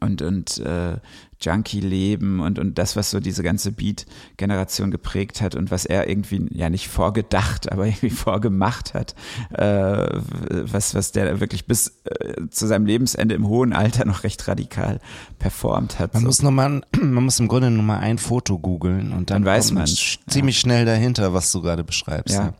und, 0.00 0.22
und 0.22 0.58
äh, 0.58 0.96
Junkie-Leben 1.40 2.40
und, 2.40 2.58
und 2.58 2.78
das, 2.78 2.96
was 2.96 3.10
so 3.10 3.20
diese 3.20 3.42
ganze 3.42 3.72
Beat-Generation 3.72 4.90
geprägt 4.90 5.40
hat 5.40 5.54
und 5.54 5.70
was 5.70 5.86
er 5.86 6.08
irgendwie, 6.08 6.46
ja 6.52 6.70
nicht 6.70 6.88
vorgedacht, 6.88 7.70
aber 7.72 7.86
irgendwie 7.86 8.10
vorgemacht 8.10 8.94
hat, 8.94 9.14
äh, 9.50 10.20
was, 10.50 10.94
was 10.94 11.12
der 11.12 11.40
wirklich 11.40 11.66
bis 11.66 12.00
äh, 12.04 12.48
zu 12.50 12.66
seinem 12.66 12.86
Lebensende 12.86 13.34
im 13.34 13.48
hohen 13.48 13.72
Alter 13.72 14.04
noch 14.04 14.24
recht 14.24 14.46
radikal 14.48 15.00
performt 15.38 15.98
hat. 15.98 16.14
Man 16.14 16.22
so. 16.22 16.26
muss 16.26 16.42
noch 16.42 16.50
mal, 16.50 16.82
man 17.00 17.24
muss 17.24 17.40
im 17.40 17.48
Grunde 17.48 17.70
nur 17.70 17.82
mal 17.82 17.98
ein 17.98 18.18
Foto 18.18 18.58
googeln 18.58 19.12
und 19.12 19.30
dann, 19.30 19.42
Dann 19.42 19.44
weiß 19.44 19.68
kommt 19.68 19.78
man, 19.78 19.86
ziemlich 19.86 20.58
schnell 20.58 20.84
dahinter, 20.84 21.32
was 21.32 21.50
du 21.52 21.62
gerade 21.62 21.84
beschreibst. 21.84 22.34
Ja. 22.34 22.44
ne? 22.44 22.54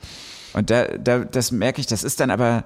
Und 0.52 0.70
da, 0.70 0.86
da, 0.98 1.20
das 1.20 1.52
merke 1.52 1.80
ich, 1.80 1.86
das 1.86 2.02
ist 2.02 2.20
dann 2.20 2.30
aber, 2.30 2.64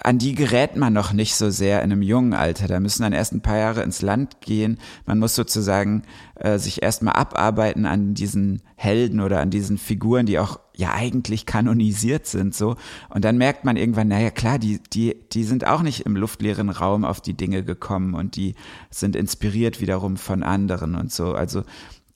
an 0.00 0.18
die 0.18 0.34
gerät 0.34 0.76
man 0.76 0.92
noch 0.92 1.12
nicht 1.12 1.34
so 1.34 1.50
sehr 1.50 1.82
in 1.82 1.92
einem 1.92 2.02
jungen 2.02 2.32
Alter. 2.32 2.66
Da 2.66 2.80
müssen 2.80 3.02
dann 3.02 3.12
erst 3.12 3.32
ein 3.32 3.42
paar 3.42 3.58
Jahre 3.58 3.82
ins 3.82 4.00
Land 4.00 4.40
gehen. 4.40 4.78
Man 5.04 5.18
muss 5.18 5.34
sozusagen 5.34 6.02
äh, 6.36 6.58
sich 6.58 6.82
erstmal 6.82 7.14
abarbeiten 7.14 7.84
an 7.84 8.14
diesen 8.14 8.62
Helden 8.76 9.20
oder 9.20 9.40
an 9.40 9.50
diesen 9.50 9.76
Figuren, 9.76 10.24
die 10.24 10.38
auch 10.38 10.60
ja 10.74 10.92
eigentlich 10.92 11.46
kanonisiert 11.46 12.26
sind, 12.26 12.54
so. 12.54 12.76
Und 13.08 13.24
dann 13.24 13.38
merkt 13.38 13.64
man 13.64 13.76
irgendwann, 13.76 14.08
naja, 14.08 14.30
klar, 14.30 14.58
die, 14.58 14.80
die, 14.92 15.16
die 15.32 15.44
sind 15.44 15.66
auch 15.66 15.82
nicht 15.82 16.00
im 16.00 16.16
luftleeren 16.16 16.70
Raum 16.70 17.04
auf 17.04 17.20
die 17.20 17.34
Dinge 17.34 17.64
gekommen 17.64 18.14
und 18.14 18.36
die 18.36 18.54
sind 18.90 19.16
inspiriert 19.16 19.80
wiederum 19.80 20.16
von 20.16 20.42
anderen 20.42 20.94
und 20.94 21.12
so. 21.12 21.34
Also, 21.34 21.64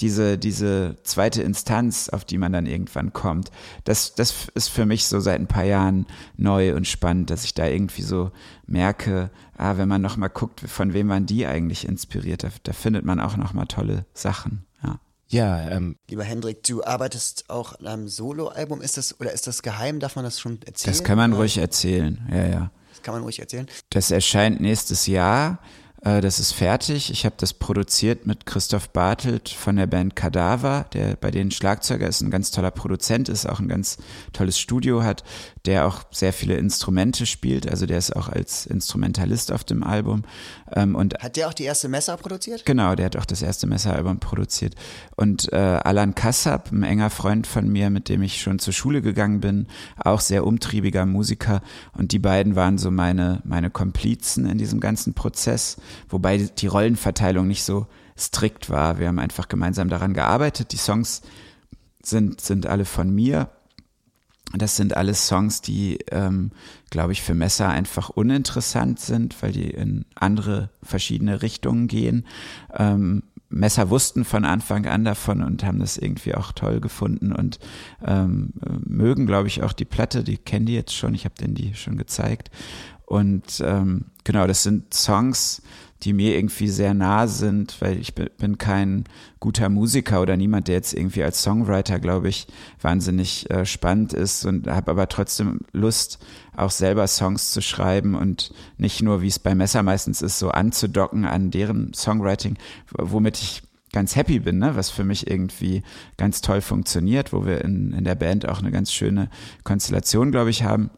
diese, 0.01 0.39
diese 0.39 0.97
zweite 1.03 1.43
Instanz, 1.43 2.09
auf 2.09 2.25
die 2.25 2.39
man 2.39 2.53
dann 2.53 2.67
irgendwann 2.67 3.13
kommt, 3.13 3.51
das, 3.85 4.15
das 4.15 4.49
ist 4.55 4.69
für 4.69 4.87
mich 4.87 5.07
so 5.07 5.21
seit 5.21 5.41
ein 5.41 5.47
paar 5.47 5.65
Jahren 5.65 6.07
neu 6.37 6.75
und 6.75 6.87
spannend, 6.87 7.31
dass 7.31 7.45
ich 7.45 7.55
da 7.55 7.67
irgendwie 7.67 8.03
so 8.03 8.31
merke, 8.67 9.31
ah, 9.57 9.77
wenn 9.77 9.89
man 9.89 10.01
nochmal 10.01 10.31
guckt, 10.31 10.61
von 10.61 10.93
wem 10.93 11.07
man 11.07 11.27
die 11.27 11.47
eigentlich 11.47 11.87
inspiriert, 11.87 12.45
da, 12.45 12.49
da 12.63 12.73
findet 12.73 13.05
man 13.05 13.21
auch 13.21 13.37
nochmal 13.37 13.67
tolle 13.67 14.07
Sachen. 14.15 14.67
Ja. 14.83 14.99
Ja, 15.29 15.71
ähm, 15.71 15.97
Lieber 16.09 16.25
Hendrik, 16.25 16.65
du 16.65 16.83
arbeitest 16.83 17.49
auch 17.49 17.79
an 17.79 17.87
einem 17.87 18.09
Soloalbum. 18.09 18.81
Ist 18.81 18.97
das 18.97 19.21
oder 19.21 19.33
ist 19.33 19.47
das 19.47 19.63
geheim? 19.63 20.01
Darf 20.01 20.17
man 20.17 20.25
das 20.25 20.41
schon 20.41 20.61
erzählen? 20.63 20.93
Das 20.93 21.05
kann 21.05 21.17
man 21.17 21.33
ruhig 21.33 21.59
erzählen, 21.59 22.27
ja, 22.31 22.47
ja. 22.47 22.71
Das 22.91 23.03
kann 23.03 23.15
man 23.15 23.23
ruhig 23.23 23.39
erzählen. 23.39 23.69
Das 23.91 24.11
erscheint 24.11 24.61
nächstes 24.61 25.07
Jahr. 25.07 25.61
Äh, 26.03 26.21
Das 26.21 26.39
ist 26.39 26.53
fertig. 26.53 27.11
Ich 27.11 27.25
habe 27.25 27.35
das 27.39 27.53
produziert 27.53 28.27
mit 28.27 28.47
Christoph 28.47 28.91
Bartelt 28.91 29.49
von 29.49 29.77
der 29.77 29.87
Band 29.87 30.17
Kadaver, 30.17 30.87
der 30.93 31.17
bei 31.17 31.31
denen 31.31 31.51
Schlagzeuger 31.51 32.09
ist, 32.09 32.21
ein 32.21 32.31
ganz 32.31 32.51
toller 32.51 32.71
Produzent 32.71 33.29
ist, 33.29 33.47
auch 33.47 33.61
ein 33.61 33.69
ganz 33.69 33.99
tolles 34.33 34.59
Studio 34.59 35.03
hat, 35.03 35.25
der 35.67 35.87
auch 35.87 36.03
sehr 36.11 36.33
viele 36.33 36.57
Instrumente 36.57 37.27
spielt. 37.27 37.69
Also 37.69 37.87
der 37.87 37.99
ist 37.99 38.17
auch 38.17 38.29
als 38.29 38.67
Instrumentalist 38.67 39.53
auf 39.53 39.65
dem 39.65 39.83
Album. 39.83 40.23
Ähm, 40.75 40.95
Und 40.95 41.15
Hat 41.19 41.37
der 41.37 41.49
auch 41.49 41.55
die 41.55 41.65
erste 41.65 41.89
Messer 41.89 42.17
produziert? 42.17 42.65
Genau, 42.65 42.95
der 42.95 43.07
hat 43.07 43.17
auch 43.17 43.27
das 43.27 43.43
erste 43.43 43.67
Messeralbum 43.67 44.21
produziert. 44.21 44.75
Und 45.17 45.53
äh, 45.53 45.57
Alan 45.57 46.15
Kassab, 46.15 46.73
ein 46.73 46.83
enger 46.83 47.11
Freund 47.11 47.47
von 47.47 47.69
mir, 47.69 47.91
mit 47.91 48.09
dem 48.09 48.23
ich 48.23 48.41
schon 48.41 48.59
zur 48.59 48.73
Schule 48.73 49.03
gegangen 49.03 49.41
bin, 49.41 49.67
auch 49.97 50.21
sehr 50.21 50.47
umtriebiger 50.47 51.05
Musiker. 51.05 51.61
Und 51.93 52.13
die 52.13 52.19
beiden 52.19 52.57
waren 52.57 52.79
so 52.79 52.91
meine, 52.91 53.43
meine 53.45 53.71
Komplizen 53.71 54.47
in 54.47 54.57
diesem 54.57 54.81
ganzen 54.81 55.15
Prozess, 55.15 55.77
wobei 56.09 56.39
die- 56.39 56.67
Rollenverteilung 56.67 57.47
nicht 57.47 57.65
so 57.65 57.87
strikt 58.19 58.71
war. 58.71 58.99
Wir 58.99 59.09
haben 59.09 59.19
einfach 59.19 59.49
gemeinsam 59.49 59.89
daran 59.89 60.15
gearbeitet. 60.15 60.73
Die 60.73 60.77
Songs 60.77 61.23
sind, 62.03 62.41
sind 62.41 62.67
alle 62.67 62.85
von 62.85 63.15
mir. 63.15 63.51
Das 64.53 64.77
sind 64.77 64.97
alles 64.97 65.29
Songs, 65.29 65.61
die, 65.63 65.99
ähm, 66.11 66.51
glaube 66.91 67.13
ich, 67.13 67.23
für 67.23 67.35
Messer 67.35 67.69
einfach 67.69 68.11
uninteressant 68.11 68.99
sind, 68.99 69.41
weil 69.43 69.53
die 69.53 69.71
in 69.71 70.05
andere 70.17 70.71
verschiedene 70.83 71.41
Richtungen 71.41 71.87
gehen. 71.87 72.27
Ähm, 72.75 73.23
Messer 73.49 73.91
wussten 73.91 74.25
von 74.25 74.45
Anfang 74.45 74.87
an 74.87 75.05
davon 75.05 75.43
und 75.43 75.65
haben 75.65 75.79
das 75.81 75.99
irgendwie 75.99 76.35
auch 76.35 76.53
toll 76.53 76.81
gefunden 76.81 77.33
und 77.33 77.59
ähm, 78.05 78.51
äh, 78.65 78.73
mögen, 78.85 79.27
glaube 79.27 79.49
ich, 79.49 79.63
auch 79.63 79.73
die 79.73 79.85
Platte. 79.85 80.25
Die 80.25 80.37
kennen 80.37 80.67
die 80.67 80.75
jetzt 80.75 80.95
schon. 80.95 81.15
Ich 81.15 81.25
habe 81.25 81.35
denen 81.37 81.55
die 81.55 81.75
schon 81.75 81.97
gezeigt. 81.97 82.51
Und 83.11 83.61
ähm, 83.67 84.05
genau, 84.23 84.47
das 84.47 84.63
sind 84.63 84.95
Songs, 84.95 85.63
die 86.05 86.13
mir 86.13 86.37
irgendwie 86.37 86.69
sehr 86.69 86.95
nah 86.95 87.27
sind, 87.27 87.75
weil 87.81 87.99
ich 87.99 88.15
bin, 88.15 88.57
kein 88.57 89.03
guter 89.41 89.69
Musiker 89.69 90.23
oder 90.23 90.37
niemand, 90.37 90.69
der 90.69 90.77
jetzt 90.77 90.95
irgendwie 90.95 91.25
als 91.25 91.43
Songwriter, 91.43 91.99
glaube 91.99 92.29
ich, 92.29 92.47
wahnsinnig 92.81 93.51
äh, 93.51 93.67
spannend 93.67 94.13
ist 94.13 94.47
und 94.47 94.69
habe 94.69 94.93
aber 94.93 95.09
trotzdem 95.09 95.59
Lust, 95.73 96.21
auch 96.57 96.71
selber 96.71 97.09
Songs 97.09 97.51
zu 97.51 97.61
schreiben 97.63 98.15
und 98.15 98.53
nicht 98.79 99.03
nur, 99.03 99.23
wie 99.23 99.29
es 99.29 99.41
bei 99.41 99.57
Messer 99.57 99.83
meistens 99.83 100.23
ist, 100.23 100.39
so 100.39 100.51
anzudocken 100.51 101.25
an 101.25 101.51
deren 101.51 101.93
Songwriting, 101.93 102.59
womit 102.97 103.39
ich 103.39 103.63
ganz 103.93 104.15
happy 104.15 104.39
bin, 104.39 104.59
ne? 104.59 104.77
was 104.77 104.89
für 104.89 105.03
mich 105.03 105.29
irgendwie 105.29 105.83
ganz 106.17 106.43
toll 106.43 106.61
funktioniert, 106.61 107.33
wo 107.33 107.45
wir 107.45 107.65
in, 107.65 107.93
in 107.93 108.05
der 108.05 108.15
Band 108.15 108.49
auch 108.49 108.61
eine 108.61 108.71
ganz 108.71 108.93
schöne 108.93 109.31
Konstellation, 109.65 110.31
glaube 110.31 110.51
ich, 110.51 110.63
haben. 110.63 110.91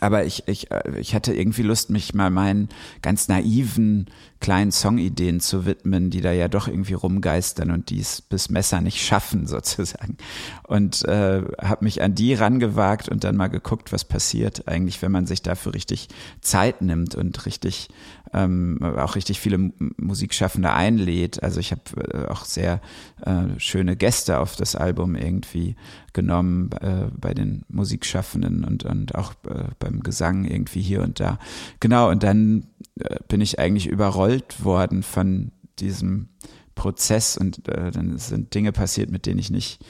Aber 0.00 0.24
ich, 0.24 0.46
ich, 0.46 0.70
äh, 0.70 0.98
ich 0.98 1.14
hatte 1.14 1.34
irgendwie 1.34 1.62
Lust, 1.62 1.90
mich 1.90 2.14
mal 2.14 2.30
meinen 2.30 2.68
ganz 3.02 3.28
naiven 3.28 4.06
kleinen 4.40 4.70
Songideen 4.70 5.40
zu 5.40 5.66
widmen, 5.66 6.10
die 6.10 6.20
da 6.20 6.30
ja 6.30 6.46
doch 6.46 6.68
irgendwie 6.68 6.94
rumgeistern 6.94 7.72
und 7.72 7.90
die 7.90 8.00
es 8.00 8.22
bis 8.22 8.50
Messer 8.50 8.80
nicht 8.80 9.04
schaffen, 9.04 9.46
sozusagen. 9.48 10.16
Und 10.62 11.04
äh, 11.06 11.42
habe 11.60 11.84
mich 11.84 12.02
an 12.02 12.14
die 12.14 12.34
rangewagt 12.34 13.08
und 13.08 13.24
dann 13.24 13.36
mal 13.36 13.48
geguckt, 13.48 13.92
was 13.92 14.04
passiert 14.04 14.68
eigentlich, 14.68 15.02
wenn 15.02 15.12
man 15.12 15.26
sich 15.26 15.42
dafür 15.42 15.74
richtig 15.74 16.08
Zeit 16.40 16.82
nimmt 16.82 17.14
und 17.14 17.46
richtig 17.46 17.88
ähm, 18.32 18.78
auch 18.82 19.16
richtig 19.16 19.40
viele 19.40 19.72
Musikschaffende 19.96 20.72
einlädt. 20.72 21.42
Also 21.42 21.60
ich 21.60 21.72
habe 21.72 21.82
äh, 22.12 22.26
auch 22.28 22.44
sehr 22.44 22.80
äh, 23.24 23.58
schöne 23.58 23.96
Gäste 23.96 24.38
auf 24.38 24.56
das 24.56 24.74
Album 24.74 25.14
irgendwie 25.14 25.76
genommen 26.12 26.70
äh, 26.80 27.06
bei 27.16 27.34
den 27.34 27.64
Musikschaffenden 27.68 28.64
und, 28.64 28.84
und 28.84 29.14
auch 29.14 29.32
äh, 29.48 29.64
beim 29.78 30.02
Gesang 30.02 30.44
irgendwie 30.44 30.82
hier 30.82 31.02
und 31.02 31.20
da. 31.20 31.38
Genau, 31.80 32.10
und 32.10 32.22
dann 32.22 32.66
äh, 33.00 33.16
bin 33.28 33.40
ich 33.40 33.58
eigentlich 33.58 33.86
überrollt 33.86 34.64
worden 34.64 35.02
von 35.02 35.52
diesem 35.78 36.28
Prozess 36.74 37.36
und 37.36 37.68
äh, 37.68 37.90
dann 37.90 38.18
sind 38.18 38.54
Dinge 38.54 38.72
passiert, 38.72 39.10
mit 39.10 39.26
denen 39.26 39.38
ich 39.38 39.50
nicht 39.50 39.84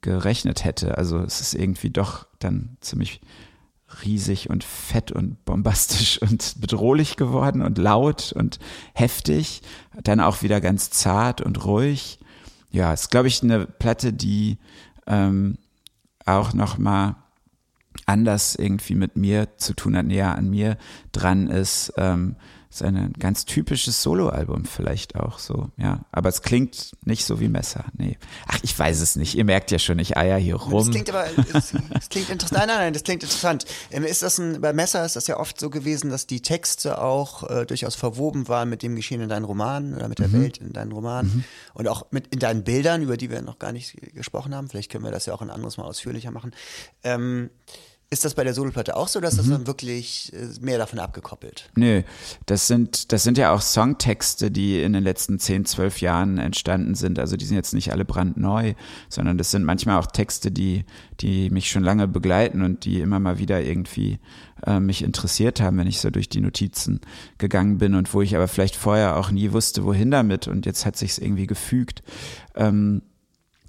gerechnet 0.00 0.64
hätte. 0.64 0.98
Also 0.98 1.18
es 1.18 1.40
ist 1.40 1.54
irgendwie 1.54 1.90
doch 1.90 2.26
dann 2.38 2.76
ziemlich 2.80 3.20
riesig 4.04 4.50
und 4.50 4.64
fett 4.64 5.12
und 5.12 5.44
bombastisch 5.44 6.18
und 6.22 6.54
bedrohlich 6.60 7.16
geworden 7.16 7.62
und 7.62 7.78
laut 7.78 8.32
und 8.32 8.58
heftig. 8.94 9.62
Dann 10.02 10.20
auch 10.20 10.42
wieder 10.42 10.60
ganz 10.60 10.90
zart 10.90 11.40
und 11.40 11.64
ruhig. 11.64 12.18
Ja, 12.70 12.92
ist, 12.92 13.10
glaube 13.10 13.28
ich, 13.28 13.42
eine 13.42 13.66
Platte, 13.66 14.12
die 14.12 14.58
ähm, 15.06 15.58
auch 16.24 16.54
nochmal 16.54 17.16
anders 18.06 18.54
irgendwie 18.54 18.94
mit 18.94 19.16
mir 19.16 19.56
zu 19.58 19.74
tun 19.74 19.96
hat, 19.96 20.06
näher 20.06 20.36
an 20.36 20.48
mir 20.48 20.78
dran 21.12 21.48
ist. 21.48 21.92
Ähm, 21.96 22.36
ist 22.76 22.82
ein 22.82 23.12
ganz 23.18 23.44
typisches 23.44 24.02
Soloalbum 24.02 24.64
vielleicht 24.64 25.16
auch 25.16 25.38
so, 25.38 25.70
ja. 25.76 26.00
Aber 26.10 26.28
es 26.30 26.40
klingt 26.42 26.92
nicht 27.04 27.24
so 27.26 27.38
wie 27.38 27.48
Messer, 27.48 27.84
nee. 27.96 28.16
Ach, 28.46 28.58
ich 28.62 28.78
weiß 28.78 29.00
es 29.00 29.16
nicht. 29.16 29.34
Ihr 29.34 29.44
merkt 29.44 29.70
ja 29.70 29.78
schon, 29.78 29.98
ich 29.98 30.16
eier 30.16 30.38
hier 30.38 30.54
Das 30.56 30.66
rum. 30.70 30.90
klingt 30.90 31.10
aber, 31.10 31.26
das, 31.52 31.74
das 31.90 32.08
klingt 32.08 32.30
interessant. 32.30 32.58
Nein, 32.60 32.68
nein, 32.68 32.78
nein, 32.78 32.92
das 32.94 33.02
klingt 33.04 33.22
interessant. 33.22 33.66
Ähm, 33.90 34.04
Ist 34.04 34.22
das 34.22 34.38
ein, 34.38 34.60
bei 34.60 34.72
Messer 34.72 35.04
ist 35.04 35.16
das 35.16 35.26
ja 35.26 35.38
oft 35.38 35.60
so 35.60 35.68
gewesen, 35.68 36.08
dass 36.10 36.26
die 36.26 36.40
Texte 36.40 37.00
auch 37.00 37.48
äh, 37.50 37.66
durchaus 37.66 37.94
verwoben 37.94 38.48
waren 38.48 38.70
mit 38.70 38.82
dem 38.82 38.96
Geschehen 38.96 39.20
in 39.20 39.28
deinen 39.28 39.44
Romanen 39.44 39.94
oder 39.94 40.08
mit 40.08 40.18
der 40.18 40.32
Welt 40.32 40.56
in 40.58 40.72
deinen 40.72 40.92
Romanen 40.92 41.44
und 41.74 41.88
auch 41.88 42.06
mit 42.10 42.28
in 42.28 42.38
deinen 42.38 42.64
Bildern, 42.64 43.02
über 43.02 43.16
die 43.18 43.30
wir 43.30 43.42
noch 43.42 43.58
gar 43.58 43.72
nicht 43.72 43.96
gesprochen 44.14 44.54
haben. 44.54 44.68
Vielleicht 44.70 44.90
können 44.90 45.04
wir 45.04 45.10
das 45.10 45.26
ja 45.26 45.34
auch 45.34 45.42
ein 45.42 45.50
anderes 45.50 45.76
Mal 45.76 45.84
ausführlicher 45.84 46.30
machen. 46.30 46.52
Ähm, 47.04 47.50
ist 48.12 48.26
das 48.26 48.34
bei 48.34 48.44
der 48.44 48.52
Soloplatte 48.52 48.94
auch 48.94 49.08
so, 49.08 49.20
dass 49.20 49.36
das 49.36 49.48
dann 49.48 49.66
wirklich 49.66 50.30
äh, 50.34 50.60
mehr 50.60 50.76
davon 50.76 50.98
abgekoppelt? 50.98 51.70
Nö, 51.76 52.02
das 52.44 52.66
sind, 52.66 53.10
das 53.10 53.22
sind 53.22 53.38
ja 53.38 53.54
auch 53.54 53.62
Songtexte, 53.62 54.50
die 54.50 54.82
in 54.82 54.92
den 54.92 55.02
letzten 55.02 55.38
10, 55.38 55.64
12 55.64 56.02
Jahren 56.02 56.36
entstanden 56.36 56.94
sind. 56.94 57.18
Also 57.18 57.38
die 57.38 57.46
sind 57.46 57.56
jetzt 57.56 57.72
nicht 57.72 57.90
alle 57.90 58.04
brandneu, 58.04 58.74
sondern 59.08 59.38
das 59.38 59.50
sind 59.50 59.64
manchmal 59.64 59.98
auch 59.98 60.06
Texte, 60.06 60.50
die, 60.50 60.84
die 61.20 61.48
mich 61.48 61.70
schon 61.70 61.82
lange 61.82 62.06
begleiten 62.06 62.60
und 62.60 62.84
die 62.84 63.00
immer 63.00 63.18
mal 63.18 63.38
wieder 63.38 63.62
irgendwie 63.62 64.18
äh, 64.66 64.78
mich 64.78 65.02
interessiert 65.02 65.62
haben, 65.62 65.78
wenn 65.78 65.86
ich 65.86 65.98
so 65.98 66.10
durch 66.10 66.28
die 66.28 66.42
Notizen 66.42 67.00
gegangen 67.38 67.78
bin 67.78 67.94
und 67.94 68.12
wo 68.12 68.20
ich 68.20 68.36
aber 68.36 68.46
vielleicht 68.46 68.76
vorher 68.76 69.16
auch 69.16 69.30
nie 69.30 69.52
wusste, 69.52 69.84
wohin 69.84 70.10
damit 70.10 70.48
und 70.48 70.66
jetzt 70.66 70.84
hat 70.84 70.98
sich's 70.98 71.16
irgendwie 71.16 71.46
gefügt. 71.46 72.02
Ähm, 72.56 73.00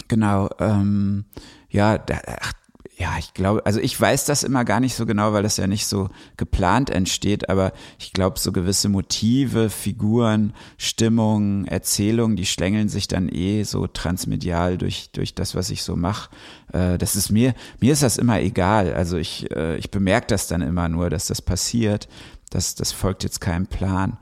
genau, 0.09 0.49
ähm, 0.59 1.23
ja, 1.69 1.97
da, 1.97 2.19
ach, 2.41 2.51
ja, 2.97 3.17
ich 3.17 3.33
glaube, 3.33 3.65
also 3.65 3.79
ich 3.79 3.99
weiß 3.99 4.25
das 4.25 4.43
immer 4.43 4.65
gar 4.65 4.79
nicht 4.79 4.95
so 4.95 5.05
genau, 5.05 5.33
weil 5.33 5.41
das 5.41 5.57
ja 5.57 5.65
nicht 5.65 5.87
so 5.87 6.09
geplant 6.37 6.91
entsteht, 6.91 7.49
aber 7.49 7.73
ich 7.97 8.13
glaube, 8.13 8.37
so 8.39 8.51
gewisse 8.51 8.87
Motive, 8.87 9.69
Figuren, 9.71 10.53
Stimmung, 10.77 11.65
Erzählungen, 11.65 12.35
die 12.35 12.45
schlängeln 12.45 12.89
sich 12.89 13.07
dann 13.07 13.29
eh 13.29 13.63
so 13.63 13.87
transmedial 13.87 14.77
durch, 14.77 15.09
durch 15.11 15.33
das, 15.33 15.55
was 15.55 15.71
ich 15.71 15.81
so 15.81 15.95
mache. 15.95 16.29
Äh, 16.71 16.99
das 16.99 17.15
ist 17.15 17.31
mir, 17.31 17.55
mir 17.79 17.93
ist 17.93 18.03
das 18.03 18.17
immer 18.17 18.39
egal. 18.39 18.93
Also 18.93 19.17
ich, 19.17 19.49
äh, 19.51 19.75
ich 19.77 19.89
bemerke 19.89 20.27
das 20.27 20.47
dann 20.47 20.61
immer 20.61 20.87
nur, 20.87 21.09
dass 21.09 21.25
das 21.27 21.41
passiert. 21.41 22.07
Das, 22.51 22.75
das 22.75 22.91
folgt 22.91 23.23
jetzt 23.23 23.41
keinem 23.41 23.65
Plan. 23.65 24.17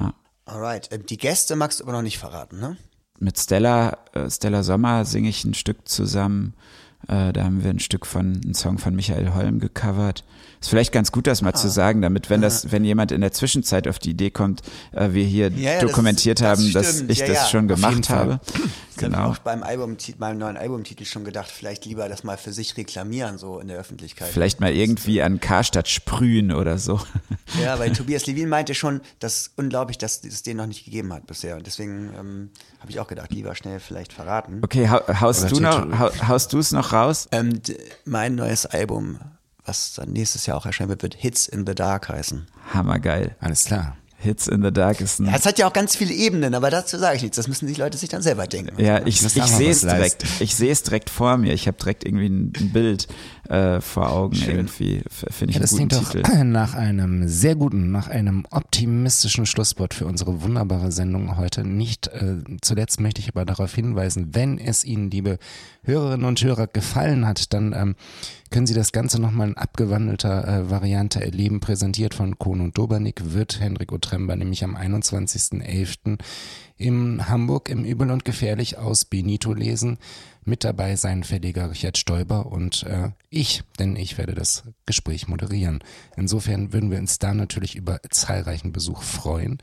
Ja. 0.00 0.14
Alright. 0.46 0.90
Äh, 0.90 0.98
Die 0.98 1.18
Gäste 1.18 1.56
magst 1.56 1.80
du 1.80 1.84
aber 1.84 1.92
noch 1.92 2.02
nicht 2.02 2.18
verraten, 2.18 2.58
ne? 2.58 2.78
Mit 3.18 3.38
Stella, 3.38 3.98
äh, 4.12 4.30
Stella 4.30 4.62
Sommer 4.62 5.04
singe 5.04 5.28
ich 5.28 5.44
ein 5.44 5.54
Stück 5.54 5.86
zusammen. 5.88 6.54
Äh, 7.08 7.32
da 7.32 7.44
haben 7.44 7.62
wir 7.62 7.70
ein 7.70 7.80
Stück 7.80 8.06
von, 8.06 8.40
einen 8.44 8.54
Song 8.54 8.78
von 8.78 8.94
Michael 8.94 9.34
Holm 9.34 9.60
gecovert. 9.60 10.24
Ist 10.64 10.70
vielleicht 10.70 10.92
ganz 10.92 11.12
gut, 11.12 11.26
das 11.26 11.42
mal 11.42 11.50
Ah. 11.50 11.52
zu 11.52 11.68
sagen, 11.68 12.00
damit, 12.00 12.30
wenn 12.30 12.40
das, 12.40 12.72
wenn 12.72 12.84
jemand 12.84 13.12
in 13.12 13.20
der 13.20 13.32
Zwischenzeit 13.32 13.86
auf 13.86 13.98
die 13.98 14.12
Idee 14.12 14.30
kommt, 14.30 14.62
äh, 14.92 15.10
wir 15.12 15.22
hier 15.22 15.50
Ja, 15.50 15.72
ja, 15.74 15.80
das 15.82 15.90
dokumentiert 15.90 16.40
das 16.40 16.46
haben, 16.48 16.72
dass 16.72 16.94
stimmt. 16.94 17.10
ich 17.10 17.18
Ja, 17.18 17.26
das 17.26 17.36
ja, 17.36 17.46
schon 17.48 17.68
gemacht 17.68 18.08
habe. 18.08 18.40
Das 18.46 18.62
Genau. 18.96 19.30
auch 19.32 19.38
beim 19.38 19.62
Album, 19.62 19.98
meinem 20.18 20.38
neuen 20.38 20.56
Albumtitel 20.56 21.04
schon 21.04 21.24
gedacht, 21.24 21.50
vielleicht 21.50 21.84
lieber 21.84 22.08
das 22.08 22.24
mal 22.24 22.38
für 22.38 22.52
sich 22.54 22.78
reklamieren, 22.78 23.36
so 23.36 23.58
in 23.58 23.68
der 23.68 23.76
Öffentlichkeit. 23.76 24.28
Vielleicht 24.30 24.60
mal 24.60 24.72
irgendwie 24.72 25.20
an 25.20 25.38
Karstadt 25.38 25.86
sprühen 25.88 26.50
oder 26.50 26.78
so. 26.78 26.98
Ja, 27.62 27.78
weil 27.78 27.92
Tobias 27.92 28.24
Levin 28.26 28.48
meinte 28.48 28.74
schon, 28.74 29.02
das 29.18 29.36
ist 29.40 29.50
unglaublich, 29.56 29.98
dass 29.98 30.24
es 30.24 30.42
den 30.42 30.56
noch 30.56 30.66
nicht 30.66 30.86
gegeben 30.86 31.12
hat 31.12 31.26
bisher. 31.26 31.56
Und 31.56 31.66
deswegen 31.66 32.10
ähm, 32.18 32.50
habe 32.80 32.90
ich 32.90 32.98
auch 33.00 33.06
gedacht, 33.06 33.32
lieber 33.32 33.54
schnell 33.54 33.80
vielleicht 33.80 34.14
verraten. 34.14 34.60
Okay, 34.64 34.88
hau, 34.88 35.00
haust 35.20 35.44
Oder 35.44 35.50
du 35.50 35.60
noch, 35.60 36.26
haust 36.26 36.54
du 36.54 36.58
es 36.58 36.72
noch 36.72 36.94
raus? 36.94 37.28
Ähm, 37.32 37.60
mein 38.06 38.34
neues 38.34 38.64
Album, 38.64 39.18
was 39.64 39.94
dann 39.94 40.10
nächstes 40.10 40.46
Jahr 40.46 40.56
auch 40.56 40.66
erscheinen 40.66 40.90
wird, 40.90 41.02
wird 41.02 41.14
Hits 41.14 41.48
in 41.48 41.66
the 41.66 41.74
Dark 41.74 42.08
heißen. 42.08 42.46
Hammergeil. 42.72 43.36
Alles 43.40 43.64
klar. 43.64 43.96
Hits 44.18 44.46
in 44.46 44.62
the 44.62 44.72
Dark 44.72 45.00
ist 45.00 45.20
ein 45.20 45.26
Ja, 45.26 45.36
es 45.36 45.44
hat 45.44 45.58
ja 45.58 45.68
auch 45.68 45.72
ganz 45.72 45.96
viele 45.96 46.14
Ebenen, 46.14 46.54
aber 46.54 46.70
dazu 46.70 46.98
sage 46.98 47.16
ich 47.16 47.22
nichts. 47.22 47.36
Das 47.36 47.46
müssen 47.46 47.66
die 47.66 47.74
Leute 47.74 47.98
sich 47.98 48.08
dann 48.08 48.22
selber 48.22 48.46
denken. 48.46 48.80
Ja, 48.80 49.04
ich, 49.06 49.22
ich 49.22 49.36
man 49.36 49.48
sehe 49.48 49.70
es 49.70 49.82
direkt. 49.82 50.24
Ich 50.40 50.56
sehe 50.56 50.72
es 50.72 50.82
direkt 50.82 51.10
vor 51.10 51.36
mir. 51.36 51.52
Ich 51.52 51.66
habe 51.66 51.76
direkt 51.76 52.04
irgendwie 52.04 52.28
ein, 52.28 52.52
ein 52.58 52.72
Bild 52.72 53.06
äh, 53.48 53.80
vor 53.80 54.10
Augen 54.10 54.36
irgendwie. 54.36 54.98
F- 55.06 55.26
Finde 55.30 55.50
ich 55.50 55.56
Ja, 55.56 55.60
das 55.62 55.72
einen 55.72 55.88
klingt 55.88 55.92
guten 55.92 56.22
doch 56.22 56.30
Titel. 56.30 56.44
nach 56.44 56.74
einem 56.74 57.28
sehr 57.28 57.54
guten, 57.56 57.90
nach 57.90 58.08
einem 58.08 58.44
optimistischen 58.50 59.46
Schlusswort 59.46 59.94
für 59.94 60.06
unsere 60.06 60.42
wunderbare 60.42 60.90
Sendung 60.92 61.36
heute. 61.36 61.64
Nicht 61.64 62.08
äh, 62.08 62.36
zuletzt 62.62 63.00
möchte 63.00 63.20
ich 63.20 63.28
aber 63.28 63.44
darauf 63.44 63.74
hinweisen, 63.74 64.34
wenn 64.34 64.58
es 64.58 64.84
Ihnen, 64.84 65.10
liebe 65.10 65.38
Hörerinnen 65.82 66.26
und 66.26 66.42
Hörer, 66.42 66.66
gefallen 66.66 67.26
hat, 67.26 67.52
dann 67.52 67.72
ähm, 67.72 67.94
können 68.50 68.66
Sie 68.66 68.74
das 68.74 68.92
Ganze 68.92 69.20
nochmal 69.20 69.48
in 69.48 69.56
abgewandelter 69.56 70.46
äh, 70.46 70.70
Variante 70.70 71.20
erleben. 71.22 71.60
Präsentiert 71.60 72.14
von 72.14 72.38
Kohn 72.38 72.60
und 72.60 72.78
Dobernick 72.78 73.32
wird 73.34 73.60
Hendrik 73.60 73.92
Otremba 73.92 74.36
nämlich 74.36 74.62
am 74.64 74.76
21.11. 74.76 76.18
in 76.76 77.28
Hamburg 77.28 77.68
im 77.68 77.84
Übel 77.84 78.10
und 78.10 78.24
Gefährlich 78.24 78.78
aus 78.78 79.04
Benito 79.04 79.52
lesen. 79.54 79.98
Mit 80.46 80.64
dabei 80.64 80.96
sein 80.96 81.24
Verleger 81.24 81.70
Richard 81.70 81.96
Stoiber 81.96 82.46
und 82.46 82.82
äh, 82.84 83.10
ich, 83.30 83.62
denn 83.78 83.96
ich 83.96 84.18
werde 84.18 84.34
das 84.34 84.64
Gespräch 84.84 85.26
moderieren. 85.26 85.80
Insofern 86.16 86.72
würden 86.72 86.90
wir 86.90 86.98
uns 86.98 87.18
da 87.18 87.32
natürlich 87.32 87.76
über 87.76 88.00
zahlreichen 88.10 88.72
Besuch 88.72 89.02
freuen. 89.02 89.58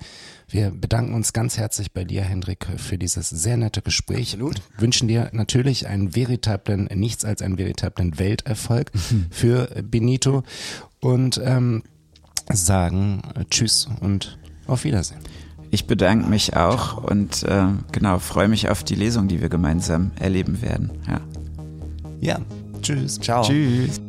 Wir 0.47 0.71
bedanken 0.71 1.13
uns 1.13 1.33
ganz 1.33 1.57
herzlich 1.57 1.91
bei 1.91 2.03
dir, 2.03 2.23
Hendrik, 2.23 2.67
für 2.77 2.97
dieses 2.97 3.29
sehr 3.29 3.57
nette 3.57 3.81
Gespräch. 3.81 4.33
Absolut. 4.33 4.61
Wünschen 4.77 5.07
dir 5.07 5.29
natürlich 5.33 5.87
einen 5.87 6.15
veritablen, 6.15 6.89
nichts 6.95 7.25
als 7.25 7.41
einen 7.41 7.57
veritablen 7.57 8.17
Welterfolg 8.17 8.91
für 9.29 9.67
Benito 9.83 10.43
und 10.99 11.39
ähm, 11.43 11.83
sagen 12.51 13.21
äh, 13.35 13.45
Tschüss 13.49 13.87
und 13.99 14.39
auf 14.67 14.83
Wiedersehen. 14.83 15.21
Ich 15.73 15.87
bedanke 15.87 16.27
mich 16.27 16.57
auch 16.57 16.97
und 16.97 17.43
äh, 17.43 17.67
genau 17.93 18.19
freue 18.19 18.49
mich 18.49 18.69
auf 18.69 18.83
die 18.83 18.95
Lesung, 18.95 19.29
die 19.29 19.39
wir 19.39 19.47
gemeinsam 19.47 20.11
erleben 20.19 20.61
werden. 20.61 20.91
Ja. 21.07 21.21
Ja, 22.19 22.39
tschüss. 22.81 23.17
Ciao. 23.19 23.41
Tschüss. 23.41 24.01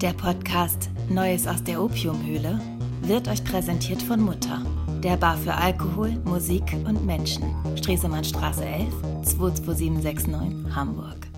Der 0.00 0.12
Podcast 0.12 0.88
Neues 1.08 1.48
aus 1.48 1.64
der 1.64 1.82
Opiumhöhle 1.82 2.60
wird 3.02 3.26
euch 3.26 3.42
präsentiert 3.42 4.00
von 4.00 4.20
Mutter, 4.20 4.62
der 5.02 5.16
Bar 5.16 5.36
für 5.38 5.54
Alkohol, 5.54 6.12
Musik 6.24 6.62
und 6.86 7.04
Menschen. 7.04 7.52
Stresemannstraße 7.76 8.64
11 8.64 8.86
22769 9.24 10.74
Hamburg. 10.74 11.29